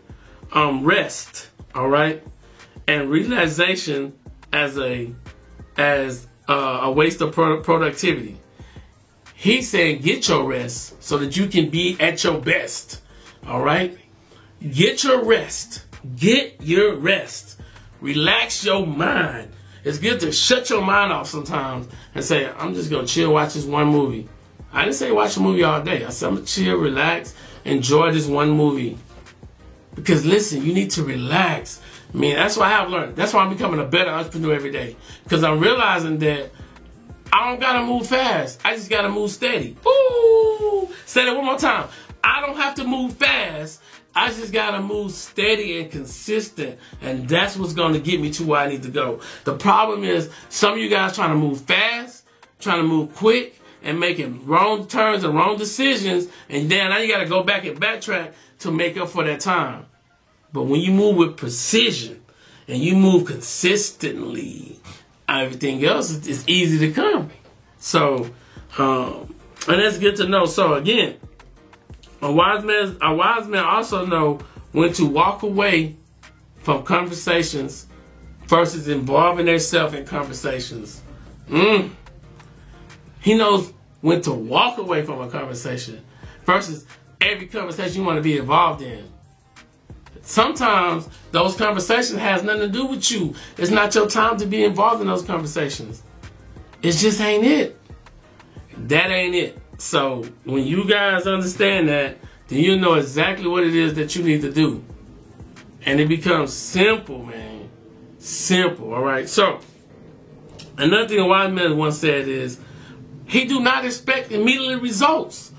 um, 0.52 0.84
rest. 0.84 1.48
All 1.74 1.88
right. 1.88 2.22
And 2.86 3.10
relaxation 3.10 4.14
as 4.52 4.78
a, 4.78 5.12
as 5.78 6.26
uh, 6.48 6.80
a 6.82 6.92
waste 6.92 7.20
of 7.20 7.32
pro 7.32 7.60
productivity. 7.62 8.38
He's 9.34 9.70
saying 9.70 10.02
get 10.02 10.28
your 10.28 10.44
rest 10.44 11.00
so 11.02 11.16
that 11.18 11.36
you 11.36 11.46
can 11.46 11.70
be 11.70 11.96
at 12.00 12.24
your 12.24 12.40
best. 12.40 13.00
All 13.46 13.62
right. 13.62 13.96
Get 14.60 15.04
your 15.04 15.24
rest. 15.24 15.84
Get 16.16 16.60
your 16.60 16.96
rest. 16.96 17.60
Relax 18.00 18.64
your 18.64 18.84
mind. 18.84 19.52
It's 19.84 19.98
good 19.98 20.20
to 20.20 20.32
shut 20.32 20.68
your 20.70 20.82
mind 20.82 21.12
off 21.12 21.28
sometimes 21.28 21.88
and 22.14 22.24
say, 22.24 22.50
I'm 22.50 22.74
just 22.74 22.90
going 22.90 23.06
to 23.06 23.12
chill, 23.12 23.32
watch 23.32 23.54
this 23.54 23.64
one 23.64 23.88
movie. 23.88 24.28
I 24.72 24.82
didn't 24.84 24.96
say 24.96 25.12
watch 25.12 25.36
a 25.36 25.40
movie 25.40 25.62
all 25.62 25.82
day. 25.82 26.04
I 26.04 26.10
said, 26.10 26.26
I'm 26.26 26.34
going 26.34 26.46
to 26.46 26.52
chill, 26.52 26.76
relax, 26.76 27.34
enjoy 27.64 28.12
this 28.12 28.26
one 28.26 28.50
movie. 28.50 28.98
Because 29.94 30.26
listen, 30.26 30.64
you 30.64 30.74
need 30.74 30.90
to 30.92 31.04
relax. 31.04 31.80
I 32.12 32.16
mean, 32.16 32.36
that's 32.36 32.56
what 32.56 32.66
I 32.66 32.70
have 32.70 32.90
learned. 32.90 33.16
That's 33.16 33.32
why 33.32 33.42
I'm 33.42 33.50
becoming 33.50 33.80
a 33.80 33.84
better 33.84 34.10
entrepreneur 34.10 34.54
every 34.54 34.70
day. 34.70 34.96
Because 35.24 35.44
I'm 35.44 35.60
realizing 35.60 36.18
that 36.18 36.50
I 37.32 37.50
don't 37.50 37.60
gotta 37.60 37.84
move 37.84 38.06
fast. 38.06 38.60
I 38.64 38.74
just 38.76 38.88
gotta 38.88 39.10
move 39.10 39.30
steady. 39.30 39.76
Ooh! 39.86 40.88
Say 41.04 41.24
that 41.24 41.36
one 41.36 41.44
more 41.44 41.58
time. 41.58 41.88
I 42.24 42.40
don't 42.40 42.56
have 42.56 42.74
to 42.76 42.84
move 42.84 43.14
fast. 43.14 43.82
I 44.14 44.28
just 44.28 44.52
gotta 44.52 44.80
move 44.80 45.12
steady 45.12 45.80
and 45.80 45.90
consistent, 45.90 46.78
and 47.02 47.28
that's 47.28 47.56
what's 47.56 47.74
gonna 47.74 48.00
get 48.00 48.20
me 48.20 48.30
to 48.32 48.44
where 48.44 48.60
I 48.60 48.68
need 48.68 48.82
to 48.82 48.90
go. 48.90 49.20
The 49.44 49.54
problem 49.56 50.02
is 50.02 50.30
some 50.48 50.72
of 50.72 50.78
you 50.78 50.88
guys 50.88 51.14
trying 51.14 51.30
to 51.30 51.36
move 51.36 51.60
fast, 51.60 52.24
trying 52.58 52.78
to 52.78 52.88
move 52.88 53.14
quick, 53.14 53.60
and 53.82 54.00
making 54.00 54.44
wrong 54.46 54.86
turns 54.88 55.22
and 55.24 55.34
wrong 55.34 55.56
decisions, 55.56 56.26
and 56.48 56.68
then 56.68 56.90
now 56.90 56.98
you 56.98 57.12
gotta 57.12 57.28
go 57.28 57.42
back 57.42 57.64
and 57.64 57.80
backtrack 57.80 58.32
to 58.60 58.72
make 58.72 58.96
up 58.96 59.08
for 59.08 59.22
that 59.24 59.40
time. 59.40 59.86
But 60.52 60.64
when 60.64 60.80
you 60.80 60.92
move 60.92 61.16
with 61.16 61.36
precision 61.36 62.22
and 62.66 62.78
you 62.78 62.96
move 62.96 63.26
consistently, 63.26 64.80
everything 65.28 65.84
else 65.84 66.10
is, 66.10 66.48
easy 66.48 66.78
to 66.78 66.92
come. 66.92 67.30
So, 67.78 68.30
um, 68.78 69.34
and 69.68 69.80
that's 69.80 69.98
good 69.98 70.16
to 70.16 70.28
know. 70.28 70.46
So 70.46 70.74
again, 70.74 71.16
a 72.22 72.32
wise 72.32 72.64
man, 72.64 72.96
a 73.00 73.14
wise 73.14 73.46
man 73.46 73.64
also 73.64 74.06
know 74.06 74.40
when 74.72 74.92
to 74.94 75.06
walk 75.06 75.42
away 75.42 75.96
from 76.56 76.82
conversations 76.82 77.86
versus 78.46 78.88
involving 78.88 79.46
themselves 79.46 79.94
in 79.94 80.04
conversations. 80.04 81.02
Mm. 81.48 81.90
He 83.20 83.34
knows 83.34 83.72
when 84.00 84.22
to 84.22 84.32
walk 84.32 84.78
away 84.78 85.04
from 85.04 85.20
a 85.20 85.28
conversation 85.28 86.04
versus 86.44 86.86
every 87.20 87.46
conversation 87.46 88.00
you 88.00 88.06
want 88.06 88.16
to 88.16 88.22
be 88.22 88.38
involved 88.38 88.82
in. 88.82 89.10
Sometimes 90.22 91.08
those 91.30 91.56
conversations 91.56 92.18
has 92.18 92.42
nothing 92.42 92.62
to 92.62 92.68
do 92.68 92.86
with 92.86 93.10
you. 93.10 93.34
It's 93.56 93.70
not 93.70 93.94
your 93.94 94.08
time 94.08 94.36
to 94.38 94.46
be 94.46 94.64
involved 94.64 95.00
in 95.00 95.06
those 95.06 95.22
conversations. 95.22 96.02
It 96.82 96.92
just 96.92 97.20
ain't 97.20 97.44
it. 97.44 97.80
That 98.76 99.10
ain't 99.10 99.34
it. 99.34 99.58
So 99.78 100.24
when 100.44 100.64
you 100.64 100.84
guys 100.88 101.26
understand 101.26 101.88
that, 101.88 102.18
then 102.48 102.60
you 102.60 102.78
know 102.78 102.94
exactly 102.94 103.46
what 103.46 103.64
it 103.64 103.74
is 103.74 103.94
that 103.94 104.16
you 104.16 104.22
need 104.22 104.42
to 104.42 104.52
do. 104.52 104.84
And 105.82 106.00
it 106.00 106.08
becomes 106.08 106.52
simple, 106.52 107.24
man. 107.24 107.70
Simple, 108.18 108.92
all 108.92 109.02
right? 109.02 109.28
So, 109.28 109.60
another 110.76 111.08
thing 111.08 111.18
a 111.18 111.26
wise 111.26 111.52
man 111.52 111.76
once 111.76 111.98
said 111.98 112.26
is, 112.26 112.58
he 113.26 113.44
do 113.44 113.60
not 113.60 113.84
expect 113.84 114.32
immediate 114.32 114.80
results. 114.80 115.52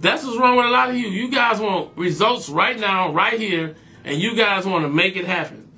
That's 0.00 0.24
what's 0.24 0.38
wrong 0.38 0.56
with 0.56 0.66
a 0.66 0.70
lot 0.70 0.90
of 0.90 0.96
you. 0.96 1.08
You 1.08 1.30
guys 1.30 1.58
want 1.58 1.96
results 1.96 2.48
right 2.48 2.78
now, 2.78 3.12
right 3.12 3.40
here, 3.40 3.74
and 4.06 4.16
you 4.16 4.36
guys 4.36 4.64
want 4.64 4.84
to 4.84 4.88
make 4.88 5.16
it 5.16 5.26
happen. 5.26 5.68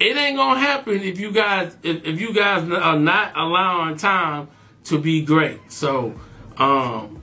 It 0.00 0.16
ain't 0.16 0.36
gonna 0.36 0.58
happen 0.58 1.00
if 1.00 1.20
you 1.20 1.30
guys 1.30 1.76
if, 1.82 2.04
if 2.04 2.20
you 2.20 2.34
guys 2.34 2.68
are 2.68 2.98
not 2.98 3.36
allowing 3.36 3.96
time 3.96 4.48
to 4.84 4.98
be 4.98 5.24
great. 5.24 5.60
So 5.70 6.18
um, 6.56 7.22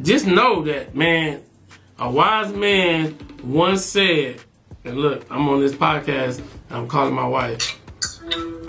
just 0.00 0.26
know 0.26 0.62
that, 0.62 0.94
man, 0.94 1.42
a 1.98 2.10
wise 2.10 2.52
man 2.52 3.18
once 3.44 3.84
said, 3.84 4.40
and 4.84 4.96
look, 4.96 5.26
I'm 5.30 5.48
on 5.48 5.60
this 5.60 5.74
podcast, 5.74 6.42
I'm 6.70 6.88
calling 6.88 7.14
my 7.14 7.26
wife. 7.26 7.78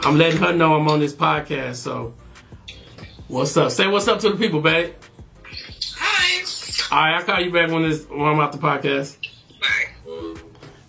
I'm 0.03 0.17
letting 0.17 0.39
her 0.39 0.53
know 0.53 0.75
I'm 0.75 0.87
on 0.87 0.99
this 0.99 1.13
podcast, 1.13 1.75
so 1.75 2.15
what's 3.27 3.55
up? 3.55 3.71
Say 3.71 3.87
what's 3.87 4.07
up 4.07 4.19
to 4.19 4.31
the 4.31 4.35
people, 4.35 4.61
babe. 4.61 4.93
Hi. 5.95 6.43
All 6.91 6.97
right, 6.97 7.17
I'll 7.17 7.23
call 7.23 7.41
you 7.41 7.51
back 7.51 7.69
when 7.71 7.83
this 7.83 8.05
when 8.09 8.27
I'm 8.27 8.39
out 8.39 8.51
the 8.51 8.57
podcast. 8.57 9.17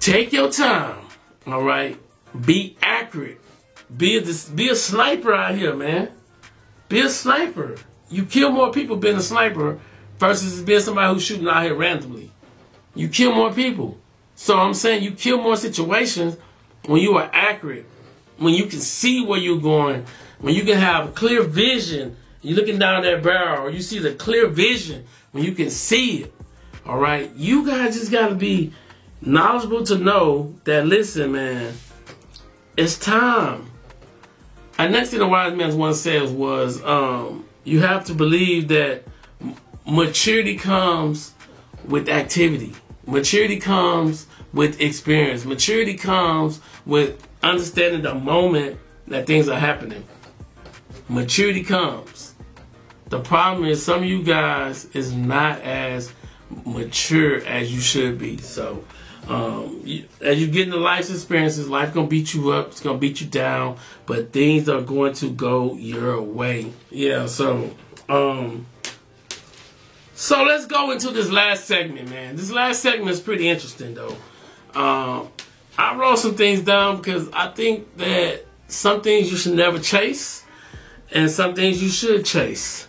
Take 0.00 0.32
your 0.32 0.50
time. 0.50 0.96
All 1.46 1.62
right. 1.62 1.98
Be 2.44 2.76
accurate. 2.82 3.40
Be 3.94 4.18
a, 4.18 4.22
be 4.54 4.68
a 4.68 4.74
sniper 4.74 5.34
out 5.34 5.54
here, 5.54 5.74
man. 5.74 6.10
Be 6.88 7.00
a 7.00 7.08
sniper. 7.08 7.76
You 8.10 8.24
kill 8.24 8.50
more 8.50 8.72
people 8.72 8.96
being 8.96 9.16
a 9.16 9.22
sniper 9.22 9.78
versus 10.18 10.62
being 10.62 10.80
somebody 10.80 11.12
who's 11.12 11.22
shooting 11.22 11.48
out 11.48 11.62
here 11.62 11.74
randomly. 11.74 12.30
You 12.94 13.08
kill 13.08 13.34
more 13.34 13.52
people. 13.52 13.98
So 14.34 14.58
I'm 14.58 14.74
saying 14.74 15.02
you 15.02 15.12
kill 15.12 15.42
more 15.42 15.56
situations 15.56 16.36
when 16.86 17.02
you 17.02 17.16
are 17.16 17.28
accurate, 17.32 17.86
when 18.38 18.54
you 18.54 18.66
can 18.66 18.80
see 18.80 19.24
where 19.24 19.38
you're 19.38 19.60
going, 19.60 20.06
when 20.40 20.54
you 20.54 20.64
can 20.64 20.78
have 20.78 21.14
clear 21.14 21.42
vision. 21.42 22.16
You're 22.40 22.56
looking 22.56 22.78
down 22.78 23.02
that 23.02 23.22
barrel, 23.22 23.68
you 23.68 23.82
see 23.82 23.98
the 23.98 24.14
clear 24.14 24.46
vision 24.46 25.04
when 25.32 25.44
you 25.44 25.52
can 25.52 25.70
see 25.70 26.22
it. 26.22 26.34
All 26.88 26.96
right, 26.96 27.30
you 27.36 27.66
guys 27.66 27.98
just 27.98 28.10
got 28.10 28.30
to 28.30 28.34
be 28.34 28.72
knowledgeable 29.20 29.84
to 29.84 29.98
know 29.98 30.54
that. 30.64 30.86
Listen, 30.86 31.32
man, 31.32 31.74
it's 32.78 32.98
time. 32.98 33.70
And 34.78 34.92
next 34.92 35.10
thing 35.10 35.18
the 35.18 35.26
wise 35.26 35.52
man 35.52 35.76
once 35.76 36.00
says 36.00 36.30
was, 36.30 36.82
um, 36.84 37.44
you 37.64 37.80
have 37.80 38.06
to 38.06 38.14
believe 38.14 38.68
that 38.68 39.02
maturity 39.86 40.56
comes 40.56 41.34
with 41.86 42.08
activity. 42.08 42.72
Maturity 43.06 43.58
comes 43.58 44.26
with 44.54 44.80
experience. 44.80 45.44
Maturity 45.44 45.94
comes 45.94 46.58
with 46.86 47.22
understanding 47.42 48.00
the 48.00 48.14
moment 48.14 48.78
that 49.08 49.26
things 49.26 49.46
are 49.50 49.60
happening. 49.60 50.04
Maturity 51.10 51.64
comes. 51.64 52.34
The 53.10 53.20
problem 53.20 53.68
is 53.68 53.82
some 53.82 53.98
of 53.98 54.04
you 54.04 54.22
guys 54.22 54.86
is 54.94 55.12
not 55.12 55.60
as 55.60 56.12
mature 56.64 57.44
as 57.44 57.72
you 57.72 57.80
should 57.80 58.18
be. 58.18 58.38
So 58.38 58.84
um, 59.28 59.82
you, 59.84 60.04
as 60.22 60.40
you 60.40 60.46
get 60.46 60.68
into 60.68 60.78
life 60.78 61.10
experiences, 61.10 61.68
life 61.68 61.92
gonna 61.92 62.06
beat 62.06 62.32
you 62.32 62.52
up. 62.52 62.68
It's 62.68 62.80
gonna 62.80 62.98
beat 62.98 63.20
you 63.20 63.26
down, 63.26 63.76
but 64.06 64.32
things 64.32 64.68
are 64.68 64.80
going 64.80 65.12
to 65.14 65.30
go 65.30 65.74
your 65.74 66.22
way. 66.22 66.72
Yeah. 66.90 67.26
So, 67.26 67.74
um, 68.08 68.66
so 70.14 70.42
let's 70.44 70.66
go 70.66 70.90
into 70.90 71.10
this 71.10 71.30
last 71.30 71.66
segment, 71.66 72.08
man. 72.08 72.36
This 72.36 72.50
last 72.50 72.80
segment 72.80 73.10
is 73.10 73.20
pretty 73.20 73.48
interesting, 73.48 73.94
though. 73.94 74.16
Um, 74.74 75.28
I 75.76 75.94
wrote 75.94 76.18
some 76.18 76.34
things 76.34 76.62
down 76.62 76.96
because 76.96 77.28
I 77.32 77.48
think 77.48 77.96
that 77.98 78.44
some 78.66 79.02
things 79.02 79.30
you 79.30 79.36
should 79.36 79.54
never 79.54 79.78
chase, 79.78 80.44
and 81.12 81.30
some 81.30 81.54
things 81.54 81.82
you 81.82 81.90
should 81.90 82.24
chase. 82.24 82.88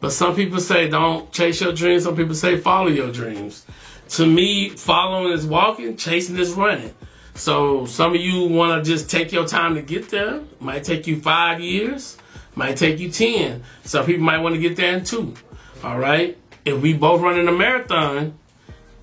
But 0.00 0.12
some 0.12 0.34
people 0.34 0.60
say 0.60 0.88
don't 0.88 1.30
chase 1.30 1.60
your 1.60 1.72
dreams. 1.72 2.04
Some 2.04 2.16
people 2.16 2.34
say 2.34 2.58
follow 2.58 2.88
your 2.88 3.12
dreams 3.12 3.66
to 4.10 4.26
me, 4.26 4.70
following 4.70 5.32
is 5.32 5.46
walking, 5.46 5.96
chasing 5.96 6.36
is 6.36 6.52
running. 6.52 6.92
So 7.34 7.86
some 7.86 8.14
of 8.14 8.20
you 8.20 8.48
want 8.48 8.84
to 8.84 8.90
just 8.90 9.08
take 9.08 9.30
your 9.30 9.46
time 9.46 9.76
to 9.76 9.82
get 9.82 10.08
there. 10.10 10.42
Might 10.58 10.82
take 10.82 11.06
you 11.06 11.20
five 11.20 11.60
years, 11.60 12.18
might 12.56 12.76
take 12.76 12.98
you 12.98 13.10
10. 13.10 13.62
Some 13.84 14.04
people 14.06 14.24
might 14.24 14.38
want 14.38 14.56
to 14.56 14.60
get 14.60 14.76
there 14.76 14.96
in 14.96 15.04
two. 15.04 15.34
All 15.84 15.98
right. 15.98 16.36
If 16.64 16.82
we 16.82 16.92
both 16.92 17.20
running 17.20 17.46
a 17.46 17.52
marathon, 17.52 18.36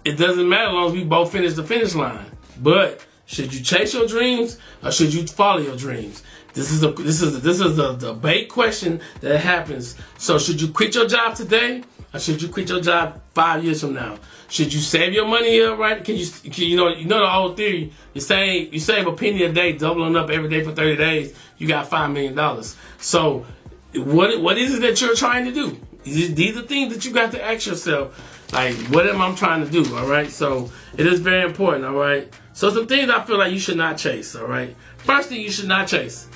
it 0.04 0.18
doesn't 0.18 0.48
matter 0.48 0.68
as 0.68 0.74
long 0.74 0.88
as 0.88 0.94
we 0.94 1.04
both 1.06 1.32
finish 1.32 1.54
the 1.54 1.64
finish 1.64 1.96
line. 1.96 2.26
But 2.60 3.06
should 3.26 3.54
you 3.54 3.64
chase 3.64 3.94
your 3.94 4.08
dreams 4.08 4.60
or 4.84 4.92
should 4.92 5.14
you 5.14 5.26
follow 5.26 5.62
your 5.62 5.78
dreams? 5.78 6.22
This 6.58 6.72
is 6.72 6.84
a 6.84 6.90
this 6.92 7.22
is 7.22 7.36
a, 7.36 7.40
this 7.40 7.60
is 7.60 7.76
the 7.76 7.94
debate 7.94 8.50
question 8.50 9.00
that 9.22 9.38
happens. 9.38 9.96
So 10.18 10.40
should 10.40 10.60
you 10.60 10.70
quit 10.70 10.96
your 10.96 11.08
job 11.08 11.36
today 11.36 11.84
or 12.12 12.20
should 12.20 12.42
you 12.42 12.50
quit 12.50 12.68
your 12.70 12.82
job 12.82 13.22
five 13.36 13.64
years 13.64 13.82
from 13.82 13.94
now? 13.94 14.18
Should 14.50 14.74
you 14.74 14.80
save 14.80 15.14
your 15.14 15.28
money 15.28 15.62
up 15.62 15.78
right? 15.78 16.04
Can 16.04 16.16
you 16.16 16.26
can, 16.26 16.64
you 16.64 16.76
know 16.76 16.88
you 16.88 17.06
know 17.06 17.20
the 17.20 17.30
whole 17.30 17.54
theory? 17.54 17.94
You 18.16 18.22
save 18.22 18.74
you 18.74 18.80
save 18.80 19.06
a 19.06 19.12
penny 19.12 19.44
a 19.44 19.54
day, 19.54 19.74
doubling 19.74 20.16
up 20.16 20.32
every 20.32 20.50
day 20.50 20.64
for 20.64 20.72
thirty 20.72 20.96
days. 20.96 21.36
You 21.60 21.68
got 21.68 21.90
five 21.90 22.10
million 22.10 22.34
dollars. 22.34 22.76
So 22.98 23.46
what 23.94 24.42
what 24.42 24.58
is 24.58 24.74
it 24.74 24.82
that 24.82 25.00
you're 25.00 25.16
trying 25.16 25.46
to 25.46 25.52
do? 25.52 25.80
These 26.06 26.58
are 26.58 26.64
things 26.64 26.92
that 26.92 27.06
you 27.06 27.12
got 27.14 27.34
to 27.34 27.44
ask 27.44 27.68
yourself. 27.68 28.52
Like, 28.52 28.74
what 28.88 29.06
am 29.06 29.22
I 29.22 29.32
trying 29.36 29.64
to 29.64 29.70
do? 29.70 29.96
All 29.96 30.08
right. 30.08 30.32
So 30.32 30.72
it 30.98 31.06
is 31.06 31.20
very 31.20 31.44
important. 31.44 31.86
All 31.86 31.94
right. 31.94 32.34
So 32.54 32.72
some 32.72 32.88
things 32.88 33.12
I 33.12 33.24
feel 33.26 33.38
like 33.38 33.54
you 33.54 33.60
should 33.60 33.78
not 33.78 34.00
chase. 34.00 34.36
All 34.36 34.48
right. 34.48 34.76
First 34.98 35.30
thing 35.30 35.42
you 35.42 35.52
should 35.52 35.68
not 35.68 35.88
chase. 35.88 36.28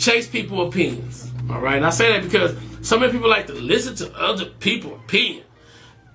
Chase 0.00 0.26
people 0.26 0.66
opinions. 0.66 1.30
All 1.50 1.60
right. 1.60 1.76
And 1.76 1.84
I 1.84 1.90
say 1.90 2.12
that 2.12 2.22
because 2.22 2.56
so 2.80 2.98
many 2.98 3.12
people 3.12 3.28
like 3.28 3.46
to 3.48 3.52
listen 3.52 3.94
to 3.96 4.12
other 4.18 4.46
people 4.46 4.94
opinion. 4.94 5.44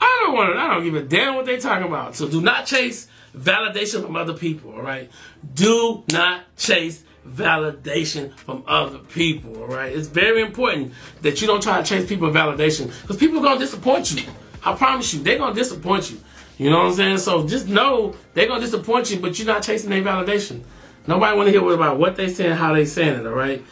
I 0.01 0.23
don't 0.25 0.36
want 0.36 0.53
to, 0.53 0.59
I 0.59 0.73
don't 0.73 0.83
give 0.83 0.95
a 0.95 1.03
damn 1.03 1.36
what 1.36 1.45
they 1.45 1.57
talking 1.57 1.88
about. 1.88 2.15
So 2.15 2.27
do 2.27 2.41
not 2.41 2.65
chase 2.65 3.07
validation 3.38 4.01
from 4.01 4.15
other 4.15 4.33
people, 4.33 4.73
all 4.73 4.81
right? 4.81 5.11
Do 5.53 6.03
not 6.11 6.43
chase 6.57 7.03
validation 7.27 8.36
from 8.39 8.63
other 8.67 8.97
people, 8.99 9.61
all 9.61 9.67
right? 9.67 9.95
It's 9.95 10.07
very 10.07 10.41
important 10.41 10.93
that 11.21 11.41
you 11.41 11.47
don't 11.47 11.61
try 11.61 11.81
to 11.81 11.88
chase 11.88 12.09
people 12.09 12.29
validation 12.31 12.88
because 13.01 13.17
people 13.17 13.39
are 13.39 13.43
going 13.43 13.59
to 13.59 13.65
disappoint 13.65 14.15
you. 14.15 14.23
I 14.63 14.73
promise 14.73 15.13
you, 15.13 15.21
they're 15.21 15.38
going 15.38 15.53
to 15.53 15.59
disappoint 15.59 16.11
you. 16.11 16.19
You 16.57 16.69
know 16.71 16.79
what 16.79 16.88
I'm 16.88 16.93
saying? 16.93 17.17
So 17.19 17.47
just 17.47 17.67
know 17.67 18.15
they're 18.33 18.47
going 18.47 18.61
to 18.61 18.65
disappoint 18.65 19.11
you, 19.11 19.19
but 19.19 19.38
you're 19.38 19.47
not 19.47 19.61
chasing 19.61 19.89
their 19.91 20.01
validation. 20.01 20.63
Nobody 21.08 21.36
want 21.36 21.47
to 21.47 21.51
hear 21.51 21.64
what 21.64 21.74
about 21.74 21.99
what 21.99 22.16
they 22.16 22.30
saying, 22.30 22.56
how 22.56 22.74
they 22.74 22.86
saying 22.86 23.20
it, 23.20 23.28
all 23.28 23.34
right? 23.34 23.64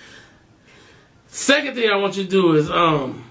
Second 1.27 1.75
thing 1.75 1.89
I 1.89 1.95
want 1.95 2.15
you 2.15 2.23
to 2.23 2.29
do 2.29 2.55
is 2.55 2.69
um 2.69 3.25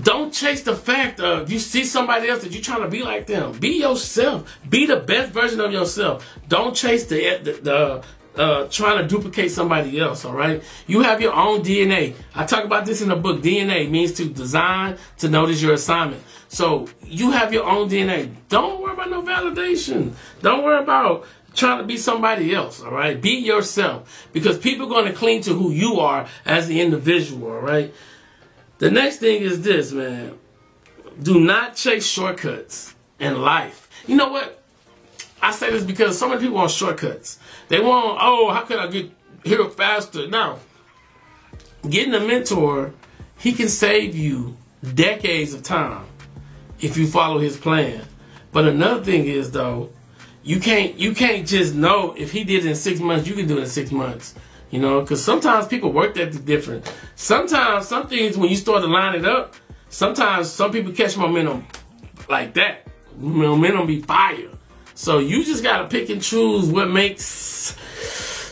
don't 0.00 0.32
chase 0.32 0.62
the 0.62 0.74
fact 0.74 1.20
of 1.20 1.50
you 1.52 1.60
see 1.60 1.84
somebody 1.84 2.28
else 2.28 2.42
that 2.42 2.52
you're 2.52 2.62
trying 2.62 2.82
to 2.82 2.88
be 2.88 3.02
like 3.02 3.26
them. 3.26 3.52
Be 3.58 3.78
yourself. 3.78 4.58
Be 4.68 4.86
the 4.86 4.96
best 4.96 5.32
version 5.32 5.60
of 5.60 5.72
yourself. 5.72 6.26
Don't 6.48 6.74
chase 6.74 7.06
the 7.06 7.38
the, 7.42 7.52
the 7.52 8.04
uh, 8.36 8.66
trying 8.68 9.00
to 9.00 9.06
duplicate 9.06 9.50
somebody 9.52 10.00
else. 10.00 10.24
All 10.24 10.34
right. 10.34 10.62
You 10.88 11.02
have 11.02 11.20
your 11.20 11.32
own 11.32 11.62
DNA. 11.62 12.14
I 12.34 12.44
talk 12.44 12.64
about 12.64 12.84
this 12.84 13.00
in 13.00 13.08
the 13.08 13.16
book. 13.16 13.42
DNA 13.42 13.88
means 13.88 14.12
to 14.14 14.28
design 14.28 14.98
to 15.18 15.28
notice 15.28 15.62
your 15.62 15.74
assignment. 15.74 16.22
So 16.48 16.88
you 17.04 17.30
have 17.30 17.52
your 17.52 17.64
own 17.64 17.88
DNA. 17.88 18.34
Don't 18.48 18.80
worry 18.80 18.94
about 18.94 19.10
no 19.10 19.22
validation. 19.22 20.14
Don't 20.42 20.64
worry 20.64 20.82
about 20.82 21.26
trying 21.54 21.78
to 21.78 21.84
be 21.84 21.96
somebody 21.96 22.54
else, 22.54 22.82
all 22.82 22.90
right? 22.90 23.20
Be 23.20 23.32
yourself 23.32 24.28
because 24.32 24.58
people 24.58 24.86
are 24.86 24.90
going 24.90 25.06
to 25.06 25.12
cling 25.12 25.42
to 25.42 25.54
who 25.54 25.70
you 25.70 26.00
are 26.00 26.26
as 26.44 26.66
the 26.66 26.80
individual, 26.80 27.52
all 27.52 27.60
right? 27.60 27.94
The 28.78 28.90
next 28.90 29.18
thing 29.18 29.42
is 29.42 29.62
this, 29.62 29.92
man. 29.92 30.38
Do 31.22 31.38
not 31.38 31.76
chase 31.76 32.06
shortcuts 32.06 32.94
in 33.20 33.40
life. 33.40 33.88
You 34.06 34.16
know 34.16 34.30
what? 34.30 34.62
I 35.40 35.52
say 35.52 35.70
this 35.70 35.84
because 35.84 36.18
so 36.18 36.28
many 36.28 36.40
people 36.40 36.56
want 36.56 36.70
shortcuts. 36.70 37.38
They 37.68 37.80
want, 37.80 38.18
oh, 38.20 38.50
how 38.52 38.62
can 38.62 38.78
I 38.78 38.88
get 38.88 39.10
here 39.44 39.64
faster? 39.68 40.26
Now, 40.26 40.58
getting 41.88 42.14
a 42.14 42.20
mentor, 42.20 42.92
he 43.38 43.52
can 43.52 43.68
save 43.68 44.16
you 44.16 44.56
decades 44.94 45.54
of 45.54 45.62
time 45.62 46.06
if 46.80 46.96
you 46.96 47.06
follow 47.06 47.38
his 47.38 47.56
plan. 47.56 48.02
But 48.52 48.66
another 48.66 49.02
thing 49.02 49.26
is 49.26 49.50
though, 49.50 49.90
you 50.44 50.60
can't 50.60 50.98
you 50.98 51.14
can't 51.14 51.46
just 51.48 51.74
know 51.74 52.14
if 52.16 52.30
he 52.30 52.44
did 52.44 52.64
it 52.64 52.68
in 52.68 52.74
six 52.74 53.00
months, 53.00 53.26
you 53.26 53.34
can 53.34 53.48
do 53.48 53.56
it 53.56 53.62
in 53.62 53.66
six 53.66 53.90
months. 53.90 54.34
You 54.70 54.80
know, 54.80 55.00
because 55.00 55.24
sometimes 55.24 55.66
people 55.66 55.92
work 55.92 56.14
that 56.14 56.44
different. 56.44 56.92
Sometimes 57.16 57.88
some 57.88 58.08
things 58.08 58.36
when 58.36 58.50
you 58.50 58.56
start 58.56 58.82
to 58.82 58.88
line 58.88 59.14
it 59.14 59.24
up, 59.24 59.54
sometimes 59.88 60.50
some 60.50 60.70
people 60.70 60.92
catch 60.92 61.16
momentum 61.16 61.66
like 62.28 62.54
that. 62.54 62.86
Momentum 63.16 63.86
be 63.86 64.02
fire. 64.02 64.50
So 64.94 65.18
you 65.18 65.44
just 65.44 65.62
gotta 65.62 65.88
pick 65.88 66.10
and 66.10 66.20
choose 66.20 66.66
what 66.66 66.90
makes 66.90 67.74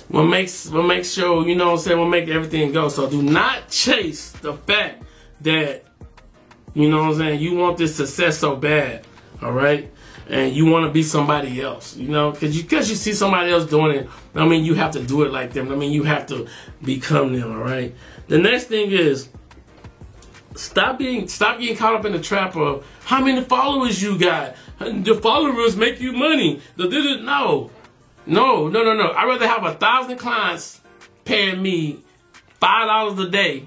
what 0.09 0.25
makes 0.25 0.71
what 0.71 0.85
makes 0.85 1.13
sure, 1.13 1.47
you 1.47 1.57
know 1.57 1.67
what 1.67 1.73
I'm 1.73 1.79
saying, 1.79 1.99
what 1.99 2.09
make 2.09 2.29
everything 2.29 2.73
go. 2.73 2.89
So 2.89 3.11
do 3.11 3.23
not 3.23 3.69
chase 3.69 4.31
the 4.31 4.55
fact 4.55 5.03
that, 5.43 5.85
you 6.73 6.89
know 6.89 7.03
what 7.03 7.13
I'm 7.13 7.19
saying, 7.19 7.41
you 7.41 7.57
want 7.57 7.77
this 7.77 7.97
success 7.97 8.39
so 8.39 8.57
bad. 8.57 9.05
All 9.43 9.53
right 9.53 9.93
and 10.29 10.55
you 10.55 10.67
want 10.67 10.87
to 10.87 10.93
be 10.93 11.03
somebody 11.03 11.61
else, 11.61 11.97
you 11.97 12.09
know, 12.09 12.31
because 12.31 12.57
you 12.57 12.63
because 12.63 12.89
you 12.89 12.97
see 12.97 13.13
somebody 13.13 13.51
else 13.51 13.67
doing 13.67 13.97
it. 13.97 14.09
I 14.35 14.47
mean, 14.47 14.65
you 14.65 14.75
have 14.75 14.93
to 14.93 15.03
do 15.03 15.23
it 15.23 15.33
like 15.33 15.53
them. 15.53 15.71
I 15.73 15.77
mean, 15.77 15.93
you 15.93 16.05
have 16.05 16.27
to 16.27 16.47
become 16.83 17.39
them. 17.39 17.53
All 17.53 17.63
right. 17.63 17.95
The 18.29 18.39
next 18.39 18.65
thing 18.65 18.91
is 18.91 19.29
stop 20.55 20.99
being 20.99 21.29
stop 21.29 21.59
getting 21.59 21.77
caught 21.77 21.95
up 21.95 22.05
in 22.05 22.13
the 22.13 22.21
trap 22.21 22.57
of 22.57 22.87
how 23.05 23.25
many 23.25 23.43
followers 23.43 24.03
you 24.03 24.19
got. 24.19 24.55
The 24.79 25.15
followers 25.15 25.77
make 25.77 26.01
you 26.01 26.13
money. 26.13 26.61
The 26.77 26.89
know. 27.23 27.71
No, 28.25 28.69
no, 28.69 28.85
no, 28.85 28.95
no. 28.95 29.11
I'd 29.13 29.27
rather 29.27 29.49
have 29.49 29.65
a 29.65 29.75
thousand 29.75 30.19
clients 30.19 30.81
paying 31.25 31.61
me 31.61 32.03
five 32.61 32.87
dollars 32.87 33.19
a 33.19 33.29
day, 33.29 33.65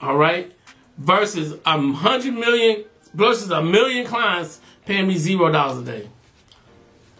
all 0.00 0.16
right, 0.16 0.52
versus 0.98 1.58
a 1.64 1.80
hundred 1.92 2.34
million 2.34 2.84
versus 3.14 3.50
a 3.50 3.62
million 3.62 4.06
clients 4.06 4.60
paying 4.88 5.06
me 5.06 5.18
zero 5.18 5.52
dollars 5.52 5.78
a 5.78 5.84
day. 5.84 6.08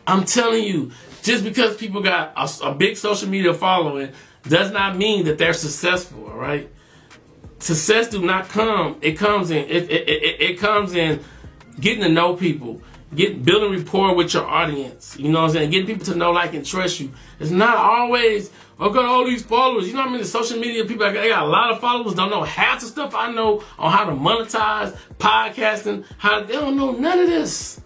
I'm 0.06 0.24
telling 0.24 0.64
you, 0.64 0.90
just 1.22 1.44
because 1.44 1.76
people 1.76 2.02
got 2.02 2.32
a, 2.34 2.68
a, 2.68 2.74
big 2.74 2.96
social 2.96 3.28
media 3.28 3.52
following 3.52 4.10
does 4.48 4.72
not 4.72 4.96
mean 4.96 5.26
that 5.26 5.36
they're 5.36 5.52
successful. 5.52 6.26
All 6.28 6.38
right, 6.38 6.68
success 7.58 8.08
do 8.08 8.22
not 8.22 8.48
come. 8.48 8.96
It 9.02 9.18
comes 9.18 9.50
in. 9.50 9.66
It 9.68 9.90
it, 9.90 10.08
it, 10.08 10.40
it 10.40 10.58
comes 10.58 10.94
in 10.94 11.22
getting 11.78 12.02
to 12.02 12.08
know 12.08 12.34
people. 12.34 12.80
Get 13.14 13.44
building 13.44 13.78
rapport 13.78 14.14
with 14.14 14.34
your 14.34 14.44
audience. 14.44 15.16
You 15.18 15.30
know 15.30 15.40
what 15.40 15.48
I'm 15.48 15.52
saying? 15.52 15.70
Getting 15.70 15.86
people 15.86 16.06
to 16.06 16.14
know, 16.14 16.32
like, 16.32 16.54
and 16.54 16.64
trust 16.64 17.00
you. 17.00 17.12
It's 17.40 17.50
not 17.50 17.76
always 17.76 18.50
I 18.80 18.92
got 18.92 19.06
all 19.06 19.24
these 19.24 19.42
followers. 19.42 19.88
You 19.88 19.94
know 19.94 20.00
what 20.00 20.10
I 20.10 20.12
mean? 20.12 20.20
The 20.20 20.26
social 20.26 20.58
media 20.58 20.84
people, 20.84 21.04
I 21.04 21.12
got, 21.12 21.22
they 21.22 21.28
got 21.28 21.42
a 21.42 21.48
lot 21.48 21.72
of 21.72 21.80
followers. 21.80 22.14
Don't 22.14 22.30
know 22.30 22.44
half 22.44 22.80
the 22.80 22.86
stuff 22.86 23.12
I 23.14 23.32
know 23.32 23.64
on 23.76 23.90
how 23.90 24.04
to 24.04 24.12
monetize 24.12 24.96
podcasting. 25.18 26.04
How 26.16 26.44
they 26.44 26.52
don't 26.52 26.76
know 26.76 26.92
none 26.92 27.18
of 27.18 27.26
this, 27.26 27.80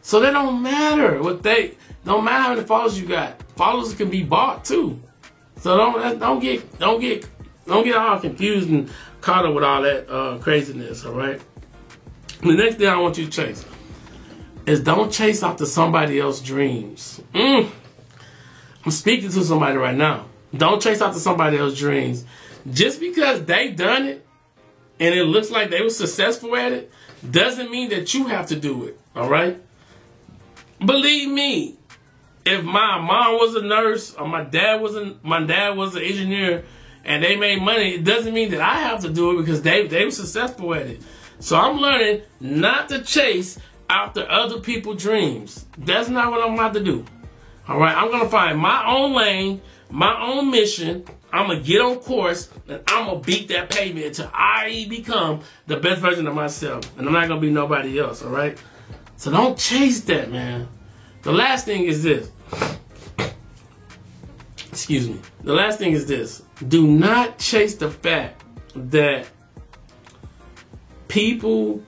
so 0.00 0.20
they 0.20 0.30
don't 0.30 0.62
matter. 0.62 1.22
What 1.22 1.42
they 1.42 1.76
don't 2.06 2.24
matter 2.24 2.42
how 2.42 2.54
many 2.54 2.66
followers 2.66 2.98
you 2.98 3.06
got. 3.06 3.42
Followers 3.56 3.94
can 3.94 4.08
be 4.08 4.22
bought 4.22 4.64
too. 4.64 4.98
So 5.58 5.76
don't 5.76 6.18
don't 6.18 6.40
get 6.40 6.78
don't 6.78 7.00
get 7.00 7.28
don't 7.66 7.84
get 7.84 7.96
all 7.96 8.18
confused 8.18 8.70
and 8.70 8.90
caught 9.20 9.44
up 9.44 9.54
with 9.54 9.64
all 9.64 9.82
that 9.82 10.08
uh, 10.10 10.38
craziness. 10.38 11.04
All 11.04 11.12
right. 11.12 11.40
The 12.40 12.54
next 12.54 12.76
thing 12.76 12.88
I 12.88 12.96
want 12.96 13.18
you 13.18 13.26
to 13.26 13.30
chase 13.30 13.64
is 14.66 14.80
don't 14.80 15.12
chase 15.12 15.42
after 15.42 15.66
somebody 15.66 16.20
else's 16.20 16.42
dreams. 16.42 17.20
Mm. 17.34 17.70
I'm 18.84 18.90
speaking 18.90 19.30
to 19.30 19.44
somebody 19.44 19.76
right 19.76 19.96
now. 19.96 20.26
Don't 20.56 20.80
chase 20.80 21.00
after 21.00 21.18
somebody 21.18 21.58
else's 21.58 21.78
dreams. 21.78 22.24
Just 22.70 23.00
because 23.00 23.44
they 23.44 23.70
done 23.70 24.06
it 24.06 24.26
and 25.00 25.14
it 25.14 25.24
looks 25.24 25.50
like 25.50 25.70
they 25.70 25.82
were 25.82 25.90
successful 25.90 26.54
at 26.56 26.72
it 26.72 26.92
doesn't 27.28 27.70
mean 27.70 27.90
that 27.90 28.14
you 28.14 28.26
have 28.26 28.46
to 28.48 28.56
do 28.56 28.84
it. 28.84 28.98
All 29.16 29.28
right? 29.28 29.60
Believe 30.84 31.30
me, 31.30 31.76
if 32.44 32.64
my 32.64 32.98
mom 33.00 33.34
was 33.34 33.54
a 33.54 33.62
nurse 33.62 34.14
or 34.14 34.28
my 34.28 34.44
dad 34.44 34.80
was 34.80 34.96
a, 34.96 35.16
my 35.22 35.42
dad 35.44 35.76
was 35.76 35.94
an 35.94 36.02
engineer 36.02 36.64
and 37.04 37.22
they 37.22 37.36
made 37.36 37.62
money, 37.62 37.94
it 37.94 38.04
doesn't 38.04 38.34
mean 38.34 38.50
that 38.50 38.60
I 38.60 38.80
have 38.80 39.00
to 39.00 39.10
do 39.10 39.32
it 39.32 39.42
because 39.42 39.62
they 39.62 39.86
they 39.86 40.04
were 40.04 40.10
successful 40.10 40.74
at 40.74 40.86
it. 40.86 41.02
So 41.40 41.56
I'm 41.58 41.78
learning 41.78 42.22
not 42.40 42.88
to 42.90 43.02
chase 43.02 43.58
after 43.94 44.28
other 44.28 44.58
people's 44.58 45.00
dreams. 45.00 45.66
That's 45.78 46.08
not 46.08 46.32
what 46.32 46.42
I'm 46.42 46.54
about 46.54 46.74
to 46.74 46.82
do. 46.82 47.04
All 47.68 47.78
right, 47.78 47.96
I'm 47.96 48.10
gonna 48.10 48.28
find 48.28 48.58
my 48.58 48.84
own 48.86 49.14
lane, 49.14 49.62
my 49.88 50.20
own 50.20 50.50
mission. 50.50 51.04
I'm 51.32 51.46
gonna 51.46 51.60
get 51.60 51.80
on 51.80 51.96
course 51.98 52.50
and 52.68 52.82
I'm 52.88 53.06
gonna 53.06 53.20
beat 53.20 53.48
that 53.48 53.70
pavement 53.70 54.06
until 54.06 54.30
I 54.34 54.86
become 54.88 55.40
the 55.68 55.76
best 55.76 56.00
version 56.00 56.26
of 56.26 56.34
myself. 56.34 56.96
And 56.98 57.06
I'm 57.06 57.12
not 57.12 57.28
gonna 57.28 57.40
be 57.40 57.50
nobody 57.50 58.00
else, 58.00 58.22
all 58.22 58.30
right? 58.30 58.58
So 59.16 59.30
don't 59.30 59.56
chase 59.56 60.00
that, 60.02 60.30
man. 60.30 60.68
The 61.22 61.32
last 61.32 61.64
thing 61.64 61.84
is 61.84 62.02
this. 62.02 62.30
Excuse 64.70 65.08
me. 65.08 65.20
The 65.44 65.54
last 65.54 65.78
thing 65.78 65.92
is 65.92 66.06
this. 66.06 66.42
Do 66.66 66.84
not 66.86 67.38
chase 67.38 67.76
the 67.76 67.90
fact 67.90 68.42
that 68.74 69.28
people 71.06 71.80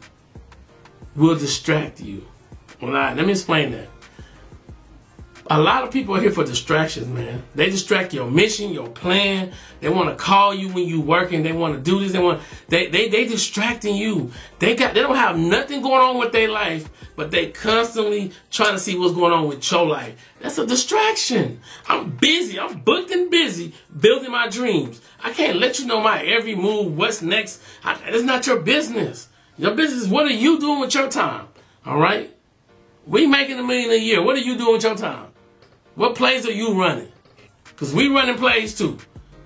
will 1.16 1.36
distract 1.36 2.00
you. 2.00 2.26
Right, 2.80 3.16
let 3.16 3.24
me 3.24 3.32
explain 3.32 3.72
that. 3.72 3.88
A 5.48 5.60
lot 5.60 5.84
of 5.84 5.92
people 5.92 6.16
are 6.16 6.20
here 6.20 6.32
for 6.32 6.44
distractions, 6.44 7.06
man. 7.06 7.44
They 7.54 7.70
distract 7.70 8.12
your 8.12 8.28
mission, 8.28 8.72
your 8.72 8.88
plan. 8.88 9.52
They 9.78 9.88
want 9.88 10.08
to 10.08 10.16
call 10.16 10.52
you 10.52 10.68
when 10.70 10.88
you 10.88 11.00
working. 11.00 11.44
They 11.44 11.52
want 11.52 11.76
to 11.76 11.80
do 11.80 12.00
this. 12.00 12.12
They 12.12 12.18
want 12.18 12.42
they 12.68 12.88
they 12.88 13.08
they 13.08 13.26
distracting 13.26 13.94
you. 13.94 14.32
They 14.58 14.74
got 14.74 14.94
they 14.94 15.02
don't 15.02 15.14
have 15.14 15.38
nothing 15.38 15.82
going 15.82 16.00
on 16.00 16.18
with 16.18 16.32
their 16.32 16.48
life, 16.48 16.90
but 17.14 17.30
they 17.30 17.50
constantly 17.50 18.32
trying 18.50 18.72
to 18.72 18.80
see 18.80 18.98
what's 18.98 19.14
going 19.14 19.32
on 19.32 19.46
with 19.46 19.70
your 19.70 19.86
life. 19.86 20.20
That's 20.40 20.58
a 20.58 20.66
distraction. 20.66 21.60
I'm 21.86 22.10
busy. 22.10 22.58
I'm 22.58 22.80
booked 22.80 23.12
and 23.12 23.30
busy 23.30 23.72
building 24.00 24.32
my 24.32 24.48
dreams. 24.48 25.00
I 25.22 25.32
can't 25.32 25.58
let 25.58 25.78
you 25.78 25.86
know 25.86 26.00
my 26.00 26.24
every 26.24 26.56
move. 26.56 26.96
What's 26.96 27.22
next? 27.22 27.62
I, 27.84 27.96
it's 28.06 28.24
not 28.24 28.48
your 28.48 28.58
business. 28.58 29.28
Your 29.58 29.74
business 29.74 30.08
what 30.08 30.26
are 30.26 30.34
you 30.34 30.60
doing 30.60 30.80
with 30.80 30.94
your 30.94 31.08
time? 31.08 31.48
All 31.84 31.98
right. 31.98 32.30
We 33.06 33.26
making 33.26 33.58
a 33.58 33.62
million 33.62 33.90
a 33.90 33.96
year. 33.96 34.22
What 34.22 34.36
are 34.36 34.40
you 34.40 34.56
doing 34.56 34.74
with 34.74 34.82
your 34.82 34.96
time? 34.96 35.28
What 35.94 36.14
plays 36.14 36.46
are 36.46 36.52
you 36.52 36.78
running? 36.78 37.10
Because 37.64 37.94
we 37.94 38.08
running 38.08 38.36
plays 38.36 38.76
too. 38.76 38.98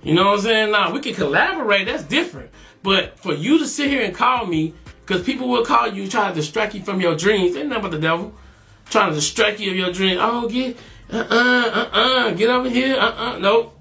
You 0.02 0.14
know 0.14 0.26
what 0.26 0.38
I'm 0.38 0.40
saying? 0.40 0.72
Now, 0.72 0.92
we 0.92 1.00
can 1.00 1.14
collaborate. 1.14 1.86
That's 1.86 2.04
different. 2.04 2.50
But 2.82 3.18
for 3.18 3.34
you 3.34 3.58
to 3.58 3.66
sit 3.66 3.90
here 3.90 4.02
and 4.02 4.14
call 4.14 4.46
me, 4.46 4.74
because 5.04 5.24
people 5.24 5.48
will 5.48 5.64
call 5.64 5.88
you 5.88 6.08
trying 6.08 6.32
to 6.32 6.40
distract 6.40 6.74
you 6.74 6.82
from 6.82 7.00
your 7.00 7.16
dreams. 7.16 7.56
Ain't 7.56 7.68
nothing 7.68 7.82
but 7.82 7.90
the 7.90 7.98
devil. 7.98 8.32
Trying 8.88 9.10
to 9.10 9.16
distract 9.16 9.60
you 9.60 9.70
of 9.70 9.76
your 9.76 9.92
dream. 9.92 10.18
Oh, 10.20 10.48
get, 10.48 10.76
uh-uh, 11.12 11.88
uh-uh, 11.92 12.30
get 12.32 12.48
over 12.48 12.70
here. 12.70 12.96
Uh-uh, 12.96 13.38
nope. 13.38 13.78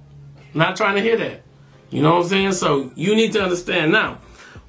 Not 0.53 0.75
trying 0.75 0.95
to 0.95 1.01
hear 1.01 1.17
that. 1.17 1.43
You 1.89 2.01
know 2.01 2.15
what 2.15 2.23
I'm 2.23 2.29
saying? 2.29 2.51
So 2.53 2.91
you 2.95 3.15
need 3.15 3.31
to 3.33 3.41
understand 3.41 3.91
now, 3.91 4.19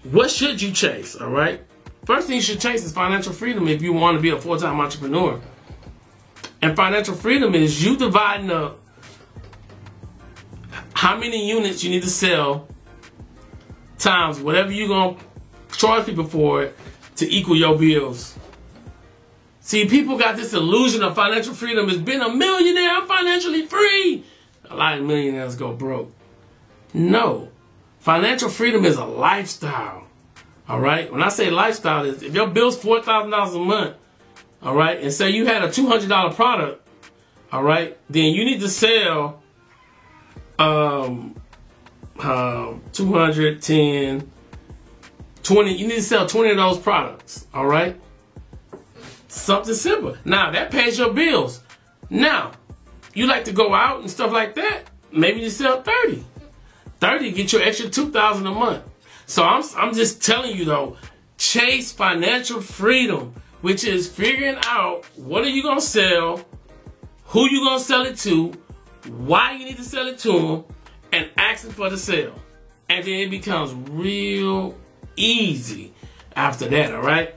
what 0.05 0.31
should 0.31 0.61
you 0.61 0.73
chase, 0.73 1.17
all 1.17 1.29
right? 1.29 1.61
First 2.07 2.27
thing 2.27 2.37
you 2.37 2.43
should 2.43 2.61
chase 2.61 2.85
is 2.85 2.93
financial 2.93 3.33
freedom 3.33 3.69
if 3.69 3.83
you 3.83 3.93
want 3.93 4.17
to 4.17 4.23
be 4.23 4.31
a 4.31 4.41
full-time 4.41 4.81
entrepreneur. 4.81 5.41
And 6.63 6.77
financial 6.77 7.15
freedom 7.15 7.55
is 7.55 7.85
you 7.85 7.97
dividing 7.97 8.51
up 8.51 8.79
how 10.95 11.17
many 11.19 11.49
units 11.49 11.83
you 11.85 11.91
need 11.91 12.03
to 12.03 12.11
sell 12.11 12.69
times 13.99 14.41
whatever 14.41 14.73
you're 14.73 14.89
going 14.89 15.17
to 15.17 15.79
charge 15.79 16.07
people 16.07 16.25
for 16.25 16.63
it 16.63 16.77
to 17.17 17.31
equal 17.31 17.57
your 17.57 17.79
bills. 17.79 18.37
See, 19.61 19.87
people 19.87 20.19
got 20.19 20.37
this 20.37 20.53
illusion 20.53 21.03
of 21.03 21.15
financial 21.15 21.55
freedom 21.55 21.89
as 21.89 21.99
being 21.99 22.21
a 22.21 22.29
millionaire, 22.29 22.91
I'm 22.91 23.07
financially 23.07 23.67
free. 23.67 24.25
A 24.69 24.75
lot 24.75 24.99
of 24.99 25.05
millionaires 25.05 25.55
go 25.55 25.73
broke. 25.73 26.13
No. 26.93 27.50
Financial 28.01 28.49
freedom 28.49 28.85
is 28.85 28.97
a 28.97 29.05
lifestyle. 29.05 30.05
All 30.69 30.81
right? 30.81 31.11
When 31.13 31.23
I 31.23 31.29
say 31.29 31.51
lifestyle, 31.51 32.05
is 32.05 32.23
if 32.23 32.35
your 32.35 32.47
bill's 32.47 32.79
$4,000 32.79 33.55
a 33.55 33.59
month, 33.59 33.97
all 34.63 34.75
right, 34.75 35.01
and 35.01 35.13
say 35.13 35.31
you 35.31 35.47
had 35.47 35.63
a 35.63 35.69
$200 35.69 36.35
product, 36.35 36.87
all 37.51 37.63
right, 37.63 37.97
then 38.11 38.35
you 38.35 38.45
need 38.45 38.61
to 38.61 38.69
sell 38.69 39.43
um, 40.59 41.35
uh, 42.19 42.75
210, 42.93 44.31
20, 45.43 45.73
you 45.73 45.87
need 45.89 45.95
to 45.95 46.03
sell 46.03 46.27
20 46.27 46.51
of 46.51 46.57
those 46.57 46.79
products, 46.79 47.47
all 47.55 47.67
right? 47.67 47.99
Something 49.29 49.75
simple. 49.75 50.17
Now, 50.25 50.51
that 50.51 50.71
pays 50.71 50.99
your 50.99 51.13
bills. 51.13 51.63
Now, 52.11 52.53
you 53.15 53.27
like 53.27 53.45
to 53.47 53.53
go 53.53 53.73
out 53.75 54.01
and 54.01 54.11
stuff 54.11 54.31
like 54.31 54.55
that, 54.57 54.83
maybe 55.11 55.41
you 55.41 55.51
sell 55.51 55.83
30. 55.83 56.25
30 57.01 57.33
get 57.33 57.53
you 57.53 57.61
extra 57.61 57.89
2000 57.89 58.47
a 58.47 58.51
month. 58.51 58.85
So 59.27 59.43
I'm, 59.43 59.63
I'm 59.77 59.95
just 59.95 60.23
telling 60.23 60.57
you 60.57 60.65
though, 60.65 60.97
chase 61.37 61.93
financial 61.93 62.61
freedom 62.61 63.35
which 63.61 63.85
is 63.85 64.09
figuring 64.09 64.59
out 64.65 65.05
what 65.17 65.45
are 65.45 65.49
you 65.49 65.63
gonna 65.63 65.81
sell, 65.81 66.41
who 67.25 67.49
you 67.49 67.65
gonna 67.65 67.81
sell 67.81 68.03
it 68.03 68.17
to, 68.19 68.53
why 69.07 69.53
you 69.53 69.65
need 69.65 69.77
to 69.77 69.85
sell 69.85 70.07
it 70.07 70.19
to 70.21 70.33
them, 70.33 70.65
and 71.13 71.29
asking 71.37 71.73
for 71.73 71.91
the 71.91 71.99
sale. 71.99 72.35
And 72.89 73.05
then 73.05 73.15
it 73.15 73.31
becomes 73.31 73.73
real 73.91 74.77
easy 75.17 75.93
after 76.35 76.69
that, 76.69 76.95
all 76.95 77.03
right? 77.03 77.35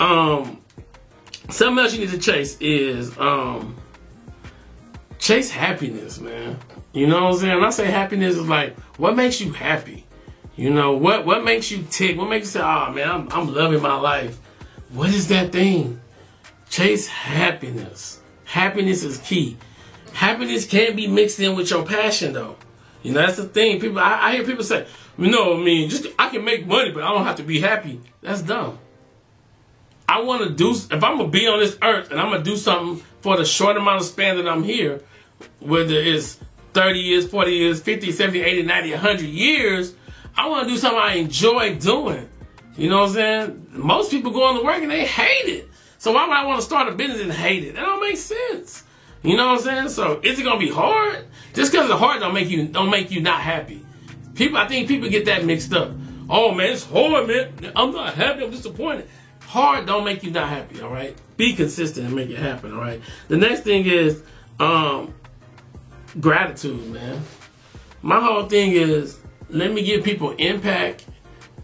Um, 0.00 0.60
something 1.50 1.82
else 1.82 1.94
you 1.94 2.00
need 2.00 2.10
to 2.10 2.18
chase 2.18 2.56
is 2.60 3.16
um, 3.18 3.76
chase 5.18 5.50
happiness, 5.50 6.20
man. 6.20 6.58
You 6.92 7.06
know 7.06 7.24
what 7.24 7.34
I'm 7.34 7.38
saying? 7.38 7.54
When 7.56 7.64
I 7.64 7.70
say 7.70 7.86
happiness 7.86 8.36
is 8.36 8.48
like, 8.48 8.78
what 8.96 9.16
makes 9.16 9.40
you 9.40 9.52
happy? 9.52 10.06
You 10.56 10.70
know, 10.70 10.96
what 10.96 11.24
what 11.24 11.44
makes 11.44 11.70
you 11.70 11.84
tick? 11.88 12.16
What 12.18 12.28
makes 12.28 12.46
you 12.46 12.60
say, 12.60 12.60
oh 12.60 12.92
man, 12.92 13.08
I'm, 13.08 13.32
I'm 13.32 13.54
loving 13.54 13.82
my 13.82 13.96
life? 13.96 14.38
What 14.90 15.10
is 15.10 15.28
that 15.28 15.52
thing? 15.52 16.00
Chase 16.68 17.06
happiness. 17.06 18.20
Happiness 18.44 19.04
is 19.04 19.18
key. 19.18 19.56
Happiness 20.12 20.66
can't 20.66 20.96
be 20.96 21.06
mixed 21.06 21.38
in 21.38 21.54
with 21.54 21.70
your 21.70 21.84
passion, 21.84 22.32
though. 22.32 22.56
You 23.02 23.12
know, 23.12 23.20
that's 23.20 23.36
the 23.36 23.44
thing. 23.44 23.80
People, 23.80 23.98
I, 23.98 24.28
I 24.28 24.32
hear 24.32 24.44
people 24.44 24.64
say, 24.64 24.86
you 25.16 25.30
know, 25.30 25.60
I 25.60 25.62
mean, 25.62 25.88
just 25.88 26.06
I 26.18 26.28
can 26.28 26.44
make 26.44 26.66
money, 26.66 26.90
but 26.90 27.02
I 27.02 27.12
don't 27.12 27.24
have 27.24 27.36
to 27.36 27.42
be 27.42 27.60
happy. 27.60 28.00
That's 28.20 28.42
dumb. 28.42 28.78
I 30.08 30.22
want 30.22 30.42
to 30.42 30.50
do, 30.50 30.70
if 30.70 31.04
I'm 31.04 31.18
going 31.18 31.30
to 31.30 31.38
be 31.38 31.46
on 31.46 31.60
this 31.60 31.76
earth 31.82 32.10
and 32.10 32.18
I'm 32.18 32.30
going 32.30 32.42
to 32.42 32.50
do 32.50 32.56
something 32.56 33.04
for 33.20 33.36
the 33.36 33.44
short 33.44 33.76
amount 33.76 34.00
of 34.00 34.06
span 34.06 34.36
that 34.36 34.48
I'm 34.48 34.62
here, 34.62 35.02
whether 35.60 35.94
it's 35.94 36.38
30 36.74 36.98
years, 36.98 37.26
40 37.28 37.50
years, 37.50 37.80
50, 37.80 38.12
70, 38.12 38.40
80, 38.40 38.62
90, 38.62 38.90
100 38.92 39.20
years, 39.22 39.94
I 40.36 40.48
want 40.48 40.68
to 40.68 40.74
do 40.74 40.78
something 40.78 41.00
I 41.00 41.14
enjoy 41.14 41.76
doing. 41.76 42.28
You 42.76 42.88
know 42.88 43.00
what 43.00 43.08
I'm 43.08 43.14
saying? 43.14 43.66
Most 43.72 44.10
people 44.10 44.30
go 44.30 44.50
into 44.50 44.64
work 44.64 44.80
and 44.80 44.90
they 44.90 45.04
hate 45.04 45.48
it. 45.48 45.68
So 45.98 46.12
why 46.12 46.28
would 46.28 46.36
I 46.36 46.46
want 46.46 46.60
to 46.60 46.66
start 46.66 46.86
a 46.86 46.92
business 46.92 47.20
and 47.20 47.32
hate 47.32 47.64
it? 47.64 47.74
That 47.74 47.84
don't 47.84 48.00
make 48.00 48.16
sense. 48.16 48.84
You 49.22 49.36
know 49.36 49.48
what 49.48 49.58
I'm 49.58 49.64
saying? 49.64 49.88
So 49.88 50.20
is 50.22 50.38
it 50.38 50.44
gonna 50.44 50.60
be 50.60 50.70
hard? 50.70 51.26
Just 51.54 51.72
because 51.72 51.90
it's 51.90 51.98
hard 51.98 52.20
don't 52.20 52.34
make 52.34 52.48
you 52.48 52.68
don't 52.68 52.90
make 52.90 53.10
you 53.10 53.20
not 53.20 53.40
happy. 53.40 53.84
People, 54.36 54.58
I 54.58 54.68
think 54.68 54.86
people 54.86 55.08
get 55.08 55.24
that 55.24 55.44
mixed 55.44 55.72
up. 55.72 55.90
Oh 56.30 56.52
man, 56.52 56.70
it's 56.72 56.84
hard, 56.84 57.26
man. 57.26 57.72
I'm 57.74 57.90
not 57.90 58.14
happy. 58.14 58.44
I'm 58.44 58.52
disappointed. 58.52 59.08
Hard 59.40 59.86
don't 59.86 60.04
make 60.04 60.22
you 60.22 60.30
not 60.30 60.48
happy. 60.48 60.80
All 60.80 60.90
right. 60.90 61.16
Be 61.38 61.54
consistent 61.54 62.06
and 62.06 62.14
make 62.14 62.28
it 62.28 62.38
happen. 62.38 62.74
All 62.74 62.80
right. 62.80 63.00
The 63.28 63.38
next 63.38 63.62
thing 63.62 63.86
is 63.86 64.22
um, 64.60 65.14
gratitude, 66.20 66.90
man. 66.90 67.22
My 68.02 68.20
whole 68.20 68.46
thing 68.46 68.72
is 68.72 69.18
let 69.48 69.72
me 69.72 69.82
give 69.82 70.04
people 70.04 70.32
impact 70.32 71.06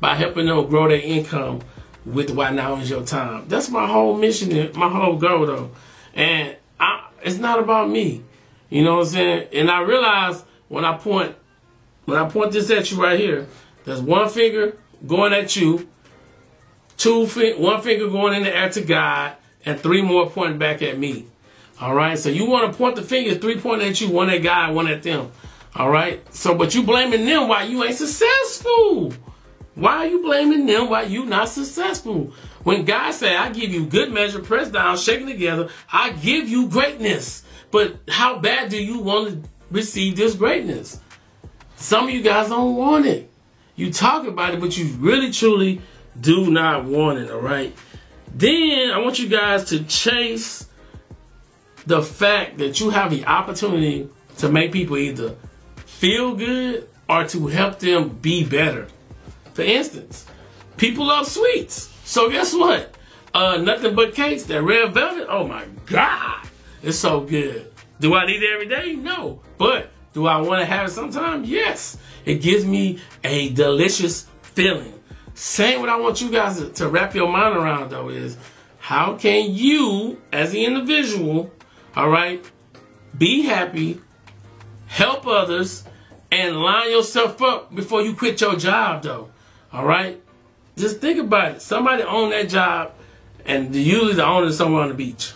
by 0.00 0.14
helping 0.14 0.46
them 0.46 0.66
grow 0.68 0.88
their 0.88 1.00
income 1.00 1.60
with 2.06 2.30
why 2.30 2.50
now 2.50 2.76
is 2.76 2.88
your 2.88 3.04
time. 3.04 3.46
That's 3.48 3.68
my 3.68 3.86
whole 3.86 4.16
mission, 4.16 4.70
my 4.74 4.88
whole 4.88 5.16
goal 5.16 5.46
though. 5.46 5.70
And 6.14 6.56
I, 6.78 7.08
it's 7.22 7.38
not 7.38 7.58
about 7.58 7.90
me. 7.90 8.22
You 8.70 8.84
know 8.84 8.94
what 8.94 9.06
I'm 9.06 9.12
saying? 9.12 9.48
And 9.52 9.70
I 9.70 9.80
realize 9.82 10.44
when 10.68 10.84
I 10.84 10.96
point 10.96 11.34
when 12.04 12.18
I 12.18 12.28
point 12.28 12.52
this 12.52 12.70
at 12.70 12.90
you 12.90 13.02
right 13.02 13.18
here, 13.18 13.46
there's 13.84 14.00
one 14.00 14.28
finger 14.28 14.76
going 15.06 15.32
at 15.32 15.56
you, 15.56 15.88
two 16.96 17.26
fi- 17.26 17.54
one 17.54 17.80
finger 17.82 18.08
going 18.08 18.34
in 18.34 18.44
the 18.44 18.54
air 18.54 18.68
to 18.70 18.82
God, 18.82 19.36
and 19.66 19.78
three 19.78 20.02
more 20.02 20.28
pointing 20.28 20.58
back 20.58 20.82
at 20.82 20.98
me. 20.98 21.26
All 21.80 21.94
right. 21.94 22.18
So 22.18 22.28
you 22.28 22.46
want 22.46 22.70
to 22.70 22.76
point 22.76 22.96
the 22.96 23.02
finger, 23.02 23.34
three 23.34 23.58
pointing 23.58 23.88
at 23.88 24.00
you, 24.00 24.10
one 24.10 24.30
at 24.30 24.42
God, 24.42 24.74
one 24.74 24.86
at 24.86 25.02
them. 25.02 25.30
All 25.74 25.90
right. 25.90 26.22
So, 26.34 26.54
but 26.54 26.74
you 26.74 26.82
blaming 26.82 27.24
them 27.24 27.48
why 27.48 27.64
you 27.64 27.82
ain't 27.82 27.96
successful. 27.96 29.12
Why 29.74 29.96
are 29.96 30.06
you 30.06 30.22
blaming 30.22 30.66
them 30.66 30.88
why 30.88 31.02
you 31.02 31.24
not 31.26 31.48
successful? 31.48 32.32
When 32.62 32.84
God 32.84 33.12
said, 33.12 33.36
I 33.36 33.50
give 33.50 33.72
you 33.72 33.86
good 33.86 34.12
measure, 34.12 34.38
pressed 34.38 34.72
down, 34.72 34.96
shaken 34.96 35.26
together, 35.26 35.68
I 35.92 36.10
give 36.12 36.48
you 36.48 36.68
greatness. 36.68 37.42
But 37.70 37.96
how 38.08 38.38
bad 38.38 38.68
do 38.68 38.82
you 38.82 39.00
want 39.00 39.42
to 39.42 39.50
receive 39.70 40.16
this 40.16 40.34
greatness? 40.36 41.00
Some 41.76 42.04
of 42.04 42.10
you 42.10 42.22
guys 42.22 42.48
don't 42.48 42.76
want 42.76 43.06
it. 43.06 43.30
You 43.74 43.92
talk 43.92 44.26
about 44.26 44.54
it, 44.54 44.60
but 44.60 44.78
you 44.78 44.86
really 44.98 45.32
truly 45.32 45.82
do 46.20 46.50
not 46.50 46.84
want 46.84 47.18
it, 47.18 47.30
all 47.30 47.40
right? 47.40 47.76
Then 48.34 48.90
I 48.90 48.98
want 48.98 49.18
you 49.20 49.28
guys 49.28 49.64
to 49.66 49.84
chase 49.84 50.66
the 51.86 52.02
fact 52.02 52.58
that 52.58 52.80
you 52.80 52.90
have 52.90 53.10
the 53.10 53.24
opportunity 53.26 54.08
to 54.38 54.48
make 54.48 54.72
people 54.72 54.96
either 54.96 55.36
feel 55.76 56.34
good 56.34 56.88
or 57.08 57.24
to 57.28 57.46
help 57.46 57.78
them 57.78 58.08
be 58.08 58.44
better. 58.44 58.88
For 59.52 59.62
instance, 59.62 60.26
people 60.76 61.06
love 61.06 61.28
sweets. 61.28 61.92
So 62.04 62.28
guess 62.28 62.52
what? 62.52 62.94
Uh, 63.32 63.58
nothing 63.58 63.94
but 63.94 64.14
cakes, 64.14 64.44
that 64.44 64.62
red 64.62 64.92
velvet. 64.92 65.26
Oh 65.28 65.46
my 65.46 65.64
God. 65.86 66.46
It's 66.82 66.98
so 66.98 67.20
good. 67.20 67.70
Do 68.00 68.14
I 68.14 68.26
need 68.26 68.42
it 68.42 68.52
every 68.52 68.66
day? 68.66 68.96
No. 68.96 69.40
But 69.58 69.90
do 70.12 70.26
I 70.26 70.40
want 70.40 70.60
to 70.60 70.66
have 70.66 70.88
it 70.88 70.92
sometime? 70.92 71.44
Yes. 71.44 71.96
It 72.24 72.42
gives 72.42 72.64
me 72.64 72.98
a 73.22 73.50
delicious 73.50 74.26
feeling. 74.42 74.93
Same 75.34 75.80
what 75.80 75.88
I 75.88 75.96
want 75.96 76.20
you 76.20 76.30
guys 76.30 76.58
to, 76.58 76.68
to 76.70 76.88
wrap 76.88 77.14
your 77.14 77.28
mind 77.28 77.56
around 77.56 77.90
though 77.90 78.08
is 78.08 78.36
how 78.78 79.16
can 79.16 79.52
you 79.52 80.20
as 80.32 80.52
the 80.52 80.64
individual, 80.64 81.52
all 81.96 82.08
right, 82.08 82.44
be 83.16 83.42
happy, 83.42 84.00
help 84.86 85.26
others, 85.26 85.84
and 86.30 86.56
line 86.56 86.90
yourself 86.90 87.40
up 87.42 87.74
before 87.74 88.02
you 88.02 88.14
quit 88.14 88.40
your 88.40 88.56
job 88.56 89.02
though. 89.02 89.30
All 89.72 89.84
right? 89.84 90.20
Just 90.76 91.00
think 91.00 91.18
about 91.18 91.56
it. 91.56 91.62
Somebody 91.62 92.02
own 92.02 92.30
that 92.30 92.48
job 92.48 92.94
and 93.44 93.74
usually 93.74 94.14
the 94.14 94.24
owner 94.24 94.46
is 94.46 94.56
somewhere 94.56 94.82
on 94.82 94.88
the 94.88 94.94
beach. 94.94 95.32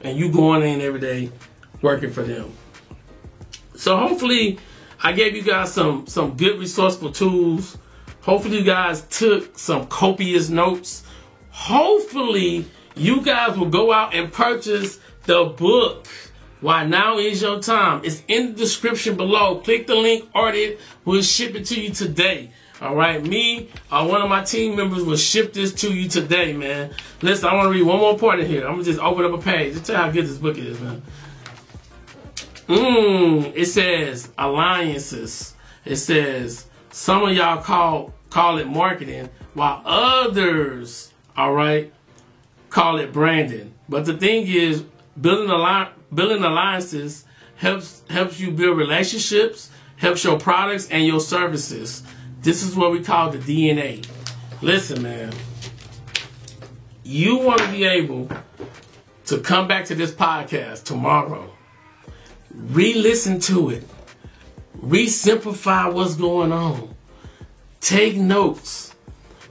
And 0.00 0.18
you 0.18 0.30
going 0.30 0.62
in 0.62 0.80
every 0.80 1.00
day 1.00 1.30
working 1.82 2.10
for 2.10 2.22
them. 2.22 2.52
So 3.76 3.96
hopefully 3.96 4.58
I 5.02 5.12
gave 5.12 5.34
you 5.34 5.42
guys 5.42 5.72
some 5.72 6.06
some 6.06 6.36
good 6.36 6.58
resourceful 6.58 7.12
tools. 7.12 7.78
Hopefully 8.24 8.58
you 8.58 8.64
guys 8.64 9.02
took 9.02 9.58
some 9.58 9.86
copious 9.86 10.48
notes. 10.48 11.02
Hopefully 11.50 12.64
you 12.96 13.20
guys 13.20 13.54
will 13.58 13.68
go 13.68 13.92
out 13.92 14.14
and 14.14 14.32
purchase 14.32 14.98
the 15.24 15.44
book. 15.44 16.08
Why 16.62 16.86
now 16.86 17.18
is 17.18 17.42
your 17.42 17.60
time. 17.60 18.00
It's 18.02 18.22
in 18.26 18.52
the 18.52 18.52
description 18.54 19.18
below. 19.18 19.58
Click 19.60 19.86
the 19.86 19.94
link, 19.94 20.30
order 20.34 20.56
it. 20.56 20.80
We'll 21.04 21.20
ship 21.20 21.54
it 21.54 21.66
to 21.66 21.78
you 21.78 21.90
today. 21.90 22.50
All 22.80 22.94
right, 22.94 23.22
me 23.22 23.68
or 23.92 24.08
one 24.08 24.22
of 24.22 24.30
my 24.30 24.42
team 24.42 24.74
members 24.74 25.04
will 25.04 25.18
ship 25.18 25.52
this 25.52 25.74
to 25.74 25.92
you 25.94 26.08
today, 26.08 26.54
man. 26.54 26.94
Listen, 27.20 27.50
I 27.50 27.54
want 27.54 27.66
to 27.66 27.70
read 27.72 27.82
one 27.82 27.98
more 27.98 28.18
part 28.18 28.40
in 28.40 28.46
here. 28.46 28.66
I'm 28.66 28.72
gonna 28.72 28.84
just 28.84 29.00
open 29.00 29.26
up 29.26 29.38
a 29.38 29.38
page. 29.38 29.74
Just 29.74 29.84
tell 29.84 29.96
you 29.96 30.02
how 30.02 30.10
good 30.10 30.24
this 30.24 30.38
book 30.38 30.56
is, 30.56 30.80
man. 30.80 31.02
Mmm. 32.68 33.52
It 33.54 33.66
says 33.66 34.30
alliances. 34.38 35.52
It 35.84 35.96
says 35.96 36.66
some 36.90 37.24
of 37.24 37.36
y'all 37.36 37.60
call 37.60 38.13
call 38.34 38.58
it 38.58 38.66
marketing, 38.66 39.28
while 39.54 39.80
others, 39.84 41.12
all 41.36 41.54
right, 41.54 41.92
call 42.68 42.98
it 42.98 43.12
branding. 43.12 43.72
But 43.88 44.06
the 44.06 44.16
thing 44.16 44.48
is, 44.48 44.82
building 45.20 45.48
alli- 45.50 45.92
building 46.12 46.42
alliances 46.42 47.26
helps 47.54 48.02
helps 48.10 48.40
you 48.40 48.50
build 48.50 48.76
relationships, 48.76 49.70
helps 49.98 50.24
your 50.24 50.36
products 50.36 50.88
and 50.90 51.06
your 51.06 51.20
services. 51.20 52.02
This 52.40 52.64
is 52.64 52.74
what 52.74 52.90
we 52.90 53.04
call 53.04 53.30
the 53.30 53.38
DNA. 53.38 54.04
Listen, 54.60 55.00
man. 55.00 55.32
You 57.04 57.36
want 57.36 57.60
to 57.60 57.70
be 57.70 57.84
able 57.84 58.28
to 59.26 59.38
come 59.38 59.68
back 59.68 59.84
to 59.84 59.94
this 59.94 60.10
podcast 60.10 60.82
tomorrow, 60.82 61.52
re 62.52 62.94
listen 62.94 63.38
to 63.42 63.70
it, 63.70 63.84
re 64.74 65.06
simplify 65.06 65.86
what's 65.86 66.16
going 66.16 66.50
on, 66.50 66.96
take 67.84 68.16
notes. 68.16 68.94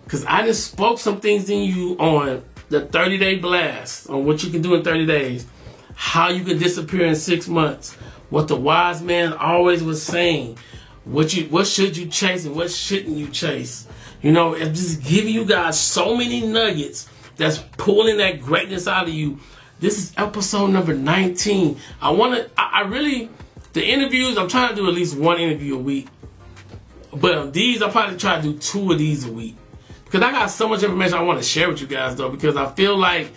Because 0.03 0.25
I 0.25 0.45
just 0.45 0.71
spoke 0.71 0.99
some 0.99 1.21
things 1.21 1.49
in 1.49 1.63
you 1.63 1.95
on 1.97 2.43
the 2.69 2.86
30 2.86 3.17
day 3.17 3.38
blast, 3.38 4.09
on 4.09 4.25
what 4.25 4.43
you 4.43 4.49
can 4.49 4.61
do 4.61 4.75
in 4.75 4.84
30 4.84 5.05
days, 5.05 5.47
how 5.95 6.29
you 6.29 6.43
can 6.43 6.57
disappear 6.57 7.05
in 7.05 7.15
six 7.15 7.47
months, 7.47 7.93
what 8.29 8.47
the 8.47 8.55
wise 8.55 9.01
man 9.01 9.34
always 9.34 9.84
was 9.84 10.03
saying 10.03 10.57
what 11.05 11.34
you 11.34 11.45
what 11.45 11.67
should 11.67 11.97
you 11.97 12.07
chase 12.07 12.45
and 12.45 12.55
what 12.55 12.71
shouldn't 12.71 13.17
you 13.17 13.27
chase? 13.27 13.88
You 14.21 14.31
know, 14.31 14.55
and 14.55 14.73
just 14.73 15.03
giving 15.03 15.34
you 15.34 15.45
guys 15.45 15.79
so 15.79 16.15
many 16.15 16.45
nuggets 16.45 17.09
that's 17.36 17.57
pulling 17.77 18.17
that 18.17 18.41
greatness 18.41 18.88
out 18.88 19.07
of 19.07 19.13
you. 19.13 19.39
This 19.79 19.97
is 19.97 20.13
episode 20.15 20.67
number 20.67 20.93
19. 20.93 21.77
I 22.01 22.11
want 22.11 22.36
to, 22.36 22.49
I, 22.57 22.81
I, 22.81 22.81
really, 22.84 23.29
the 23.73 23.84
interviews, 23.84 24.38
I'm 24.38 24.47
trying 24.47 24.69
to 24.69 24.75
do 24.75 24.88
at 24.88 24.93
least 24.93 25.17
one 25.17 25.39
interview 25.39 25.75
a 25.75 25.79
week. 25.79 26.07
But 27.16 27.53
these, 27.53 27.82
I'll 27.82 27.91
probably 27.91 28.18
try 28.18 28.38
to 28.38 28.41
do 28.41 28.57
two 28.57 28.91
of 28.91 28.97
these 28.97 29.26
a 29.26 29.32
week. 29.32 29.55
Because 30.05 30.22
I 30.22 30.32
got 30.32 30.47
so 30.47 30.68
much 30.68 30.84
information 30.84 31.18
I 31.18 31.22
want 31.22 31.39
to 31.39 31.45
share 31.45 31.70
with 31.70 31.82
you 31.82 31.88
guys, 31.88 32.16
though, 32.16 32.30
because 32.30 32.55
I 32.55 32.72
feel 32.72 32.97
like 32.97 33.32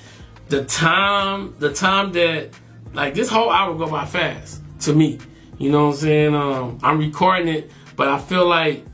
the 0.49 0.64
time, 0.64 1.55
the 1.59 1.72
time 1.72 2.12
that, 2.12 2.51
like, 2.93 3.14
this 3.14 3.29
whole 3.29 3.51
hour 3.51 3.74
go 3.74 3.91
by 3.91 4.05
fast 4.05 4.62
to 4.81 4.95
me. 4.95 5.18
You 5.59 5.70
know 5.70 5.87
what 5.87 5.95
I'm 5.95 6.01
saying? 6.01 6.35
Um, 6.35 6.79
I'm 6.83 6.99
recording 6.99 7.49
it, 7.49 7.70
but 7.97 8.09
I 8.09 8.18
feel 8.18 8.47
like 8.47 8.85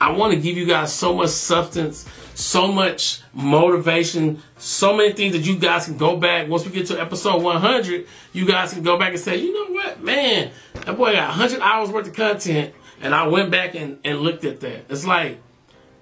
I 0.00 0.12
want 0.12 0.34
to 0.34 0.40
give 0.40 0.56
you 0.56 0.66
guys 0.66 0.92
so 0.92 1.14
much 1.14 1.30
substance, 1.30 2.06
so 2.34 2.68
much 2.68 3.20
motivation, 3.32 4.42
so 4.58 4.96
many 4.96 5.12
things 5.12 5.34
that 5.34 5.46
you 5.46 5.56
guys 5.58 5.86
can 5.86 5.96
go 5.96 6.16
back. 6.16 6.48
Once 6.48 6.64
we 6.64 6.72
get 6.72 6.86
to 6.86 7.00
episode 7.00 7.42
100, 7.42 8.06
you 8.32 8.46
guys 8.46 8.72
can 8.72 8.82
go 8.82 8.98
back 8.98 9.10
and 9.10 9.20
say, 9.20 9.36
you 9.36 9.52
know 9.52 9.74
what, 9.74 10.02
man, 10.02 10.50
that 10.74 10.96
boy 10.96 11.12
got 11.12 11.28
100 11.28 11.60
hours 11.60 11.90
worth 11.90 12.08
of 12.08 12.14
content. 12.14 12.74
And 13.00 13.14
I 13.14 13.26
went 13.26 13.50
back 13.50 13.74
and, 13.74 13.98
and 14.04 14.20
looked 14.20 14.44
at 14.44 14.60
that. 14.60 14.86
It's 14.88 15.06
like, 15.06 15.40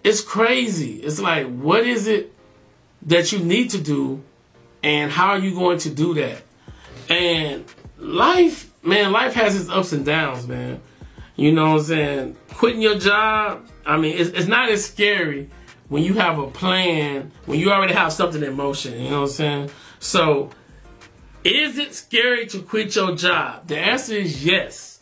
it's 0.02 0.20
crazy. 0.20 0.96
It's 0.96 1.20
like, 1.20 1.46
what 1.46 1.86
is 1.86 2.06
it 2.06 2.32
that 3.02 3.32
you 3.32 3.38
need 3.40 3.70
to 3.70 3.80
do? 3.80 4.22
And 4.82 5.10
how 5.10 5.28
are 5.30 5.38
you 5.38 5.54
going 5.54 5.78
to 5.78 5.90
do 5.90 6.14
that? 6.14 6.42
And 7.08 7.64
life 7.98 8.70
man, 8.84 9.12
life 9.12 9.34
has 9.34 9.58
its 9.58 9.68
ups 9.70 9.92
and 9.92 10.04
downs, 10.04 10.46
man. 10.46 10.80
You 11.36 11.52
know 11.52 11.72
what 11.72 11.80
I'm 11.80 11.84
saying? 11.84 12.36
Quitting 12.50 12.80
your 12.80 12.98
job, 12.98 13.66
I 13.84 13.96
mean, 13.96 14.16
it's, 14.16 14.30
it's 14.30 14.46
not 14.46 14.68
as 14.68 14.84
scary 14.84 15.50
when 15.88 16.02
you 16.02 16.14
have 16.14 16.38
a 16.38 16.46
plan, 16.46 17.32
when 17.46 17.58
you 17.58 17.72
already 17.72 17.94
have 17.94 18.12
something 18.12 18.42
in 18.42 18.54
motion. 18.54 19.00
You 19.00 19.10
know 19.10 19.22
what 19.22 19.30
I'm 19.30 19.34
saying? 19.34 19.70
So, 19.98 20.50
is 21.42 21.78
it 21.78 21.94
scary 21.94 22.46
to 22.46 22.60
quit 22.60 22.94
your 22.94 23.16
job? 23.16 23.66
The 23.66 23.78
answer 23.78 24.14
is 24.14 24.44
yes. 24.44 24.93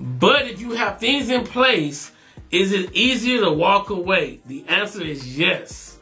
But 0.00 0.46
if 0.46 0.60
you 0.60 0.72
have 0.72 0.98
things 0.98 1.28
in 1.28 1.44
place, 1.44 2.12
is 2.50 2.72
it 2.72 2.92
easier 2.94 3.40
to 3.42 3.52
walk 3.52 3.90
away? 3.90 4.40
The 4.46 4.64
answer 4.66 5.02
is 5.02 5.38
yes. 5.38 5.98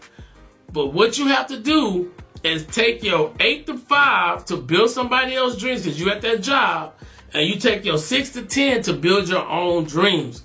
But 0.72 0.88
what 0.88 1.18
you 1.18 1.26
have 1.26 1.46
to 1.48 1.58
do 1.58 2.12
is 2.44 2.64
take 2.66 3.02
your 3.02 3.34
eight 3.40 3.66
to 3.66 3.76
five 3.76 4.44
to 4.46 4.56
build 4.56 4.90
somebody 4.90 5.34
else's 5.34 5.60
dreams 5.60 5.82
because 5.82 6.00
you're 6.00 6.12
at 6.12 6.22
that 6.22 6.42
job 6.42 6.94
and 7.34 7.46
you 7.46 7.58
take 7.58 7.84
your 7.84 7.98
six 7.98 8.30
to 8.30 8.42
10 8.42 8.82
to 8.82 8.92
build 8.92 9.28
your 9.28 9.46
own 9.46 9.84
dreams. 9.84 10.44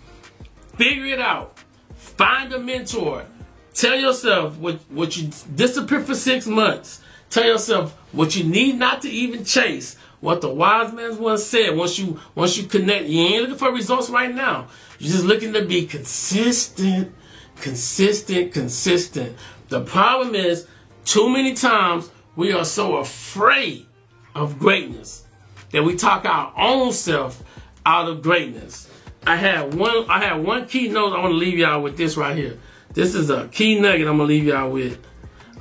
Figure 0.77 1.05
it 1.05 1.19
out. 1.19 1.59
Find 1.95 2.51
a 2.53 2.59
mentor. 2.59 3.25
Tell 3.73 3.95
yourself 3.95 4.57
what, 4.57 4.79
what 4.89 5.15
you 5.15 5.29
disappear 5.55 6.01
for 6.01 6.15
six 6.15 6.47
months. 6.47 7.01
Tell 7.33 7.45
yourself 7.45 7.93
what 8.11 8.35
you 8.35 8.43
need 8.43 8.77
not 8.77 9.01
to 9.01 9.09
even 9.09 9.43
chase. 9.43 9.97
What 10.19 10.41
the 10.41 10.53
wise 10.53 10.93
man 10.93 11.17
once 11.17 11.43
said. 11.43 11.75
Once 11.75 11.97
you 11.97 12.19
once 12.35 12.59
you 12.59 12.67
connect, 12.67 13.05
you 13.05 13.21
ain't 13.21 13.41
looking 13.41 13.57
for 13.57 13.71
results 13.71 14.11
right 14.11 14.33
now. 14.33 14.67
You're 14.99 15.13
just 15.13 15.25
looking 15.25 15.51
to 15.53 15.65
be 15.65 15.87
consistent, 15.87 17.11
consistent, 17.59 18.53
consistent. 18.53 19.35
The 19.69 19.81
problem 19.81 20.35
is, 20.35 20.67
too 21.05 21.27
many 21.27 21.55
times 21.55 22.11
we 22.35 22.53
are 22.53 22.63
so 22.63 22.97
afraid 22.97 23.87
of 24.35 24.59
greatness 24.59 25.25
that 25.71 25.83
we 25.83 25.95
talk 25.95 26.25
our 26.25 26.53
own 26.55 26.91
self 26.91 27.41
out 27.83 28.07
of 28.07 28.21
greatness. 28.21 28.91
I 29.25 29.37
had 29.37 29.73
one 29.73 30.07
I 30.07 30.23
had 30.23 30.43
one 30.43 30.67
key 30.67 30.87
note 30.87 31.13
I 31.13 31.19
want 31.19 31.31
to 31.31 31.37
leave 31.37 31.57
y'all 31.57 31.81
with 31.81 31.97
this 31.97 32.15
right 32.15 32.37
here. 32.37 32.59
This 32.93 33.15
is 33.15 33.31
a 33.31 33.47
key 33.47 33.79
nugget 33.79 34.07
I'm 34.07 34.17
gonna 34.17 34.29
leave 34.29 34.43
y'all 34.43 34.69
with. 34.69 35.03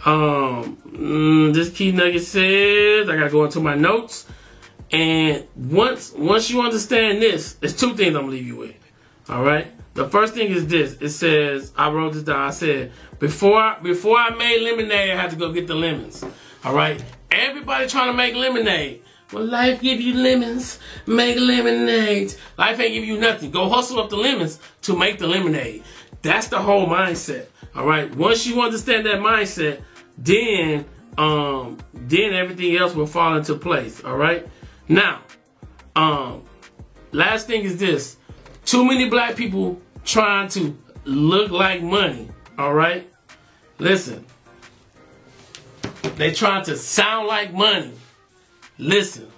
Um, 0.04 0.76
mm, 0.86 1.54
this 1.54 1.70
key 1.70 1.92
nugget 1.92 2.24
says 2.24 3.08
I 3.08 3.16
gotta 3.16 3.30
go 3.30 3.44
into 3.44 3.60
my 3.60 3.74
notes. 3.74 4.26
And 4.90 5.46
once 5.56 6.12
once 6.12 6.50
you 6.50 6.60
understand 6.60 7.22
this, 7.22 7.54
there's 7.54 7.76
two 7.76 7.94
things 7.94 8.08
I'm 8.08 8.22
gonna 8.22 8.32
leave 8.32 8.46
you 8.46 8.56
with. 8.56 8.74
All 9.28 9.42
right. 9.42 9.66
The 9.94 10.08
first 10.08 10.34
thing 10.34 10.50
is 10.50 10.66
this. 10.66 10.96
It 11.00 11.10
says 11.10 11.72
I 11.76 11.90
wrote 11.90 12.14
this 12.14 12.22
down. 12.24 12.40
I 12.40 12.50
said 12.50 12.92
before 13.18 13.58
I, 13.58 13.78
before 13.78 14.18
I 14.18 14.30
made 14.30 14.62
lemonade, 14.62 15.10
I 15.10 15.16
had 15.16 15.30
to 15.30 15.36
go 15.36 15.52
get 15.52 15.66
the 15.66 15.74
lemons. 15.74 16.24
All 16.64 16.74
right. 16.74 17.02
Everybody 17.30 17.86
trying 17.86 18.08
to 18.08 18.12
make 18.12 18.34
lemonade. 18.34 19.02
Well, 19.32 19.46
life 19.46 19.80
give 19.80 20.00
you 20.00 20.14
lemons, 20.14 20.78
make 21.06 21.38
lemonade. 21.38 22.34
Life 22.58 22.78
ain't 22.80 22.92
give 22.92 23.04
you 23.04 23.18
nothing. 23.18 23.50
Go 23.50 23.68
hustle 23.68 24.00
up 24.00 24.10
the 24.10 24.16
lemons 24.16 24.58
to 24.82 24.94
make 24.94 25.18
the 25.18 25.26
lemonade. 25.26 25.84
That's 26.20 26.48
the 26.48 26.58
whole 26.58 26.86
mindset. 26.86 27.46
All 27.74 27.86
right. 27.86 28.14
Once 28.14 28.46
you 28.46 28.60
understand 28.60 29.06
that 29.06 29.20
mindset, 29.20 29.80
then 30.18 30.84
um 31.18 31.78
then 31.92 32.32
everything 32.32 32.76
else 32.76 32.94
will 32.94 33.06
fall 33.06 33.36
into 33.36 33.54
place. 33.54 34.02
All 34.04 34.16
right. 34.16 34.46
Now, 34.88 35.22
um, 35.94 36.42
last 37.12 37.46
thing 37.46 37.62
is 37.62 37.78
this: 37.78 38.16
too 38.64 38.84
many 38.84 39.08
black 39.08 39.36
people 39.36 39.80
trying 40.04 40.48
to 40.48 40.76
look 41.04 41.50
like 41.50 41.82
money. 41.82 42.28
All 42.58 42.74
right. 42.74 43.10
Listen. 43.78 44.24
They 46.16 46.32
trying 46.32 46.64
to 46.64 46.76
sound 46.76 47.26
like 47.26 47.52
money. 47.52 47.92
Listen. 48.78 49.30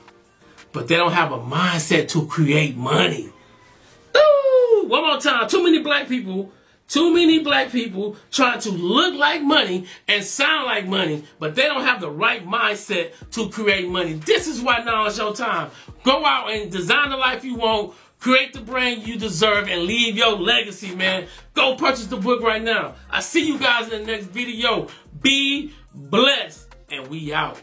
But 0.73 0.89
they 0.89 0.97
don't 0.97 1.13
have 1.13 1.33
a 1.33 1.39
mindset 1.39 2.09
to 2.11 2.27
create 2.27 2.77
money. 2.77 3.31
Ooh, 4.17 4.85
one 4.89 5.03
more 5.03 5.21
time. 5.21 5.49
Too 5.49 5.63
many 5.63 5.81
black 5.81 6.09
people 6.09 6.53
too 6.89 7.13
many 7.15 7.39
black 7.41 7.71
people 7.71 8.17
trying 8.31 8.61
to 8.61 8.71
look 8.71 9.15
like 9.15 9.43
money 9.43 9.87
and 10.07 10.23
sound 10.23 10.67
like 10.67 10.87
money, 10.87 11.25
but 11.39 11.55
they 11.55 11.63
don't 11.63 11.83
have 11.83 12.01
the 12.01 12.11
right 12.11 12.47
mindset 12.47 13.13
to 13.33 13.49
create 13.49 13.89
money. 13.89 14.15
This 14.15 14.47
is 14.47 14.61
why 14.61 14.83
now 14.85 15.07
is 15.07 15.19
your 15.19 15.35
time. 15.35 15.71
Go 16.03 16.25
out 16.25 16.51
and 16.51 16.71
design 16.71 17.11
the 17.11 17.17
life 17.17 17.45
you 17.45 17.57
want, 17.57 17.95
create 18.19 18.53
the 18.53 18.61
brand 18.61 19.07
you 19.07 19.19
deserve, 19.19 19.69
and 19.69 19.83
leave 19.83 20.17
your 20.17 20.39
legacy, 20.39 20.95
man. 20.95 21.27
Go 21.55 21.77
purchase 21.77 22.07
the 22.07 22.17
book 22.17 22.43
right 22.43 22.63
now. 22.63 22.95
I 23.11 23.21
see 23.21 23.47
you 23.47 23.59
guys 23.59 23.91
in 23.91 24.05
the 24.05 24.13
next 24.13 24.27
video. 24.27 24.89
Be 25.21 25.73
blessed, 25.95 26.69
and 26.91 27.09
we 27.09 27.33
out. 27.33 27.61